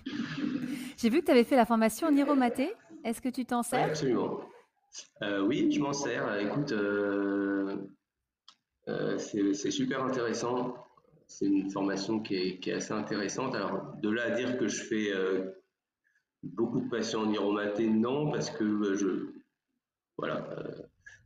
J'ai 0.97 1.09
vu 1.11 1.21
que 1.21 1.27
tu 1.27 1.33
avais 1.33 1.45
fait 1.45 1.57
la 1.57 1.67
formation 1.67 2.11
Niromaté. 2.13 2.73
Est-ce 3.05 3.21
que 3.21 3.29
tu 3.29 3.45
t'en 3.45 3.63
sers? 3.63 3.89
Absolument. 3.89 4.41
Euh, 5.23 5.45
oui, 5.45 5.73
je 5.73 5.81
m'en 5.81 5.93
sers. 5.93 6.37
Écoute, 6.39 6.73
c'est 9.19 9.71
super 9.71 10.05
intéressant. 10.05 10.75
C'est 11.27 11.47
une 11.47 11.71
formation 11.71 12.21
qui 12.21 12.37
est, 12.37 12.59
qui 12.61 12.71
est, 12.71 12.75
assez 12.75 12.93
intéressante. 12.93 13.55
Alors, 13.55 13.95
de 13.97 14.09
là 14.09 14.27
à 14.27 14.31
dire 14.31 14.57
que 14.57 14.69
je 14.69 14.83
fais 14.83 15.13
Beaucoup 16.45 16.81
de 16.81 16.89
patients 16.89 17.27
niromatés, 17.27 17.89
non, 17.89 18.31
parce 18.31 18.51
que 18.51 18.65
euh, 18.65 18.95
je. 18.95 19.27
Voilà. 20.17 20.49
Euh, 20.53 20.83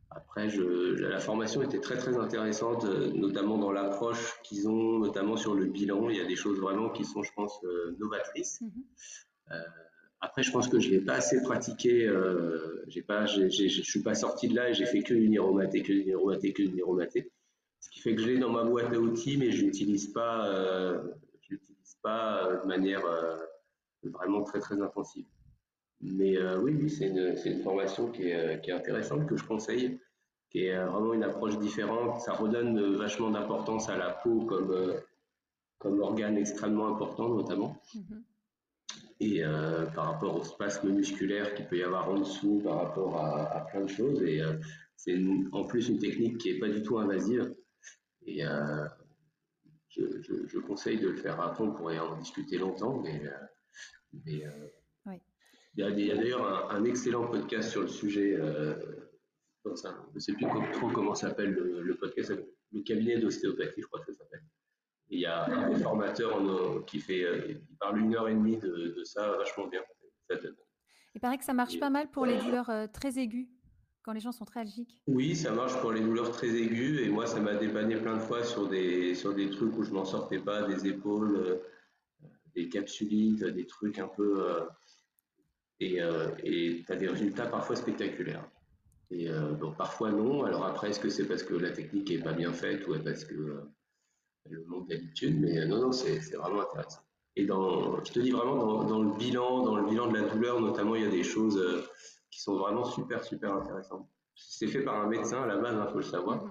après, 0.09 0.49
je, 0.49 0.61
la 0.61 1.19
formation 1.19 1.61
était 1.61 1.79
très 1.79 1.97
très 1.97 2.17
intéressante, 2.17 2.85
euh, 2.85 3.11
notamment 3.13 3.57
dans 3.57 3.71
l'approche 3.71 4.41
qu'ils 4.43 4.67
ont, 4.67 4.99
notamment 4.99 5.37
sur 5.37 5.53
le 5.55 5.65
bilan. 5.65 6.09
Il 6.09 6.17
y 6.17 6.21
a 6.21 6.25
des 6.25 6.35
choses 6.35 6.59
vraiment 6.59 6.89
qui 6.89 7.03
sont, 7.03 7.23
je 7.23 7.31
pense, 7.35 7.59
novatrices. 7.99 8.61
Mm-hmm. 8.61 9.63
après, 10.21 10.43
je 10.43 10.51
pense 10.51 10.67
que 10.67 10.79
je 10.79 10.89
l'ai 10.89 11.01
pas 11.01 11.15
assez 11.15 11.41
pratiqué. 11.41 12.11
j'ai 12.87 13.01
pas, 13.01 13.25
je 13.25 13.47
suis 13.49 14.03
pas 14.03 14.15
sorti 14.15 14.47
de 14.47 14.55
là 14.55 14.69
et 14.69 14.73
j'ai 14.73 14.85
fait 14.85 15.01
que 15.01 15.13
du 15.15 15.29
niromaté, 15.29 15.81
que 15.81 15.93
du 15.93 16.05
niromaté, 16.05 16.53
que 16.53 16.63
du 16.63 16.73
niromaté. 16.73 17.31
Ce 17.79 17.89
qui 17.89 17.99
fait 17.99 18.15
que 18.15 18.21
je 18.21 18.27
l'ai 18.27 18.39
dans 18.39 18.51
ma 18.51 18.63
boîte 18.63 18.93
à 18.93 18.99
outils, 18.99 19.37
mais 19.37 19.51
je 19.51 19.65
l'utilise 19.65 20.07
pas, 20.13 20.47
je 21.41 21.49
l'utilise 21.49 21.97
pas 22.03 22.61
de 22.63 22.67
manière 22.67 23.03
vraiment 24.09 24.43
très 24.43 24.59
très 24.59 24.81
intensive. 24.81 25.25
Mais 26.03 26.37
euh, 26.37 26.59
oui, 26.59 26.75
oui, 26.79 26.89
c'est 26.89 27.07
une, 27.07 27.35
une, 27.45 27.63
formation 27.63 28.11
qui 28.11 28.23
est, 28.23 28.35
euh, 28.35 28.57
qui 28.57 28.71
est, 28.71 28.73
intéressante, 28.73 29.25
que 29.25 29.37
je 29.37 29.45
conseille, 29.45 29.99
qui 30.49 30.65
est 30.65 30.75
euh, 30.75 30.85
vraiment 30.87 31.13
une 31.13 31.23
approche 31.23 31.57
différente. 31.59 32.19
Ça 32.19 32.33
redonne 32.33 32.95
vachement 32.95 33.31
d'importance 33.31 33.87
à 33.87 33.97
la 33.97 34.09
peau 34.09 34.41
comme, 34.41 34.93
comme 35.79 36.01
organe 36.01 36.37
extrêmement 36.37 36.87
important 36.87 37.29
notamment. 37.29 37.81
Mm-hmm. 37.95 38.23
Et 39.19 39.41
par 39.95 40.11
rapport 40.11 40.35
au 40.35 40.43
spasme 40.43 40.89
musculaire 40.89 41.53
qu'il 41.53 41.65
peut 41.67 41.77
y 41.77 41.83
avoir 41.83 42.09
en 42.09 42.19
dessous, 42.19 42.59
par 42.61 42.83
rapport 42.83 43.15
à, 43.21 43.65
plein 43.71 43.81
de 43.81 43.87
choses. 43.87 44.21
Et 44.21 44.41
c'est 44.97 45.17
en 45.53 45.63
plus 45.63 45.87
une 45.87 45.97
technique 45.97 46.39
qui 46.39 46.51
n'est 46.51 46.59
pas 46.59 46.67
du 46.67 46.81
tout 46.81 46.97
invasive. 46.97 47.55
Et 48.25 48.41
je, 49.87 50.21
je, 50.23 50.45
je, 50.45 50.59
conseille 50.59 50.99
de 50.99 51.07
le 51.07 51.15
faire 51.15 51.39
à 51.39 51.53
fond, 51.53 51.69
on 51.69 51.71
pourrait 51.71 51.99
en 51.99 52.17
discuter 52.17 52.57
longtemps, 52.57 52.99
mais 53.01 53.21
euh, 54.27 54.67
il 55.75 55.83
y 55.83 55.83
a, 56.11 56.15
d'ailleurs 56.15 56.71
un, 56.71 56.83
excellent 56.83 57.27
podcast 57.27 57.71
sur 57.71 57.81
le 57.81 57.87
sujet. 57.87 58.35
Euh, 58.35 58.75
je 59.65 59.71
ne 59.71 60.19
sais 60.19 60.33
plus 60.33 60.45
trop 60.73 60.89
comment 60.89 61.15
s'appelle 61.15 61.51
le, 61.51 61.95
podcast, 61.95 62.33
le 62.71 62.81
cabinet 62.81 63.17
d'ostéopathie, 63.17 63.81
je 63.81 63.87
crois 63.87 64.01
que 64.01 64.11
ça 64.11 64.19
s'appelle. 64.19 64.43
Il 65.09 65.19
y 65.19 65.25
a 65.25 65.45
un 65.45 65.69
des 65.69 65.79
formateurs 65.79 66.85
qui 66.85 66.99
fait, 66.99 67.23
euh, 67.23 67.45
il 67.47 67.77
parle 67.79 67.99
une 67.99 68.15
heure 68.15 68.27
et 68.27 68.33
demie 68.33 68.57
de, 68.57 69.03
ça, 69.03 69.31
vachement 69.37 69.67
bien. 69.67 69.81
il 71.15 71.21
paraît 71.21 71.37
que 71.37 71.45
ça 71.45 71.53
marche 71.53 71.79
pas 71.79 71.89
mal 71.89 72.09
pour 72.09 72.25
les 72.25 72.37
douleurs 72.39 72.69
très 72.91 73.17
aiguës, 73.19 73.47
quand 74.03 74.11
les 74.11 74.19
gens 74.19 74.31
sont 74.31 74.45
très 74.45 74.61
algiques. 74.61 75.01
Oui, 75.07 75.35
ça 75.35 75.51
marche 75.51 75.79
pour 75.79 75.91
les 75.91 76.01
douleurs 76.01 76.31
très 76.31 76.49
aiguës, 76.49 77.01
et 77.01 77.09
moi, 77.09 77.25
ça 77.25 77.39
m'a 77.39 77.55
dépanné 77.55 77.95
plein 77.95 78.15
de 78.15 78.21
fois 78.21 78.43
sur 78.43 78.67
des, 78.67 79.15
sur 79.15 79.33
des 79.33 79.49
trucs 79.49 79.75
où 79.77 79.83
je 79.83 79.91
m'en 79.91 80.05
sortais 80.05 80.39
pas, 80.39 80.63
des 80.63 80.87
épaules, 80.87 81.61
des 82.55 82.69
capsulites, 82.69 83.43
des 83.43 83.65
trucs 83.65 83.99
un 83.99 84.07
peu. 84.07 84.49
Euh, 84.49 84.65
et 85.79 86.01
euh, 86.01 86.29
tu 86.41 86.85
as 86.89 86.95
des 86.95 87.07
résultats 87.07 87.47
parfois 87.47 87.75
spectaculaires. 87.75 88.47
Et 89.11 89.29
euh, 89.29 89.53
donc 89.53 89.77
parfois 89.77 90.11
non. 90.11 90.43
Alors 90.43 90.65
après, 90.65 90.89
est-ce 90.89 90.99
que 90.99 91.09
c'est 91.09 91.27
parce 91.27 91.43
que 91.43 91.53
la 91.53 91.71
technique 91.71 92.09
est 92.11 92.23
pas 92.23 92.33
bien 92.33 92.53
faite 92.53 92.87
ou 92.87 92.97
parce 93.03 93.25
que 93.25 93.63
le 94.49 94.65
manque 94.65 94.89
d'habitude? 94.89 95.39
Mais 95.39 95.65
non, 95.65 95.79
non, 95.79 95.91
c'est 95.91 96.19
vraiment 96.35 96.61
intéressant. 96.61 97.01
Et 97.35 97.45
dans, 97.45 98.03
je 98.03 98.11
te 98.11 98.19
dis 98.19 98.31
vraiment, 98.31 98.55
dans, 98.55 98.83
dans, 98.83 99.01
le 99.01 99.17
bilan, 99.17 99.63
dans 99.63 99.75
le 99.75 99.89
bilan 99.89 100.11
de 100.11 100.17
la 100.17 100.29
douleur, 100.29 100.61
notamment, 100.61 100.95
il 100.95 101.03
y 101.03 101.05
a 101.07 101.09
des 101.09 101.23
choses 101.23 101.59
qui 102.29 102.39
sont 102.41 102.57
vraiment 102.57 102.85
super, 102.85 103.23
super 103.23 103.53
intéressantes. 103.53 104.07
C'est 104.35 104.67
fait 104.67 104.81
par 104.81 104.95
un 105.01 105.07
médecin 105.07 105.41
à 105.43 105.47
la 105.47 105.57
base, 105.57 105.75
il 105.75 105.79
hein, 105.79 105.87
faut 105.87 105.97
le 105.97 106.03
savoir. 106.03 106.43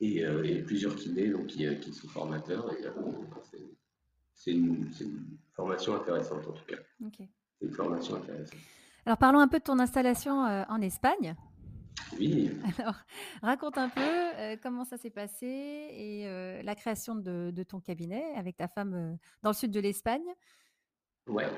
Et, 0.00 0.24
euh, 0.24 0.44
et, 0.44 0.62
plusieurs 0.62 0.96
kinés 0.96 1.28
donc, 1.28 1.46
qui, 1.46 1.66
euh, 1.66 1.74
qui 1.74 1.92
sont 1.92 2.08
formateurs. 2.08 2.72
Et, 2.72 2.86
euh, 2.86 2.92
c'est 4.34 4.52
une, 4.52 4.90
formation 5.52 5.94
intéressante 5.94 6.46
en 6.48 6.52
tout 6.52 6.64
cas. 6.66 6.76
C'est 6.98 7.66
une 7.66 7.72
formation 7.72 8.16
intéressante. 8.16 8.58
Alors 9.06 9.18
parlons 9.18 9.38
un 9.38 9.46
peu 9.46 9.58
de 9.58 9.64
ton 9.64 9.78
installation 9.78 10.40
en 10.40 10.80
Espagne. 10.80 11.36
Oui. 12.18 12.50
Alors 12.78 12.96
raconte 13.40 13.78
un 13.78 13.88
peu 13.88 14.58
comment 14.62 14.84
ça 14.84 14.96
s'est 14.96 15.10
passé 15.10 15.46
et 15.46 16.62
la 16.62 16.74
création 16.74 17.14
de, 17.14 17.52
de, 17.54 17.62
ton 17.62 17.80
cabinet 17.80 18.24
avec 18.34 18.56
ta 18.56 18.66
femme 18.66 19.16
dans 19.42 19.50
le 19.50 19.54
sud 19.54 19.70
de 19.70 19.78
l'Espagne. 19.78 20.26
Ouais. 21.28 21.48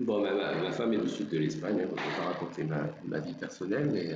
Bon, 0.00 0.20
ma, 0.20 0.72
femme 0.72 0.92
est 0.92 0.98
du 0.98 1.08
sud 1.08 1.28
de 1.28 1.38
l'Espagne, 1.38 1.80
hein, 1.82 1.88
je 1.88 2.02
ne 2.02 2.10
vais 2.10 2.16
pas 2.16 2.32
raconter 2.32 2.64
ma, 2.64 3.20
vie 3.20 3.34
personnelle, 3.34 3.90
mais, 3.90 4.12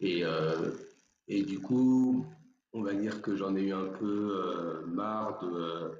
et, 0.00 0.24
et 1.28 1.42
du 1.42 1.60
coup, 1.60 2.26
on 2.72 2.82
va 2.82 2.94
dire 2.94 3.22
que 3.22 3.36
j'en 3.36 3.54
ai 3.56 3.62
eu 3.62 3.72
un 3.72 3.88
peu 3.88 4.84
marre 4.86 5.38
de, 5.40 5.92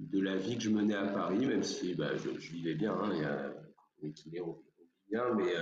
de 0.00 0.20
la 0.20 0.36
vie 0.36 0.56
que 0.56 0.62
je 0.62 0.70
menais 0.70 0.94
à 0.94 1.06
Paris, 1.06 1.46
même 1.46 1.62
si 1.62 1.94
bah, 1.94 2.16
je, 2.16 2.30
vivais 2.30 2.74
bien, 2.74 2.94
hein, 2.94 3.52
on 4.02 4.06
vit 4.06 4.14
bien, 5.10 5.34
mais 5.34 5.52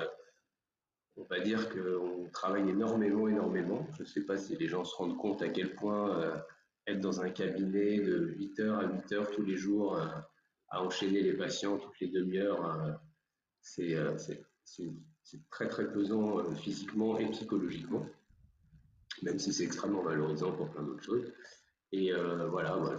on 1.19 1.25
va 1.25 1.41
dire 1.41 1.69
qu'on 1.69 2.29
travaille 2.33 2.69
énormément, 2.71 3.29
énormément. 3.29 3.87
Je 3.97 4.03
ne 4.03 4.07
sais 4.07 4.21
pas 4.23 4.37
si 4.37 4.57
les 4.57 4.69
gens 4.69 4.85
se 4.85 4.95
rendent 4.95 5.17
compte 5.17 5.43
à 5.43 5.49
quel 5.49 5.75
point 5.75 6.17
euh, 6.17 6.37
être 6.87 7.01
dans 7.01 7.21
un 7.21 7.31
cabinet 7.31 7.99
de 7.99 8.35
8h 8.39 8.71
à 8.71 8.87
8h 8.87 9.35
tous 9.35 9.43
les 9.43 9.57
jours, 9.57 9.97
euh, 9.97 10.07
à 10.69 10.83
enchaîner 10.83 11.21
les 11.23 11.33
patients 11.33 11.79
toutes 11.79 11.99
les 12.01 12.09
demi-heures, 12.09 12.65
euh, 12.65 14.17
c'est 14.65 15.41
très 15.51 15.69
très 15.69 15.91
pesant 15.91 16.55
physiquement 16.55 17.19
et 17.19 17.29
psychologiquement, 17.31 18.07
même 19.29 19.39
si 19.39 19.53
c'est 19.53 19.65
extrêmement 19.65 20.03
valorisant 20.03 20.53
pour 20.53 20.69
plein 20.71 20.83
d'autres 20.83 21.05
choses. 21.05 21.33
Et 21.93 22.13
voilà, 22.51 22.77
moi, 22.77 22.97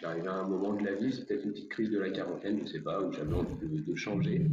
j'arrive 0.00 0.28
à 0.28 0.34
un 0.34 0.48
moment 0.48 0.74
de 0.74 0.84
la 0.84 0.94
vie, 0.94 1.12
c'est 1.12 1.26
peut-être 1.26 1.44
une 1.44 1.52
petite 1.52 1.70
crise 1.70 1.90
de 1.90 1.98
la 1.98 2.10
quarantaine, 2.10 2.58
je 2.58 2.62
ne 2.62 2.68
sais 2.68 2.80
pas, 2.80 3.00
où 3.02 3.12
j'avais 3.12 3.34
envie 3.34 3.82
de 3.82 3.94
changer. 3.94 4.46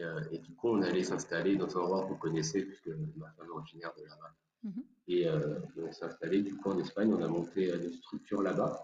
Euh, 0.00 0.20
et, 0.30 0.38
du 0.38 0.54
coup, 0.54 0.68
on 0.68 0.82
allait 0.82 1.02
s'installer 1.02 1.56
dans 1.56 1.76
un 1.76 1.80
endroit 1.80 2.06
qu'on 2.06 2.16
connaissait, 2.16 2.62
puisque 2.62 2.88
ma 3.16 3.30
femme 3.32 3.46
est 3.46 3.50
originaire 3.50 3.92
de 3.96 4.04
là-bas. 4.04 4.34
Mhm. 4.62 4.84
Et 5.08 5.28
euh, 5.28 5.58
on 5.76 5.92
s'est 5.92 6.04
installé 6.04 6.42
du 6.42 6.56
coup 6.56 6.70
en 6.70 6.78
Espagne, 6.78 7.12
on 7.12 7.22
a 7.22 7.28
monté 7.28 7.72
une 7.74 7.92
structure 7.92 8.42
là-bas. 8.42 8.80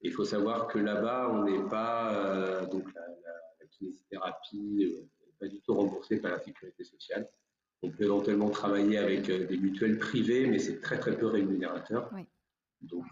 Il 0.00 0.12
faut 0.12 0.24
savoir 0.24 0.68
que 0.68 0.78
là-bas, 0.78 1.30
on 1.32 1.44
n'est 1.44 1.68
pas, 1.68 2.14
euh, 2.14 2.66
donc 2.66 2.92
la, 2.94 3.02
kinésithérapie 3.70 5.02
n'est 5.26 5.32
pas 5.40 5.48
du 5.48 5.60
tout 5.60 5.74
remboursée 5.74 6.18
par 6.18 6.32
la 6.32 6.40
sécurité 6.40 6.84
sociale. 6.84 7.28
On 7.82 7.90
peut 7.90 8.04
éventuellement 8.04 8.50
travailler 8.50 8.98
avec 8.98 9.26
des 9.26 9.56
mutuelles 9.56 9.98
privées, 9.98 10.46
mais 10.46 10.58
c'est 10.58 10.80
très 10.80 10.98
très 10.98 11.16
peu 11.16 11.26
rémunérateur. 11.26 12.10
Donc, 12.80 13.04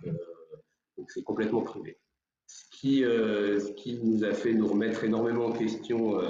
donc 0.96 1.11
c'est 1.11 1.24
complètement 1.24 1.62
privé. 1.62 1.98
Ce 2.46 2.64
qui, 2.70 3.00
ce 3.00 3.72
qui 3.72 3.98
nous 3.98 4.24
a 4.24 4.33
fait 4.33 4.52
nous 4.54 4.68
remettre 4.68 5.02
énormément 5.04 5.46
en 5.46 5.52
question 5.52 6.20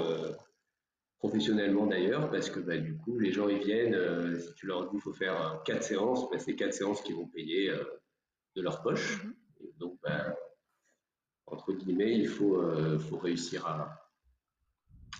professionnellement 1.21 1.85
d'ailleurs, 1.85 2.31
parce 2.31 2.49
que 2.49 2.59
bah, 2.59 2.77
du 2.77 2.97
coup, 2.97 3.19
les 3.19 3.31
gens 3.31 3.47
ils 3.47 3.59
viennent, 3.59 3.93
euh, 3.93 4.39
si 4.39 4.53
tu 4.55 4.65
leur 4.65 4.85
dis 4.85 4.89
qu'il 4.89 5.01
faut 5.01 5.13
faire 5.13 5.39
euh, 5.39 5.57
quatre 5.65 5.83
séances, 5.83 6.27
bah, 6.31 6.39
c'est 6.39 6.55
quatre 6.55 6.73
séances 6.73 7.01
qu'ils 7.03 7.15
vont 7.15 7.27
payer 7.27 7.69
euh, 7.69 7.83
de 8.55 8.61
leur 8.61 8.81
poche. 8.81 9.23
Mhm. 9.23 9.33
donc, 9.77 9.99
bah, 10.01 10.35
entre 11.45 11.73
guillemets, 11.73 12.17
il 12.17 12.27
faut, 12.27 12.61
faut 12.97 13.17
réussir 13.17 13.67
à, 13.67 14.00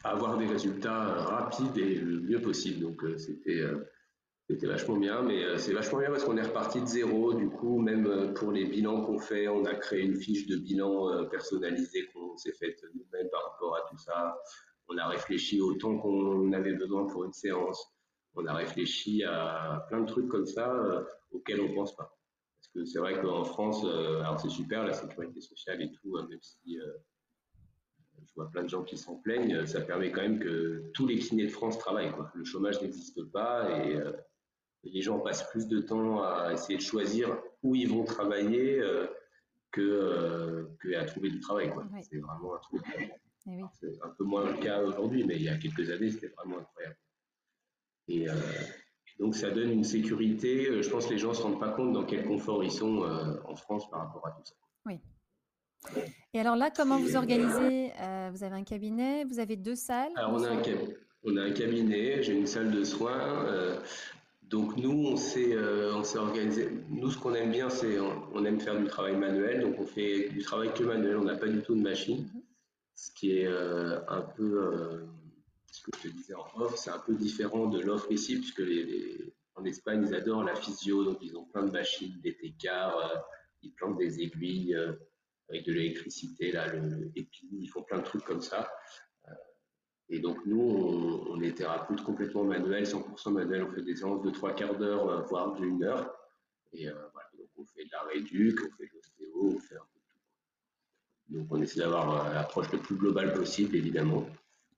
avoir 0.04 0.38
des 0.38 0.48
résultats 0.48 1.04
rapides 1.24 1.78
et 1.78 1.96
le 1.96 2.20
mieux 2.22 2.42
possible. 2.42 2.82
Donc, 2.82 3.04
c'était 3.18 3.64
c'était 4.50 4.68
vachement 4.68 4.98
bien, 4.98 5.22
mais 5.22 5.58
c'est 5.58 5.72
vachement 5.72 6.00
bien 6.00 6.10
parce 6.10 6.26
qu'on 6.26 6.36
est 6.36 6.42
reparti 6.42 6.82
de 6.82 6.86
zéro. 6.86 7.34
Du 7.34 7.48
coup, 7.48 7.80
même 7.80 8.34
pour 8.34 8.52
les 8.52 8.66
bilans 8.66 9.02
qu'on 9.02 9.20
fait, 9.20 9.48
on 9.48 9.64
a 9.66 9.76
créé 9.76 10.02
une 10.02 10.16
fiche 10.16 10.46
de 10.48 10.58
bilan 10.58 11.26
personnalisée 11.28 12.08
qu'on 12.08 12.36
s'est 12.36 12.52
faite 12.52 12.84
nous-mêmes 12.94 13.30
par 13.30 13.44
rapport 13.52 13.78
à 13.78 13.90
tout 13.90 13.98
ça. 13.98 14.38
On 14.90 14.98
a 14.98 15.08
réfléchi 15.08 15.62
au 15.62 15.76
temps 15.76 15.98
qu'on 15.98 16.52
avait 16.52 16.74
besoin 16.74 17.08
pour 17.08 17.24
une 17.24 17.32
séance. 17.32 17.92
On 18.36 18.46
a 18.46 18.54
réfléchi 18.54 19.24
à 19.24 19.86
plein 19.90 20.02
de 20.02 20.06
trucs 20.06 20.28
comme 20.28 20.46
ça 20.46 20.74
euh, 20.74 21.04
auxquels 21.32 21.62
on 21.62 21.70
ne 21.70 21.76
pense 21.76 21.96
pas. 21.96 22.18
Parce 22.60 22.68
que 22.74 22.86
c'est 22.86 23.00
vrai 23.00 23.22
qu'en 23.22 23.44
France, 23.44 23.84
euh, 23.86 24.20
alors 24.20 24.40
c'est 24.40 24.50
super 24.50 24.84
la 24.84 24.94
sécurité 24.94 25.42
sociale 25.42 25.82
et 25.82 25.92
tout, 25.92 26.18
hein, 26.18 26.28
même 26.30 26.42
si 26.42 26.80
euh, 26.80 26.94
je 28.28 28.34
vois 28.36 28.50
plein 28.50 28.64
de 28.64 28.70
gens 28.70 28.84
qui 28.84 28.98
s'en 28.98 29.16
plaignent, 29.16 29.66
ça 29.66 29.82
permet 29.82 30.12
quand 30.12 30.22
même 30.22 30.40
que 30.40 30.92
tous 30.94 31.08
les 31.08 31.20
kinés 31.20 31.46
de 31.46 31.52
France 31.52 31.78
travaillent. 31.78 32.12
Le 32.34 32.44
chômage 32.44 32.82
n'existe 32.82 33.24
pas 33.32 33.70
et, 33.86 33.98
les 34.84 35.02
gens 35.04 35.20
passent 35.20 35.48
plus 35.52 35.68
de 35.68 35.80
temps 35.80 36.24
à 36.24 36.54
essayer 36.54 36.78
de 36.78 36.84
choisir 36.84 37.38
où 37.62 37.76
ils 37.76 37.88
vont 37.88 38.04
travailler 38.04 38.82
que, 39.72 40.68
à 40.96 41.06
trouver 41.06 41.30
du 41.30 41.40
travail. 41.40 41.72
C'est 42.02 42.18
vraiment 42.18 42.56
un 42.56 42.60
truc. 42.60 42.82
Eh 43.48 43.62
c'est 43.74 44.02
un 44.04 44.10
peu 44.10 44.24
moins 44.24 44.46
le 44.46 44.58
cas 44.60 44.82
aujourd'hui, 44.82 45.24
mais 45.24 45.36
il 45.36 45.44
y 45.44 45.50
a 45.50 45.58
quelques 45.58 45.90
années, 45.90 46.12
c'était 46.12 46.28
vraiment 46.28 46.60
incroyable. 46.60 46.98
Et 48.08 48.30
euh, 48.30 48.34
donc, 49.20 49.36
ça 49.36 49.50
donne 49.50 49.72
une 49.72 49.84
sécurité. 49.84 50.68
Euh, 50.68 50.82
je 50.82 50.90
pense 50.90 51.08
que 51.08 51.14
les 51.14 51.18
gens 51.18 51.30
ne 51.30 51.34
se 51.34 51.42
rendent 51.42 51.60
pas 51.60 51.72
compte 51.72 51.94
dans 51.94 52.06
quel 52.06 52.26
confort 52.26 52.64
ils 52.64 52.72
sont 52.72 53.04
euh, 53.04 53.36
en 53.46 53.56
France 53.56 53.90
par 53.90 54.02
rapport 54.02 54.28
à 54.28 54.32
tout 54.32 54.44
ça. 54.44 54.56
Oui. 54.86 55.00
Et 56.34 56.40
alors 56.40 56.56
là, 56.56 56.70
comment 56.76 56.98
vous 56.98 57.16
organisez 57.16 57.92
Vous 58.32 58.44
avez 58.44 58.56
un 58.56 58.64
cabinet, 58.64 59.26
vous 59.26 59.40
avez 59.40 59.56
deux 59.56 59.76
salles 59.76 60.12
Alors, 60.16 60.34
on 60.34 60.44
a, 60.44 60.50
un 60.50 60.62
on 61.24 61.38
a 61.38 61.42
un 61.42 61.52
cabinet, 61.52 62.24
j'ai 62.24 62.34
une 62.34 62.48
salle 62.48 62.72
de 62.72 62.84
soins. 62.84 63.46
donc, 64.44 64.78
nous, 64.78 65.08
on 65.08 65.16
s'est 65.18 65.56
organisé. 66.18 66.70
Nous, 66.90 67.12
ce 67.12 67.18
qu'on 67.18 67.34
aime 67.34 67.52
bien, 67.52 67.70
c'est 67.70 68.00
on, 68.00 68.46
aime 68.46 68.60
faire 68.60 68.80
du 68.80 68.86
travail 68.86 69.16
manuel. 69.16 69.62
Donc, 69.62 69.76
on 69.80 69.86
fait 69.86 70.30
du 70.30 70.42
travail 70.42 70.74
que 70.74 70.84
manuel. 70.84 71.18
On 71.18 71.24
n'a 71.24 71.36
pas 71.36 71.48
du 71.48 71.62
tout 71.62 71.76
de 71.76 71.82
machine. 71.82 72.30
Mhm 72.34 72.42
ce 73.02 73.12
qui 73.12 73.38
est 73.38 73.48
euh, 73.48 74.00
un 74.08 74.22
peu, 74.22 74.64
euh, 74.64 75.08
ce 75.72 75.82
que 75.82 75.92
je 75.98 76.10
te 76.10 76.14
disais 76.14 76.36
en 76.36 76.46
off, 76.56 76.76
c'est 76.76 76.92
un 76.92 77.00
peu 77.00 77.16
différent 77.16 77.68
de 77.68 77.80
l'offre 77.80 78.12
ici, 78.12 78.36
puisque 78.36 78.60
les, 78.60 79.34
en 79.56 79.66
Espagne, 79.66 80.06
ils 80.08 80.14
adorent 80.14 80.44
la 80.44 80.56
physio, 80.56 81.04
donc 81.04 81.18
ils 81.24 81.36
ont 81.36 81.46
plein 81.46 81.64
de 81.64 81.72
machines, 81.72 82.20
des 82.22 82.36
técards, 82.36 82.98
euh, 82.98 83.18
ils 83.64 83.74
plantent 83.74 83.98
des 83.98 84.22
aiguilles 84.22 84.78
avec 85.52 85.66
de 85.66 85.74
l'électricité, 85.74 86.52
là, 86.52 86.68
le, 86.68 87.12
ils 87.16 87.68
font 87.68 87.84
plein 87.84 88.00
de 88.00 88.04
trucs 88.04 88.24
comme 88.24 88.42
ça. 88.42 88.72
Et 90.10 90.20
donc 90.20 90.46
nous, 90.46 91.26
on, 91.30 91.42
est 91.42 91.54
thérapeute 91.54 92.04
complètement 92.04 92.44
manuel, 92.44 92.84
100% 92.84 93.32
manuel, 93.32 93.64
on 93.64 93.72
fait 93.72 93.82
des 93.82 93.96
séances 93.96 94.22
de 94.24 94.30
trois 94.30 94.54
quarts 94.54 94.78
d'heure, 94.78 95.26
voire 95.28 95.54
d'une 95.54 95.84
heure. 95.84 96.14
Et 96.74 96.86
voilà, 96.86 97.30
donc 97.38 97.48
on 97.58 97.66
fait 97.66 97.86
de 97.86 97.92
la 97.92 98.02
réduc, 98.04 98.60
on 98.60 98.76
fait 98.76 98.88
de 98.88 98.92
l'ostéo, 98.94 99.56
on 99.56 99.60
fait 99.60 99.76
un 99.76 99.86
donc 101.32 101.48
on 101.50 101.62
essaie 101.62 101.80
d'avoir 101.80 102.26
euh, 102.28 102.34
l'approche 102.34 102.72
le 102.72 102.80
plus 102.80 102.96
globale 102.96 103.34
possible, 103.34 103.76
évidemment. 103.76 104.28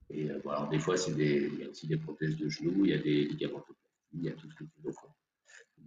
Et 0.10 0.30
euh, 0.30 0.40
voilà, 0.44 0.68
des 0.70 0.80
fois, 0.80 0.96
c'est 0.96 1.14
des, 1.14 1.50
il 1.52 1.60
y 1.60 1.64
a 1.64 1.70
aussi 1.70 1.88
des 1.88 1.98
prothèses 1.98 2.38
de 2.38 2.48
genoux, 2.48 2.86
il 2.86 2.92
y 2.92 2.94
a 2.94 3.00
des 3.00 3.26
ligamentoplasties, 3.26 4.14
il 4.14 4.24
y 4.24 4.30
a 4.30 4.34
tout 4.34 4.48
ce 4.50 4.56
que 4.56 4.64
tu 4.64 4.82
veux. 4.84 4.94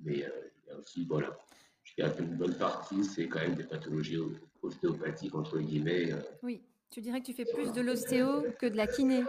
Mais 0.03 0.25
euh, 0.25 0.51
il 0.65 0.69
y 0.69 0.73
a 0.73 0.77
aussi, 0.77 1.07
voilà, 1.07 1.39
je 1.85 1.95
dirais 1.95 2.13
qu'une 2.17 2.37
bonne 2.37 2.59
partie, 2.59 3.05
c'est 3.05 3.29
quand 3.29 3.41
même 3.41 3.55
des 3.55 3.65
pathologies 3.65 4.19
ostéopathiques, 4.67 5.35
entre 5.35 5.59
guillemets. 5.59 6.15
Oui, 6.43 6.63
tu 6.91 7.01
dirais 7.01 7.21
que 7.21 7.27
tu 7.27 7.33
fais 7.33 7.45
plus 7.45 7.73
de 7.73 7.81
l'ostéo 7.81 8.45
que 8.59 8.67
de 8.67 8.77
la 8.77 8.87
kiné 8.87 9.25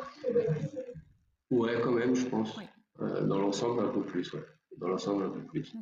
Ouais, 1.49 1.79
quand 1.81 1.93
même, 1.93 2.15
je 2.15 2.25
pense. 2.25 2.55
dans 2.99 3.39
l'ensemble, 3.39 3.83
un 3.83 3.89
peu 3.89 4.01
plus, 4.01 4.33
ouais. 4.33 4.43
Dans 4.77 4.89
l'ensemble, 4.89 5.23
un 5.23 5.29
peu 5.29 5.41
plus. 5.41 5.73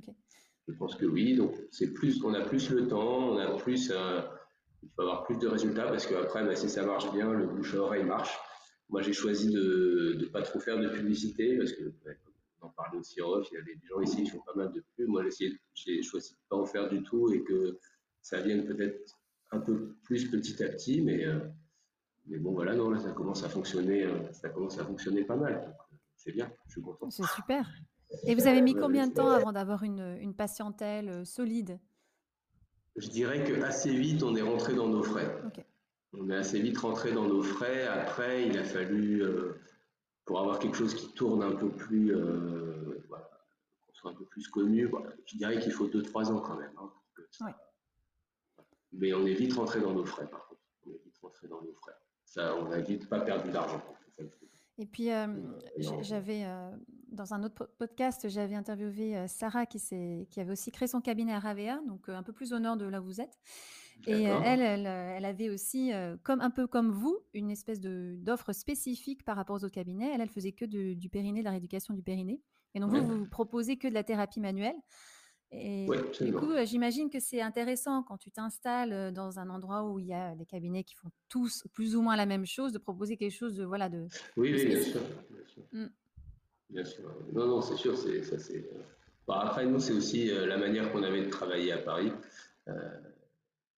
Je 0.68 0.74
pense 0.74 0.96
que 0.96 1.06
oui. 1.06 1.36
Donc, 1.36 1.54
c'est 1.72 1.94
plus, 1.94 2.24
on 2.24 2.34
a 2.34 2.42
plus 2.42 2.70
le 2.70 2.88
temps, 2.88 3.32
on 3.32 3.38
a 3.38 3.56
plus 3.58 3.92
il 4.86 4.92
faut 4.96 5.02
avoir 5.02 5.24
plus 5.24 5.38
de 5.40 5.48
résultats 5.48 5.88
parce 5.88 6.06
qu'après, 6.06 6.44
bah, 6.44 6.56
si 6.56 6.70
ça 6.70 6.86
marche 6.86 7.12
bien, 7.12 7.34
le 7.34 7.48
bouche 7.48 7.74
à 7.74 7.80
oreille 7.80 8.04
marche. 8.04 8.38
Moi, 8.90 9.02
j'ai 9.02 9.14
choisi 9.14 9.52
de 9.52 10.16
ne 10.20 10.26
pas 10.26 10.44
trop 10.44 10.60
faire 10.60 10.80
de 10.80 10.88
publicité 10.90 11.58
parce 11.58 11.72
que, 11.72 11.92
on 12.62 12.68
en 12.68 12.70
parlait 12.70 13.00
aussi 13.00 13.22
en 13.22 13.30
off, 13.30 13.48
il 13.52 13.56
y 13.56 13.58
a 13.58 13.64
des 13.64 13.80
gens 13.90 14.00
ici 14.00 14.24
qui 14.24 14.30
font 14.30 14.42
pas 14.46 14.54
mal 14.56 14.72
de 14.72 14.84
pubs. 14.96 15.08
Moi, 15.08 15.24
j'ai 15.74 16.04
choisi 16.04 16.32
de 16.32 16.36
ne 16.36 16.50
pas 16.50 16.56
en 16.58 16.66
faire 16.66 16.88
du 16.88 17.02
tout 17.04 17.32
et 17.34 17.44
que 17.44 17.80
ça 18.22 18.42
vienne 18.42 18.66
peut-être 18.66 19.20
un 19.52 19.60
peu 19.60 19.96
plus 20.04 20.30
petit 20.30 20.64
à 20.64 20.70
petit, 20.70 21.02
mais, 21.02 21.26
euh, 21.26 21.40
mais 22.28 22.38
bon, 22.38 22.54
voilà, 22.54 22.76
non, 22.76 22.90
là, 22.90 23.00
ça 23.00 23.12
commence 23.12 23.44
à 23.44 23.50
fonctionner, 23.50 24.04
euh, 24.04 24.32
ça 24.34 24.50
commence 24.50 24.80
à 24.80 24.86
fonctionner 24.86 25.24
pas 25.24 25.36
mal. 25.36 25.54
Euh, 25.54 25.96
c'est 26.16 26.32
bien, 26.32 26.52
je 26.68 26.74
suis 26.74 26.82
content. 26.82 27.10
C'est 27.10 27.28
super. 27.36 27.70
Et 28.26 28.36
vous 28.36 28.48
avez 28.48 28.62
mis 28.62 28.74
combien 28.74 29.08
de 29.08 29.14
temps 29.14 29.32
avant 29.32 29.52
d'avoir 29.52 29.84
une, 29.84 30.18
une 30.20 30.34
patientèle 30.34 31.26
solide? 31.26 31.80
Je 32.96 33.10
dirais 33.10 33.44
que 33.44 33.62
assez 33.62 33.94
vite, 33.94 34.24
on 34.24 34.36
est 34.36 34.42
rentré 34.42 34.74
dans 34.74 34.88
nos 34.88 35.04
frais. 35.04 35.30
On 36.14 36.30
est 36.30 36.36
assez 36.36 36.62
vite 36.62 36.78
rentré 36.78 37.12
dans 37.12 37.28
nos 37.28 37.42
frais. 37.42 37.86
Après, 37.88 38.48
il 38.48 38.58
a 38.58 38.64
fallu, 38.64 39.22
euh, 39.22 39.60
pour 40.24 40.40
avoir 40.40 40.60
quelque 40.60 40.78
chose 40.78 40.96
qui 40.96 41.12
tourne 41.14 41.44
un 41.44 41.52
peu 41.52 41.70
plus, 41.70 42.16
euh, 42.16 43.04
voilà, 43.10 43.30
qu'on 43.86 43.94
soit 43.94 44.12
un 44.12 44.14
peu 44.14 44.26
plus 44.26 44.48
connu, 44.48 44.90
je 45.26 45.38
dirais 45.38 45.60
qu'il 45.60 45.74
faut 45.74 45.88
2-3 45.88 46.32
ans 46.32 46.40
quand 46.40 46.58
même. 46.58 46.72
Hein, 46.78 46.90
Mais 48.98 49.14
on 49.14 49.26
est 49.26 49.34
vite 49.34 49.54
rentré 49.54 49.80
dans 49.80 49.94
nos 49.94 50.06
frais, 50.06 50.28
par 50.30 50.48
contre. 50.48 50.62
On 50.86 50.92
est 50.92 51.04
vite 51.04 51.18
rentré 51.22 51.48
dans 51.48 51.62
nos 51.62 51.74
frais. 51.74 51.96
Ça, 52.26 52.56
on 52.56 52.70
n'a 52.70 52.80
vite 52.82 53.08
pas 53.08 53.22
perdu 53.22 53.52
d'argent. 53.52 53.82
Et 54.78 54.86
puis, 54.86 55.12
euh, 55.12 55.28
j'avais, 56.02 56.44
euh, 56.44 56.70
dans 57.10 57.34
un 57.34 57.44
autre 57.44 57.70
podcast, 57.78 58.28
j'avais 58.28 58.56
interviewé 58.56 59.16
euh, 59.16 59.28
Sarah 59.28 59.66
qui, 59.66 59.80
qui 60.30 60.40
avait 60.40 60.52
aussi 60.52 60.72
créé 60.72 60.88
son 60.88 61.00
cabinet 61.00 61.34
à 61.34 61.40
Ravea, 61.40 61.80
donc 61.88 62.10
un 62.10 62.24
peu 62.24 62.34
plus 62.34 62.52
au 62.52 62.60
nord 62.60 62.76
de 62.76 62.86
là 62.86 63.02
où 63.02 63.06
vous 63.06 63.22
êtes. 63.22 63.40
Et 64.08 64.24
elle, 64.24 64.62
elle, 64.62 65.26
avait 65.26 65.50
aussi, 65.50 65.92
comme, 66.24 66.42
un 66.42 66.50
peu 66.50 66.68
comme 66.68 66.92
vous, 66.92 67.18
une 67.34 67.50
espèce 67.50 67.80
d'offre 67.80 68.52
spécifique 68.52 69.24
par 69.24 69.38
rapport 69.38 69.56
aux 69.56 69.64
autres 69.64 69.74
cabinets. 69.74 70.12
Elle, 70.14 70.20
elle 70.20 70.30
faisait 70.30 70.52
que 70.52 70.66
du 70.66 71.10
périnée, 71.10 71.40
de 71.40 71.46
la 71.46 71.52
rééducation 71.52 71.94
du 71.94 72.04
périnée. 72.04 72.42
Et 72.74 72.82
donc, 72.82 72.92
vous, 72.92 73.20
vous 73.20 73.26
proposez 73.26 73.78
que 73.78 73.88
de 73.88 73.94
la 73.94 74.04
thérapie 74.04 74.42
manuelle. 74.42 74.76
Et 75.52 75.88
du 76.22 76.34
coup, 76.34 76.52
j'imagine 76.66 77.10
que 77.10 77.20
c'est 77.20 77.42
intéressant 77.42 78.04
quand 78.04 78.18
tu 78.18 78.32
t'installes 78.32 79.14
dans 79.14 79.40
un 79.40 79.50
endroit 79.50 79.84
où 79.84 80.00
il 80.00 80.08
y 80.08 80.14
a 80.14 80.36
des 80.36 80.46
cabinets 80.46 80.84
qui 80.84 80.96
font 80.96 81.10
tous 81.30 81.66
plus 81.74 81.96
ou 81.96 82.02
moins 82.02 82.16
la 82.16 82.26
même 82.26 82.46
chose, 82.46 82.74
de 82.74 82.78
proposer 82.78 83.16
quelque 83.16 83.34
chose 83.34 83.56
de 83.56 83.64
voilà 83.64 83.88
de. 83.88 84.08
Oui, 84.36 84.54
oui, 84.54 84.66
bien 84.66 84.82
sûr, 84.82 85.02
mmh. 85.72 85.86
bien 86.70 86.86
sûr. 86.86 87.04
Non, 87.32 87.48
non, 87.48 87.62
c'est 87.62 87.76
sûr, 87.76 87.98
c'est 87.98 88.24
ça, 88.24 88.38
c'est. 88.38 88.70
Bah, 89.28 89.42
après, 89.44 89.66
nous, 89.66 89.80
c'est 89.80 89.94
aussi 89.94 90.26
la 90.28 90.58
manière 90.58 90.92
qu'on 90.92 91.04
avait 91.04 91.26
de 91.26 91.30
travailler 91.30 91.72
à 91.72 91.78
Paris. 91.78 92.12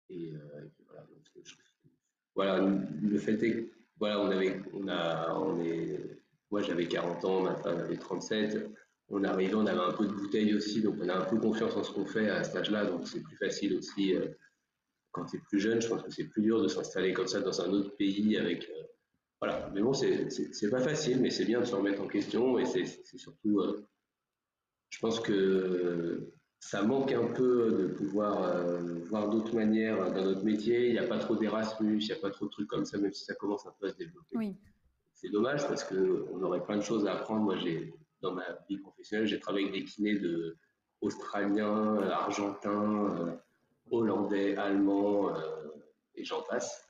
et, 0.10 0.32
voilà, 0.88 1.06
voilà, 2.36 2.60
le 3.02 3.18
fait 3.18 3.42
est, 3.44 3.72
voilà, 4.00 4.22
on 4.22 4.30
avait, 4.30 4.62
on 4.74 4.88
a, 4.88 5.34
on 5.36 5.60
est, 5.62 6.00
moi 6.52 6.62
j'avais 6.62 6.88
40 6.88 7.26
ans, 7.26 7.42
ma 7.44 7.56
femme 7.56 7.80
avait 7.80 7.98
37 7.98 8.70
on 9.10 9.24
arrivait, 9.24 9.56
on 9.56 9.66
avait 9.66 9.80
un 9.80 9.94
peu 9.94 10.06
de 10.06 10.14
bouteille 10.14 10.54
aussi, 10.54 10.82
donc 10.82 10.96
on 11.02 11.08
a 11.08 11.16
un 11.16 11.26
peu 11.26 11.38
confiance 11.38 11.76
en 11.76 11.84
ce 11.84 11.92
qu'on 11.92 12.06
fait 12.06 12.30
à 12.30 12.44
cet 12.44 12.56
âge-là, 12.56 12.86
donc 12.86 13.08
c'est 13.08 13.22
plus 13.22 13.38
facile 13.38 13.78
aussi. 13.78 14.16
Euh, 14.16 14.28
quand 15.12 15.26
tu 15.26 15.38
es 15.38 15.40
plus 15.40 15.60
jeune, 15.60 15.82
je 15.82 15.88
pense 15.88 16.04
que 16.04 16.12
c'est 16.12 16.26
plus 16.26 16.42
dur 16.42 16.62
de 16.62 16.68
s'installer 16.68 17.14
comme 17.14 17.28
ça 17.28 17.40
dans 17.40 17.62
un 17.62 17.72
autre 17.72 17.96
pays 17.96 18.38
avec. 18.38 18.70
Euh, 18.70 18.84
voilà, 19.40 19.70
mais 19.74 19.82
bon, 19.82 19.94
c'est 19.94 20.70
pas 20.70 20.82
facile, 20.82 21.22
mais 21.22 21.30
c'est 21.30 21.46
bien 21.46 21.60
de 21.60 21.66
se 21.66 21.76
remettre 21.76 22.02
en 22.02 22.08
question 22.08 22.58
et 22.58 22.66
c'est 22.66 22.86
surtout. 23.18 23.60
Euh, 23.60 23.86
je 24.90 25.00
pense 25.00 25.20
que 25.20 26.32
ça 26.60 26.82
manque 26.82 27.12
un 27.12 27.28
peu 27.28 27.72
de 27.72 27.88
pouvoir 27.88 28.52
voir 29.10 29.30
d'autres 29.30 29.54
manières 29.54 30.12
dans 30.12 30.24
notre 30.24 30.44
métier. 30.44 30.88
Il 30.88 30.94
n'y 30.94 30.98
a 30.98 31.06
pas 31.06 31.20
trop 31.20 31.36
d'Erasmus, 31.36 32.00
il 32.02 32.06
n'y 32.06 32.14
a 32.14 32.16
pas 32.16 32.32
trop 32.32 32.46
de 32.46 32.50
trucs 32.50 32.70
comme 32.70 32.86
ça, 32.86 32.98
même 32.98 33.14
si 33.14 33.26
ça 33.26 33.36
commence 33.36 33.68
un 33.68 33.74
peu 33.80 33.88
à 33.88 33.92
se 33.92 33.98
développer. 33.98 34.38
Oui. 34.38 34.56
C'est 35.14 35.30
dommage 35.30 35.68
parce 35.68 35.84
qu'on 35.84 36.42
aurait 36.42 36.64
plein 36.64 36.78
de 36.78 36.84
choses 36.84 37.06
à 37.06 37.14
apprendre. 37.14 37.42
Moi, 37.42 37.58
j'ai 37.58 37.94
dans 38.22 38.34
ma 38.34 38.46
vie 38.70 38.78
professionnelle, 38.78 39.28
j'ai 39.28 39.40
travaillé 39.40 39.68
avec 39.68 39.82
des 39.82 39.86
kinés 39.86 40.20
de 40.20 40.58
australiens, 41.02 41.98
argentins, 42.10 43.16
euh, 43.20 43.36
hollandais, 43.92 44.56
allemands 44.58 45.30
euh, 45.30 45.68
et 46.16 46.24
j'en 46.24 46.42
passe. 46.44 46.84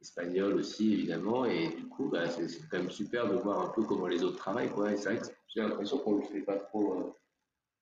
Espagnol 0.00 0.54
aussi, 0.54 0.94
évidemment. 0.94 1.44
Et 1.44 1.68
du 1.68 1.86
coup, 1.86 2.08
bah, 2.08 2.26
c'est 2.30 2.46
quand 2.70 2.78
même 2.78 2.90
super 2.90 3.28
de 3.28 3.36
voir 3.36 3.60
un 3.60 3.68
peu 3.68 3.82
comment 3.82 4.06
les 4.06 4.24
autres 4.24 4.38
travaillent. 4.38 4.70
Quoi. 4.70 4.92
Et 4.92 4.96
c'est 4.96 5.10
vrai 5.10 5.18
que 5.18 5.26
j'ai 5.48 5.60
l'impression 5.60 5.98
qu'on 5.98 6.16
ne 6.16 6.22
le 6.22 6.26
fait 6.26 6.40
pas 6.40 6.56
trop, 6.56 6.94
euh, 6.94 7.12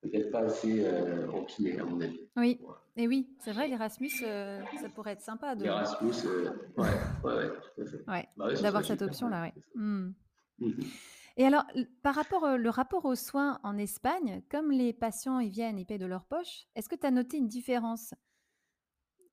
peut-être 0.02 0.32
pas 0.32 0.40
assez 0.40 0.84
en 1.32 1.44
kiné, 1.44 1.78
à 1.78 1.84
mon 1.84 2.00
avis. 2.00 2.20
Oui, 2.36 2.60
et 2.96 3.06
oui, 3.06 3.28
c'est 3.38 3.52
vrai, 3.52 3.68
l'Erasmus, 3.68 4.10
ça 4.10 4.88
pourrait 4.94 5.12
être 5.12 5.22
sympa. 5.22 5.54
De... 5.54 5.62
L'Erasmus, 5.62 6.28
ouais, 6.76 6.86
ouais, 7.22 7.34
ouais, 7.34 7.50
tout 7.50 7.82
à 7.82 7.84
fait. 7.84 8.10
Ouais, 8.10 8.28
bah 8.36 8.52
D'avoir 8.54 8.84
cette 8.84 9.02
option-là, 9.02 9.52
oui. 9.78 10.72
Et 11.38 11.46
alors, 11.46 11.64
par 12.02 12.16
rapport 12.16 12.58
le 12.58 12.68
rapport 12.68 13.04
aux 13.04 13.14
soins 13.14 13.60
en 13.62 13.78
Espagne, 13.78 14.42
comme 14.50 14.72
les 14.72 14.92
patients 14.92 15.38
ils 15.38 15.50
viennent, 15.50 15.78
ils 15.78 15.86
paient 15.86 15.96
de 15.96 16.04
leur 16.04 16.24
poche, 16.24 16.66
est-ce 16.74 16.88
que 16.88 16.96
tu 16.96 17.06
as 17.06 17.12
noté 17.12 17.36
une 17.36 17.46
différence 17.46 18.12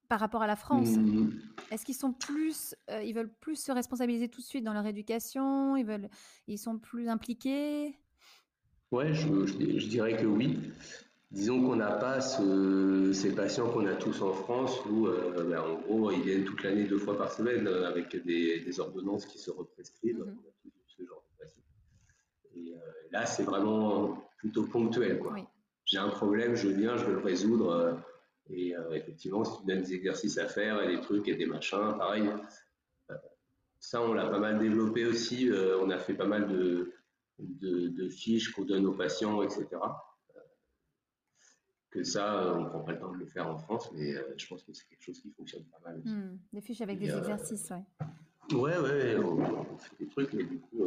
par 0.08 0.20
rapport 0.20 0.44
à 0.44 0.48
la 0.48 0.56
France? 0.56 0.98
Mmh. 0.98 1.32
Est-ce 1.72 1.84
qu'ils 1.84 1.96
sont 1.96 2.14
plus, 2.14 2.76
ils 3.04 3.14
veulent 3.14 3.34
plus 3.42 3.56
se 3.56 3.72
responsabiliser 3.72 4.30
tout 4.30 4.40
de 4.40 4.46
suite 4.46 4.64
dans 4.64 4.74
leur 4.74 4.86
éducation? 4.86 5.76
Ils 5.76 5.86
veulent, 5.86 6.10
ils 6.48 6.60
sont 6.60 6.78
plus 6.78 7.10
impliqués? 7.10 7.98
Ouais, 8.92 9.12
je, 9.16 9.88
dirais 9.88 10.16
que 10.16 10.28
oui. 10.28 10.60
Disons 11.32 11.60
qu'on 11.60 11.76
n'a 11.76 11.94
pas 11.94 12.22
ces 12.22 13.34
patients 13.36 13.68
qu'on 13.72 13.88
a 13.88 13.96
tous 13.96 14.22
en 14.22 14.32
France 14.32 14.80
où, 14.86 15.08
ben, 15.08 15.60
en 15.60 15.74
gros, 15.80 16.12
ils 16.12 16.22
viennent 16.22 16.44
toute 16.44 16.62
l'année 16.62 16.84
deux 16.84 17.00
fois 17.00 17.18
par 17.18 17.32
semaine 17.32 17.68
avec 17.68 18.16
des, 18.24 18.80
ordonnances 18.80 19.26
qui 19.26 19.40
se 19.40 19.50
represcrivent. 19.50 20.20
Mmh 20.20 20.55
Là, 23.12 23.26
c'est 23.26 23.44
vraiment 23.44 24.30
plutôt 24.38 24.64
ponctuel. 24.64 25.20
Quoi. 25.20 25.36
J'ai 25.86 25.98
un 25.98 26.10
problème, 26.10 26.56
je 26.56 26.68
viens, 26.68 26.98
je 26.98 27.06
veux 27.06 27.14
le 27.14 27.22
résoudre. 27.22 27.70
Euh, 27.70 27.94
et 28.50 28.76
euh, 28.76 28.92
effectivement, 28.92 29.44
si 29.44 29.60
tu 29.60 29.66
donnes 29.66 29.82
des 29.82 29.94
exercices 29.94 30.38
à 30.38 30.48
faire 30.48 30.82
et 30.82 30.96
des 30.96 31.02
trucs 31.02 31.28
et 31.28 31.36
des 31.36 31.46
machins, 31.46 31.96
pareil. 31.98 32.30
Euh, 33.12 33.16
ça, 33.80 34.02
on 34.02 34.14
l'a 34.14 34.28
pas 34.28 34.40
mal 34.40 34.60
développé 34.60 35.06
aussi. 35.06 35.50
on 35.82 35.90
a 35.90 35.98
fait 35.98 36.16
pas 36.16 36.26
mal 36.26 36.48
de, 36.48 36.92
de, 37.40 38.10
fiches 38.10 38.52
qu'on 38.52 38.64
donne 38.64 38.86
aux 38.88 38.94
patients, 38.94 39.44
etc. 39.44 39.68
que 41.92 42.04
ça, 42.04 42.54
on 42.56 42.64
ne 42.64 42.70
prend 42.70 42.82
pas 42.82 42.94
le 42.94 43.00
temps 43.00 43.12
de 43.12 43.18
le 43.18 43.28
faire 43.28 43.48
en 43.48 43.58
France, 43.58 43.92
mais 43.94 44.16
je 44.38 44.48
pense 44.48 44.64
que 44.64 44.74
c'est 44.74 44.88
quelque 44.90 45.04
chose 45.04 45.20
qui 45.20 45.32
fonctionne 45.32 45.64
pas 45.66 45.80
mal. 45.86 46.00
Aussi. 46.00 46.14
Hmm, 46.14 46.40
des 46.52 46.62
fiches 46.62 46.82
avec 46.82 47.00
des 47.00 47.16
exercices, 47.16 47.70
ouais. 47.70 48.58
Ouais, 48.58 48.78
ouais, 48.78 49.18
on, 49.18 49.40
on, 49.40 49.78
fait 49.78 49.96
des 50.00 50.08
trucs, 50.08 50.34
mais 50.34 50.44
du 50.44 50.60
coup, 50.60 50.84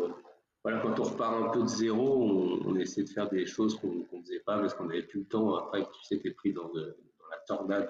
voilà, 0.64 0.80
quand 0.80 0.98
on 0.98 1.04
repart 1.04 1.34
un 1.34 1.50
peu 1.50 1.62
de 1.62 1.68
zéro, 1.68 2.60
on, 2.64 2.74
essaie 2.76 3.04
de 3.04 3.08
faire 3.08 3.28
des 3.28 3.46
choses 3.46 3.78
qu'on 3.78 3.94
ne 3.94 4.22
faisait 4.22 4.40
pas 4.40 4.58
parce 4.58 4.74
qu'on 4.74 4.84
n'avait 4.84 5.04
plus 5.04 5.20
le 5.20 5.26
temps. 5.26 5.54
Après, 5.54 5.82
tu 5.82 6.04
sais, 6.04 6.18
tu 6.18 6.28
es 6.28 6.30
pris 6.32 6.52
dans, 6.52 6.70
la 6.74 7.36
tornade. 7.46 7.88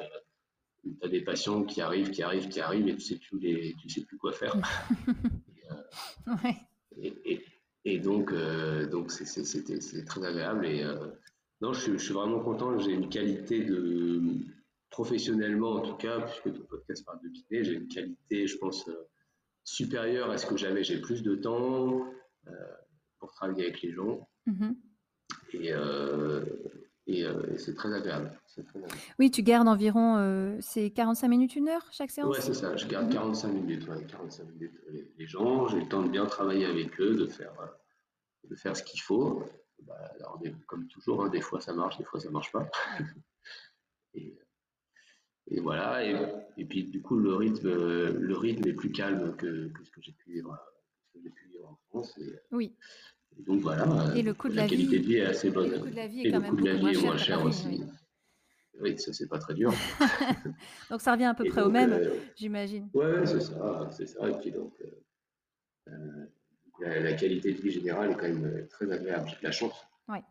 Tu 0.82 0.96
as 1.02 1.08
des 1.08 1.22
patients 1.22 1.64
qui 1.64 1.80
arrivent, 1.80 2.10
qui 2.10 2.22
arrivent, 2.22 2.48
qui 2.48 2.60
arrivent 2.60 2.88
et 2.88 2.94
tu 2.94 3.00
sais 3.00 3.16
plus, 3.16 3.38
les, 3.40 3.74
tu 3.80 3.88
sais 3.88 4.02
plus 4.02 4.18
quoi 4.18 4.32
faire. 4.32 4.54
et, 6.96 7.08
euh, 7.08 7.36
et, 7.84 7.98
donc, 7.98 8.32
euh, 8.32 8.86
donc 8.86 9.10
c'est 9.10 10.04
très 10.04 10.24
agréable. 10.24 10.66
Et 10.66 10.82
euh, 10.82 11.08
non, 11.62 11.72
je, 11.72 11.96
suis 11.96 12.12
vraiment 12.12 12.40
content. 12.40 12.78
J'ai 12.78 12.92
une 12.92 13.08
qualité 13.08 13.64
de 13.64 14.20
professionnellement 14.90 15.72
en 15.72 15.80
tout 15.80 15.96
cas, 15.96 16.20
puisque 16.20 16.56
ton 16.56 16.64
podcast 16.66 17.04
parle 17.04 17.20
de 17.22 17.28
kiné, 17.28 17.64
j'ai 17.64 17.74
une 17.74 17.88
qualité, 17.88 18.46
je 18.46 18.58
pense, 18.58 18.88
supérieure 19.64 20.30
à 20.30 20.36
ce 20.36 20.46
que 20.46 20.56
j'avais. 20.56 20.84
J'ai 20.84 21.00
plus 21.00 21.22
de 21.22 21.34
temps. 21.34 22.06
Euh, 22.50 22.74
pour 23.18 23.32
travailler 23.32 23.64
avec 23.64 23.82
les 23.82 23.92
gens. 23.92 24.28
Mhm. 24.46 24.76
Et, 25.54 25.72
euh, 25.72 26.44
euh, 27.08 27.52
et, 27.52 27.58
c'est 27.58 27.74
très 27.74 27.92
agréable. 27.92 28.30
Oui, 29.18 29.32
tu 29.32 29.42
gardes 29.42 29.66
environ 29.66 30.58
c'est 30.60 30.90
45 30.90 31.28
minutes, 31.28 31.56
une 31.56 31.68
heure 31.68 31.84
chaque 31.90 32.12
séance? 32.12 32.36
Oui, 32.36 32.40
c'est 32.40 32.54
ça. 32.54 32.76
Je 32.76 32.86
garde 32.86 33.12
45 33.12 33.48
mhm. 33.48 33.54
minutes, 33.54 33.86
45 34.06 34.44
minutes 34.50 34.72
les, 35.16 35.26
gens. 35.26 35.66
J'ai 35.66 35.80
le 35.80 35.88
temps 35.88 36.02
de 36.02 36.08
bien 36.08 36.26
travailler 36.26 36.66
avec 36.66 37.00
eux, 37.00 37.16
de 37.16 37.26
faire, 37.26 37.52
de 38.44 38.54
faire 38.54 38.76
ce 38.76 38.84
qu'il 38.84 39.00
faut. 39.00 39.44
Bah, 39.82 39.94
alors, 40.14 40.40
comme 40.66 40.86
toujours, 40.86 41.24
hein, 41.24 41.28
des 41.28 41.40
fois 41.40 41.60
ça 41.60 41.72
marche, 41.72 41.98
des 41.98 42.04
fois 42.04 42.20
ça 42.20 42.30
marche 42.30 42.52
pas. 42.52 42.70
et, 44.14 44.38
et, 45.48 45.60
voilà. 45.60 46.04
Et, 46.04 46.16
et, 46.56 46.64
puis 46.66 46.84
du 46.84 47.02
coup, 47.02 47.18
le 47.18 47.34
rythme, 47.34 47.68
le 47.68 48.36
rythme 48.36 48.68
est 48.68 48.74
plus 48.74 48.92
calme 48.92 49.34
que, 49.36 49.68
que 49.68 49.84
ce 49.84 49.90
que 49.90 50.00
j'ai 50.02 50.12
pu 50.12 50.32
vivre 50.34 50.56
depuis 51.22 51.48
en 51.64 51.76
France. 51.88 52.16
Et, 52.18 52.34
oui. 52.52 52.74
donc 53.46 53.60
voilà. 53.60 54.12
Et 54.16 54.22
le 54.22 54.34
coût 54.34 54.48
de 54.48 54.54
la, 54.54 54.66
qualité 54.66 54.98
de 54.98 55.04
vie 55.04 55.16
est 55.16 55.26
assez 55.26 55.50
bonne. 55.50 55.70
Le 55.70 55.78
coût 55.78 55.90
de 55.90 55.96
la 55.96 56.06
vie 56.06 56.26
est, 56.26 56.30
quand 56.30 56.40
même 56.40 56.56
beaucoup 56.56 57.04
moins 57.04 57.16
cher, 57.16 57.44
aussi. 57.44 57.82
Oui. 58.80 58.98
ça 58.98 59.12
c'est 59.12 59.28
pas 59.28 59.38
très 59.38 59.54
dur. 59.54 59.72
donc 60.90 61.00
ça 61.00 61.12
revient 61.12 61.24
à 61.24 61.34
peu 61.34 61.44
près 61.44 61.62
au 61.62 61.70
même, 61.70 61.92
euh, 61.92 62.14
j'imagine. 62.36 62.88
Ouais, 62.94 63.26
c'est 63.26 63.40
ça, 63.40 63.88
c'est 63.90 64.06
ça. 64.06 64.28
Et 64.28 64.38
puis 64.38 64.52
donc 64.52 64.72
euh, 64.80 65.92
euh, 66.82 67.00
la, 67.00 67.12
qualité 67.14 67.52
de 67.52 67.60
vie 67.60 67.72
générale 67.72 68.12
est 68.12 68.14
quand 68.14 68.28
même 68.28 68.68
très 68.68 68.90
agréable. 68.90 69.28
J'ai 69.28 69.36
de 69.36 69.44
la 69.44 69.52
chance. 69.52 69.74
Ouais. 70.08 70.22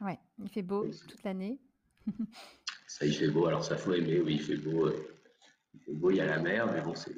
Ouais, 0.00 0.18
il 0.42 0.48
fait 0.48 0.62
beau 0.62 0.86
toute 1.08 1.22
l'année. 1.24 1.60
ça, 2.88 3.04
il 3.04 3.14
fait 3.14 3.28
beau. 3.28 3.46
Alors 3.46 3.64
ça 3.64 3.76
faut 3.76 3.92
aimer. 3.92 4.20
Oui, 4.20 4.34
il 4.34 4.42
fait 4.42 4.56
beau. 4.56 4.90
il 5.74 5.80
fait 5.80 5.92
beau. 5.92 6.10
Il 6.10 6.16
y 6.16 6.20
a 6.20 6.26
la 6.26 6.40
mer, 6.40 6.72
mais 6.72 6.80
bon, 6.80 6.94
c'est 6.94 7.14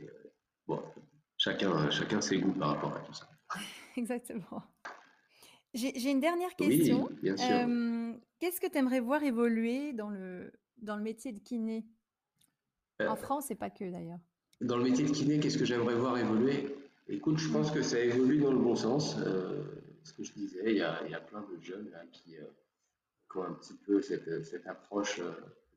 bon 0.67 0.83
chacun, 1.49 1.91
chacun 1.91 2.21
ses 2.21 2.39
goûts 2.39 2.53
par 2.53 2.69
rapport 2.75 2.95
à 2.95 3.01
tout 3.01 3.13
ça. 3.13 3.29
Exactement. 3.97 4.63
J'ai 5.75 6.11
une 6.11 6.21
dernière 6.21 6.55
question. 6.57 7.09
Oui, 7.11 7.17
bien 7.23 7.37
sûr. 7.37 7.47
Euh, 7.51 8.13
qu'est-ce 8.39 8.61
que 8.61 8.67
tu 8.67 8.79
aimerais 8.79 9.01
voir 9.01 9.23
évoluer 9.23 9.93
dans 9.93 10.11
le, 10.11 10.53
dans 10.79 10.97
le 10.97 11.03
métier 11.03 11.33
de 11.33 11.39
kiné? 11.39 11.87
En 13.01 13.13
euh, 13.13 13.17
France 13.17 13.51
et 13.51 13.55
pas 13.55 13.71
que 13.71 13.91
d'ailleurs. 13.91 14.19
Dans 14.61 14.77
le 14.77 14.85
métier 14.85 15.05
de 15.05 15.11
kiné, 15.11 15.39
qu'est-ce 15.39 15.59
que 15.59 15.65
j'aimerais 15.65 15.95
voir 15.95 16.19
évoluer? 16.19 16.75
Écoute, 17.09 17.39
je 17.39 17.49
pense 17.51 17.71
que 17.71 17.83
ça 17.83 18.01
évolue 18.01 18.39
dans 18.39 18.51
le 18.51 18.59
bon 18.59 18.75
sens. 18.75 19.17
Euh, 19.19 19.63
ce 20.03 20.13
que 20.13 20.25
je 20.25 20.33
disais, 20.33 20.63
il 20.67 20.79
y 20.79 20.83
a, 20.83 21.01
il 21.05 21.13
y 21.13 21.15
a 21.15 21.21
plein 21.21 21.43
de 21.43 21.63
jeunes 21.63 21.91
là, 21.91 22.03
qui, 22.13 22.37
ont 23.35 23.43
un 23.43 23.53
petit 23.53 23.75
peu 23.75 24.01
cette, 24.01 24.45
cette 24.45 24.67
approche 24.67 25.21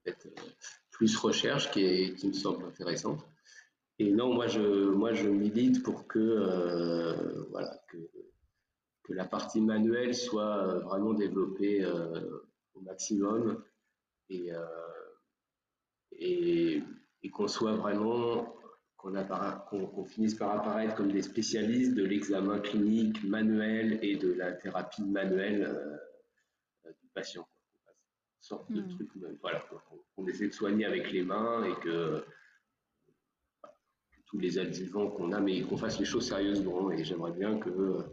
peut-être 0.03 0.27
plus 0.89 1.15
recherche 1.17 1.69
qui, 1.71 1.83
est, 1.83 2.15
qui 2.15 2.27
me 2.27 2.33
semble 2.33 2.65
intéressante. 2.65 3.23
Et 3.99 4.11
non, 4.11 4.33
moi 4.33 4.47
je, 4.47 4.89
moi 4.89 5.13
je 5.13 5.29
milite 5.29 5.83
pour 5.83 6.07
que, 6.07 6.19
euh, 6.19 7.43
voilà, 7.49 7.71
que, 7.87 7.97
que, 9.03 9.13
la 9.13 9.25
partie 9.25 9.61
manuelle 9.61 10.15
soit 10.15 10.57
euh, 10.57 10.79
vraiment 10.79 11.13
développée 11.13 11.83
euh, 11.83 12.47
au 12.73 12.81
maximum 12.81 13.63
et, 14.29 14.49
et, 16.13 16.83
qu'on 17.31 17.47
soit 17.47 17.75
vraiment, 17.75 18.55
qu'on 18.97 20.05
finisse 20.05 20.35
par 20.35 20.51
apparaître 20.51 20.95
comme 20.95 21.11
des 21.11 21.21
spécialistes 21.21 21.93
de 21.93 22.03
l'examen 22.03 22.59
clinique 22.59 23.23
manuel 23.23 23.99
et 24.01 24.15
de 24.15 24.31
la 24.33 24.53
thérapie 24.53 25.03
manuelle 25.03 25.99
du 26.85 27.07
patient. 27.13 27.47
Sorte 28.39 28.71
de 28.71 28.81
hmm. 28.81 28.95
truc, 28.95 29.09
voilà, 29.41 29.63
qu'on 30.15 30.27
essaie 30.27 30.47
de 30.47 30.53
soigner 30.53 30.85
avec 30.85 31.11
les 31.11 31.23
mains 31.23 31.63
et 31.65 31.75
que 31.81 32.23
tous 34.31 34.39
les 34.39 34.57
adjuvants 34.57 35.09
qu'on 35.09 35.33
a, 35.33 35.41
mais 35.41 35.61
qu'on 35.61 35.77
fasse 35.77 35.99
les 35.99 36.05
choses 36.05 36.27
sérieusement. 36.27 36.89
Et 36.91 37.03
j'aimerais 37.03 37.33
bien 37.33 37.59
que 37.59 38.05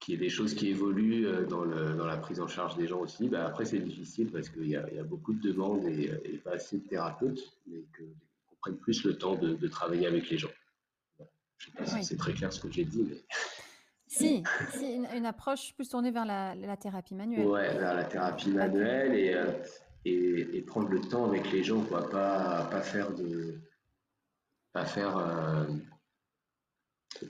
qu'il 0.00 0.14
y 0.14 0.16
ait 0.16 0.20
des 0.20 0.28
choses 0.28 0.54
qui 0.54 0.68
évoluent 0.68 1.46
dans, 1.48 1.64
dans, 1.64 2.04
la 2.04 2.18
prise 2.18 2.38
en 2.38 2.46
charge 2.46 2.76
des 2.76 2.86
gens 2.86 3.00
aussi. 3.00 3.28
Bah, 3.28 3.46
après, 3.46 3.64
c'est 3.64 3.78
difficile 3.78 4.30
parce 4.30 4.50
qu'il 4.50 4.66
y, 4.66 4.72
y, 4.72 4.76
a 4.76 5.04
beaucoup 5.04 5.32
de 5.32 5.40
demandes 5.40 5.86
et, 5.86 6.10
et, 6.24 6.36
pas 6.38 6.52
assez 6.52 6.78
de 6.78 6.86
thérapeutes, 6.86 7.40
mais 7.66 7.78
qu'on 7.96 8.56
prenne 8.60 8.76
plus 8.76 9.02
le 9.04 9.16
temps 9.16 9.36
de, 9.36 9.54
de, 9.54 9.68
travailler 9.68 10.06
avec 10.06 10.28
les 10.28 10.36
gens. 10.36 10.50
Je 11.56 11.70
ne 11.70 11.72
sais 11.72 11.78
pas 11.78 11.86
si 11.86 12.04
c'est 12.04 12.16
très 12.18 12.34
clair 12.34 12.52
ce 12.52 12.60
que 12.60 12.70
j'ai 12.70 12.84
dit, 12.84 13.06
mais. 13.08 13.24
Si, 14.06 14.44
une, 14.80 15.26
approche 15.26 15.74
plus 15.74 15.88
tournée 15.88 16.12
vers 16.12 16.24
la, 16.24 16.54
la 16.54 16.76
thérapie 16.76 17.16
manuelle. 17.16 17.46
Ouais, 17.46 17.76
vers 17.76 17.94
la 17.94 18.04
thérapie 18.04 18.50
manuelle 18.50 19.12
et, 19.12 19.34
et, 20.04 20.56
et, 20.56 20.62
prendre 20.62 20.88
le 20.88 21.00
temps 21.00 21.24
avec 21.24 21.50
les 21.50 21.64
gens, 21.64 21.82
quoi. 21.82 22.08
Pas, 22.08 22.68
pas 22.70 22.80
faire 22.80 23.12
de. 23.12 23.58
Pas 24.74 24.84
faire. 24.84 25.16
Euh, 25.16 25.64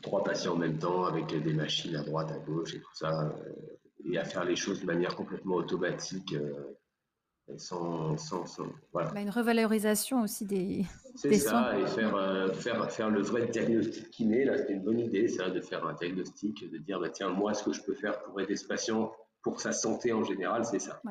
trois 0.03 0.25
patients 0.25 0.55
en 0.55 0.57
même 0.57 0.79
temps 0.79 1.05
avec 1.05 1.27
des 1.27 1.53
machines 1.53 1.95
à 1.95 2.03
droite, 2.03 2.33
à 2.33 2.39
gauche 2.39 2.75
et 2.75 2.81
tout 2.81 2.95
ça, 2.95 3.27
euh, 3.27 3.53
et 4.05 4.19
à 4.19 4.25
faire 4.25 4.45
les 4.45 4.57
choses 4.57 4.81
de 4.81 4.87
manière 4.87 5.15
complètement 5.15 5.57
automatique, 5.57 6.35
euh, 6.35 7.59
sans, 7.59 8.17
sans, 8.17 8.45
voilà. 8.93 9.11
Bah, 9.13 9.21
une 9.21 9.31
revalorisation 9.31 10.23
aussi 10.23 10.47
des. 10.47 10.87
C'est 11.17 11.35
ça, 11.35 11.79
et 11.79 11.87
faire, 11.87 12.55
faire, 12.55 12.91
faire 12.91 13.11
le 13.11 13.21
vrai 13.21 13.47
diagnostic 13.47 14.11
kiné, 14.11 14.47
là, 14.47 14.57
c'est 14.57 14.73
une 14.73 14.83
bonne 14.83 14.99
idée, 14.99 15.29
ça, 15.29 15.51
de 15.51 15.61
faire 15.61 15.87
un 15.87 15.93
diagnostic, 15.93 16.69
de 16.69 16.79
dire, 16.79 16.99
bah, 16.99 17.11
tiens, 17.11 17.29
moi, 17.29 17.53
ce 17.53 17.63
que 17.63 17.73
je 17.73 17.83
peux 17.83 17.95
faire 17.95 18.23
pour 18.23 18.41
aider 18.41 18.57
ce 18.57 18.67
patient, 18.67 19.13
pour 19.43 19.61
sa 19.61 19.73
santé 19.73 20.13
en 20.13 20.25
général, 20.25 20.65
c'est 20.65 20.79
ça. 20.79 21.03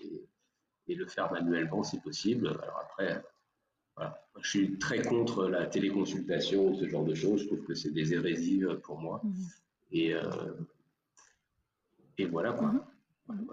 Et, 0.00 0.26
et, 0.88 0.94
le 0.94 1.06
faire 1.06 1.30
manuellement 1.30 1.82
si 1.82 2.00
possible. 2.00 2.48
Alors 2.48 2.80
après, 2.82 3.22
je 4.42 4.48
suis 4.48 4.78
très 4.78 5.02
contre 5.02 5.48
la 5.48 5.66
téléconsultation, 5.66 6.74
ce 6.74 6.86
genre 6.88 7.04
de 7.04 7.14
choses. 7.14 7.42
Je 7.42 7.46
trouve 7.46 7.64
que 7.64 7.74
c'est 7.74 7.90
des 7.90 8.12
hérésies 8.12 8.64
euh, 8.64 8.76
pour 8.76 8.98
moi. 8.98 9.22
Et, 9.92 10.14
euh, 10.14 10.22
et 12.18 12.26
voilà 12.26 12.52
quoi. 12.52 12.68
Mhm. 12.68 12.80
Mhm. 13.28 13.46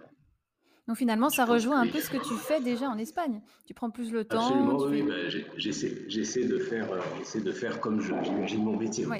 Donc 0.85 0.97
finalement, 0.97 1.29
ça 1.29 1.45
rejoint 1.45 1.79
un 1.79 1.87
peu 1.87 2.01
ce 2.01 2.09
que 2.09 2.17
tu 2.17 2.33
fais 2.33 2.59
déjà 2.59 2.89
en 2.89 2.97
Espagne. 2.97 3.41
Tu 3.65 3.73
prends 3.73 3.89
plus 3.89 4.11
le 4.11 4.25
temps. 4.25 4.47
Absolument, 4.47 4.77
oui. 4.79 5.01
Bah, 5.01 5.13
j'essaie 5.55 6.43
de 6.43 6.59
faire, 6.59 6.91
euh, 6.91 7.39
de 7.39 7.51
faire 7.53 7.79
comme 7.79 8.01
j'imagine 8.01 8.65
mon 8.65 8.75
métier. 8.75 9.05
Oui. 9.05 9.19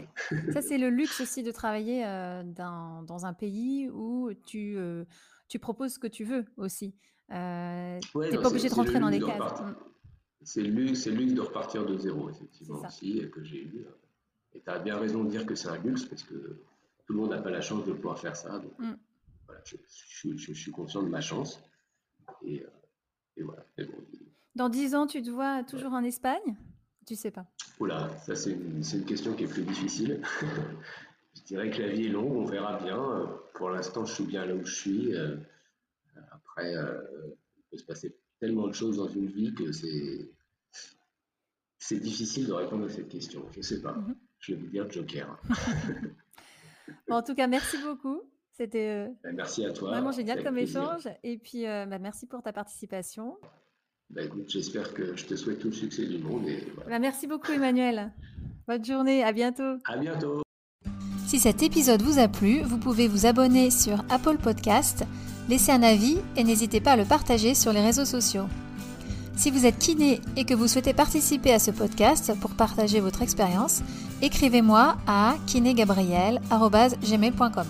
ça, 0.52 0.62
c'est 0.62 0.78
le 0.78 0.90
luxe 0.90 1.22
aussi 1.22 1.42
de 1.42 1.52
travailler 1.52 2.04
dans, 2.44 3.04
dans, 3.04 3.26
un 3.26 3.34
pays 3.34 3.90
où 3.90 4.32
tu, 4.46 4.78
tu 5.48 5.58
proposes 5.58 5.94
ce 5.94 6.00
que 6.00 6.08
tu 6.08 6.26
veux 6.26 6.44
aussi. 6.58 6.96
tu 7.30 7.36
n'es 7.36 8.00
pas 8.12 8.50
obligé 8.50 8.68
de 8.68 8.76
rentrer 8.76 9.00
dans 9.00 9.10
les 9.10 9.22
cases. 9.22 9.64
C'est 10.44 10.62
le, 10.62 10.70
luxe, 10.70 11.08
luxe 11.08 11.34
de 11.34 11.42
repartir 11.42 11.86
de 11.86 11.98
zéro, 11.98 12.30
effectivement, 12.30 12.82
aussi, 12.86 13.30
que 13.32 13.44
j'ai 13.44 13.64
eu. 13.64 13.86
Et 14.54 14.62
tu 14.62 14.70
as 14.70 14.80
bien 14.80 14.98
raison 14.98 15.24
de 15.24 15.30
dire 15.30 15.46
que 15.46 15.56
c'est 15.56 15.70
un 15.70 15.78
luxe, 15.78 16.06
parce 16.06 16.24
que 16.24 16.34
tout 17.06 17.14
le 17.14 17.20
monde 17.20 17.32
n'a 17.32 17.42
pas 17.42 17.50
la 17.50 17.62
chance 17.62 17.86
de 17.86 17.94
pouvoir 17.94 18.20
faire 18.20 18.36
ça. 18.36 18.60
Donc, 18.60 18.78
mm. 18.78 18.96
voilà, 19.46 19.62
je, 19.66 20.54
suis 20.54 20.72
conscient 20.72 21.04
de 21.04 21.10
ma 21.10 21.22
chance. 21.22 21.62
Et, 22.44 22.64
euh, 22.64 23.44
voilà. 23.44 23.66
Dans 24.56 24.70
dix 24.70 24.96
ans, 24.96 25.08
tu 25.08 25.22
te 25.22 25.30
vois 25.30 25.64
toujours 25.64 25.94
en 25.94 26.04
Espagne? 26.04 26.56
Tu 27.06 27.16
sais 27.16 27.32
pas 27.32 27.46
Oula, 27.80 28.10
ça 28.20 28.34
c'est 28.36 28.52
une, 28.52 28.82
une, 28.82 29.06
question 29.06 29.34
qui 29.34 29.44
est 29.44 29.48
plus 29.48 29.64
difficile. 29.64 30.22
je 31.36 31.42
dirais 31.42 31.70
que 31.70 31.82
la 31.82 31.90
vie 31.90 32.06
est 32.06 32.10
longue, 32.10 32.32
on 32.32 32.46
verra 32.46 32.78
bien. 32.78 33.30
Pour 33.56 33.72
l'instant, 33.72 34.06
je 34.06 34.14
suis 34.14 34.24
bien 34.24 34.46
là 34.46 34.56
où 34.56 34.64
je 34.64 34.74
suis. 34.74 35.16
Euh, 35.16 35.36
après, 36.32 36.76
euh, 36.76 37.02
il 37.58 37.64
peut 37.72 37.78
se 37.78 37.84
passer 37.84 38.16
tellement 38.44 38.68
de 38.68 38.74
choses 38.74 38.98
dans 38.98 39.08
une 39.08 39.28
vie 39.28 39.54
que 39.54 39.72
c'est 39.72 40.30
c'est 41.80 42.00
difficile 42.00 42.46
de 42.46 42.52
répondre 42.52 42.86
à 42.86 42.90
cette 42.90 43.08
question. 43.08 43.46
Je 43.54 43.60
ne 43.60 43.64
sais 43.64 43.82
pas. 43.82 43.94
Mhm. 43.94 44.16
Je 44.40 44.54
vais 44.54 44.60
vous 44.60 44.68
dire 44.68 44.92
Joker. 44.92 45.42
en 47.10 47.24
tout 47.24 47.36
cas, 47.36 47.48
merci 47.48 47.78
beaucoup. 47.82 48.22
C'était 48.52 48.90
euh, 48.90 49.08
ben, 49.24 49.36
merci 49.36 49.66
à 49.66 49.72
toi. 49.72 49.92
vraiment 49.92 50.12
génial 50.12 50.44
comme 50.44 50.58
échange. 50.58 51.08
Et 51.24 51.38
puis, 51.38 51.66
euh, 51.66 51.86
bah, 51.86 52.00
merci 52.00 52.28
pour 52.28 52.42
ta 52.44 52.52
participation. 52.52 53.38
Bah, 54.10 54.24
j'espère 54.48 54.94
que 54.94 55.16
je 55.16 55.26
te 55.26 55.36
souhaite 55.36 55.60
tout 55.60 55.70
le 55.70 55.74
succès 55.74 56.06
du 56.06 56.18
monde. 56.18 56.46
Et 56.50 56.68
bah, 56.90 57.00
merci 57.00 57.28
beaucoup, 57.28 57.54
Emmanuel. 57.54 58.12
Bonne 58.68 58.84
journée. 58.84 59.24
À 59.24 59.32
bientôt. 59.32 59.78
À 59.86 59.96
bientôt. 59.98 60.44
Si 61.28 61.40
cet 61.40 61.64
épisode 61.64 62.02
vous 62.02 62.20
a 62.20 62.28
plu, 62.28 62.62
vous 62.62 62.78
pouvez 62.78 63.08
vous 63.08 63.26
abonner 63.26 63.72
sur 63.72 64.04
Apple 64.10 64.38
Podcast 64.38 65.06
laissez 65.50 65.72
un 65.72 65.84
avis 65.84 66.18
et 66.36 66.44
n'hésitez 66.44 66.82
pas 66.82 66.94
à 66.94 66.98
le 66.98 67.06
partager 67.06 67.54
sur 67.56 67.74
les 67.74 67.82
réseaux 67.82 68.06
sociaux. 68.06 68.46
Si 69.36 69.50
vous 69.50 69.66
êtes 69.66 69.80
kiné 69.80 70.22
et 70.36 70.46
que 70.46 70.54
vous 70.54 70.68
souhaitez 70.68 70.94
participer 70.94 71.52
à 71.54 71.60
ce 71.60 71.72
podcast 71.72 72.34
pour 72.40 72.52
partager 72.52 73.00
votre 73.00 73.24
expérience, 73.24 73.82
écrivez-moi 74.22 74.98
à 75.08 75.34
kinégabriel.gmail.com. 75.48 77.66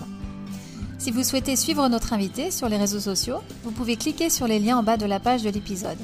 Si 0.98 1.10
vous 1.10 1.22
souhaitez 1.22 1.56
suivre 1.56 1.88
notre 1.88 2.12
invité 2.12 2.50
sur 2.50 2.68
les 2.68 2.76
réseaux 2.76 3.00
sociaux, 3.00 3.38
vous 3.62 3.72
pouvez 3.72 3.96
cliquer 3.96 4.28
sur 4.30 4.46
les 4.46 4.58
liens 4.58 4.78
en 4.78 4.82
bas 4.82 4.96
de 4.96 5.06
la 5.06 5.20
page 5.20 5.42
de 5.42 5.50
l'épisode. 5.50 5.98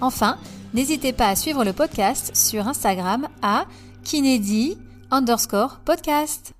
Enfin, 0.00 0.38
n'hésitez 0.74 1.12
pas 1.12 1.28
à 1.28 1.36
suivre 1.36 1.64
le 1.64 1.72
podcast 1.72 2.32
sur 2.34 2.66
Instagram 2.66 3.28
à 3.42 3.66
kinédi 4.04 4.76
underscore 5.10 5.80
podcast. 5.84 6.54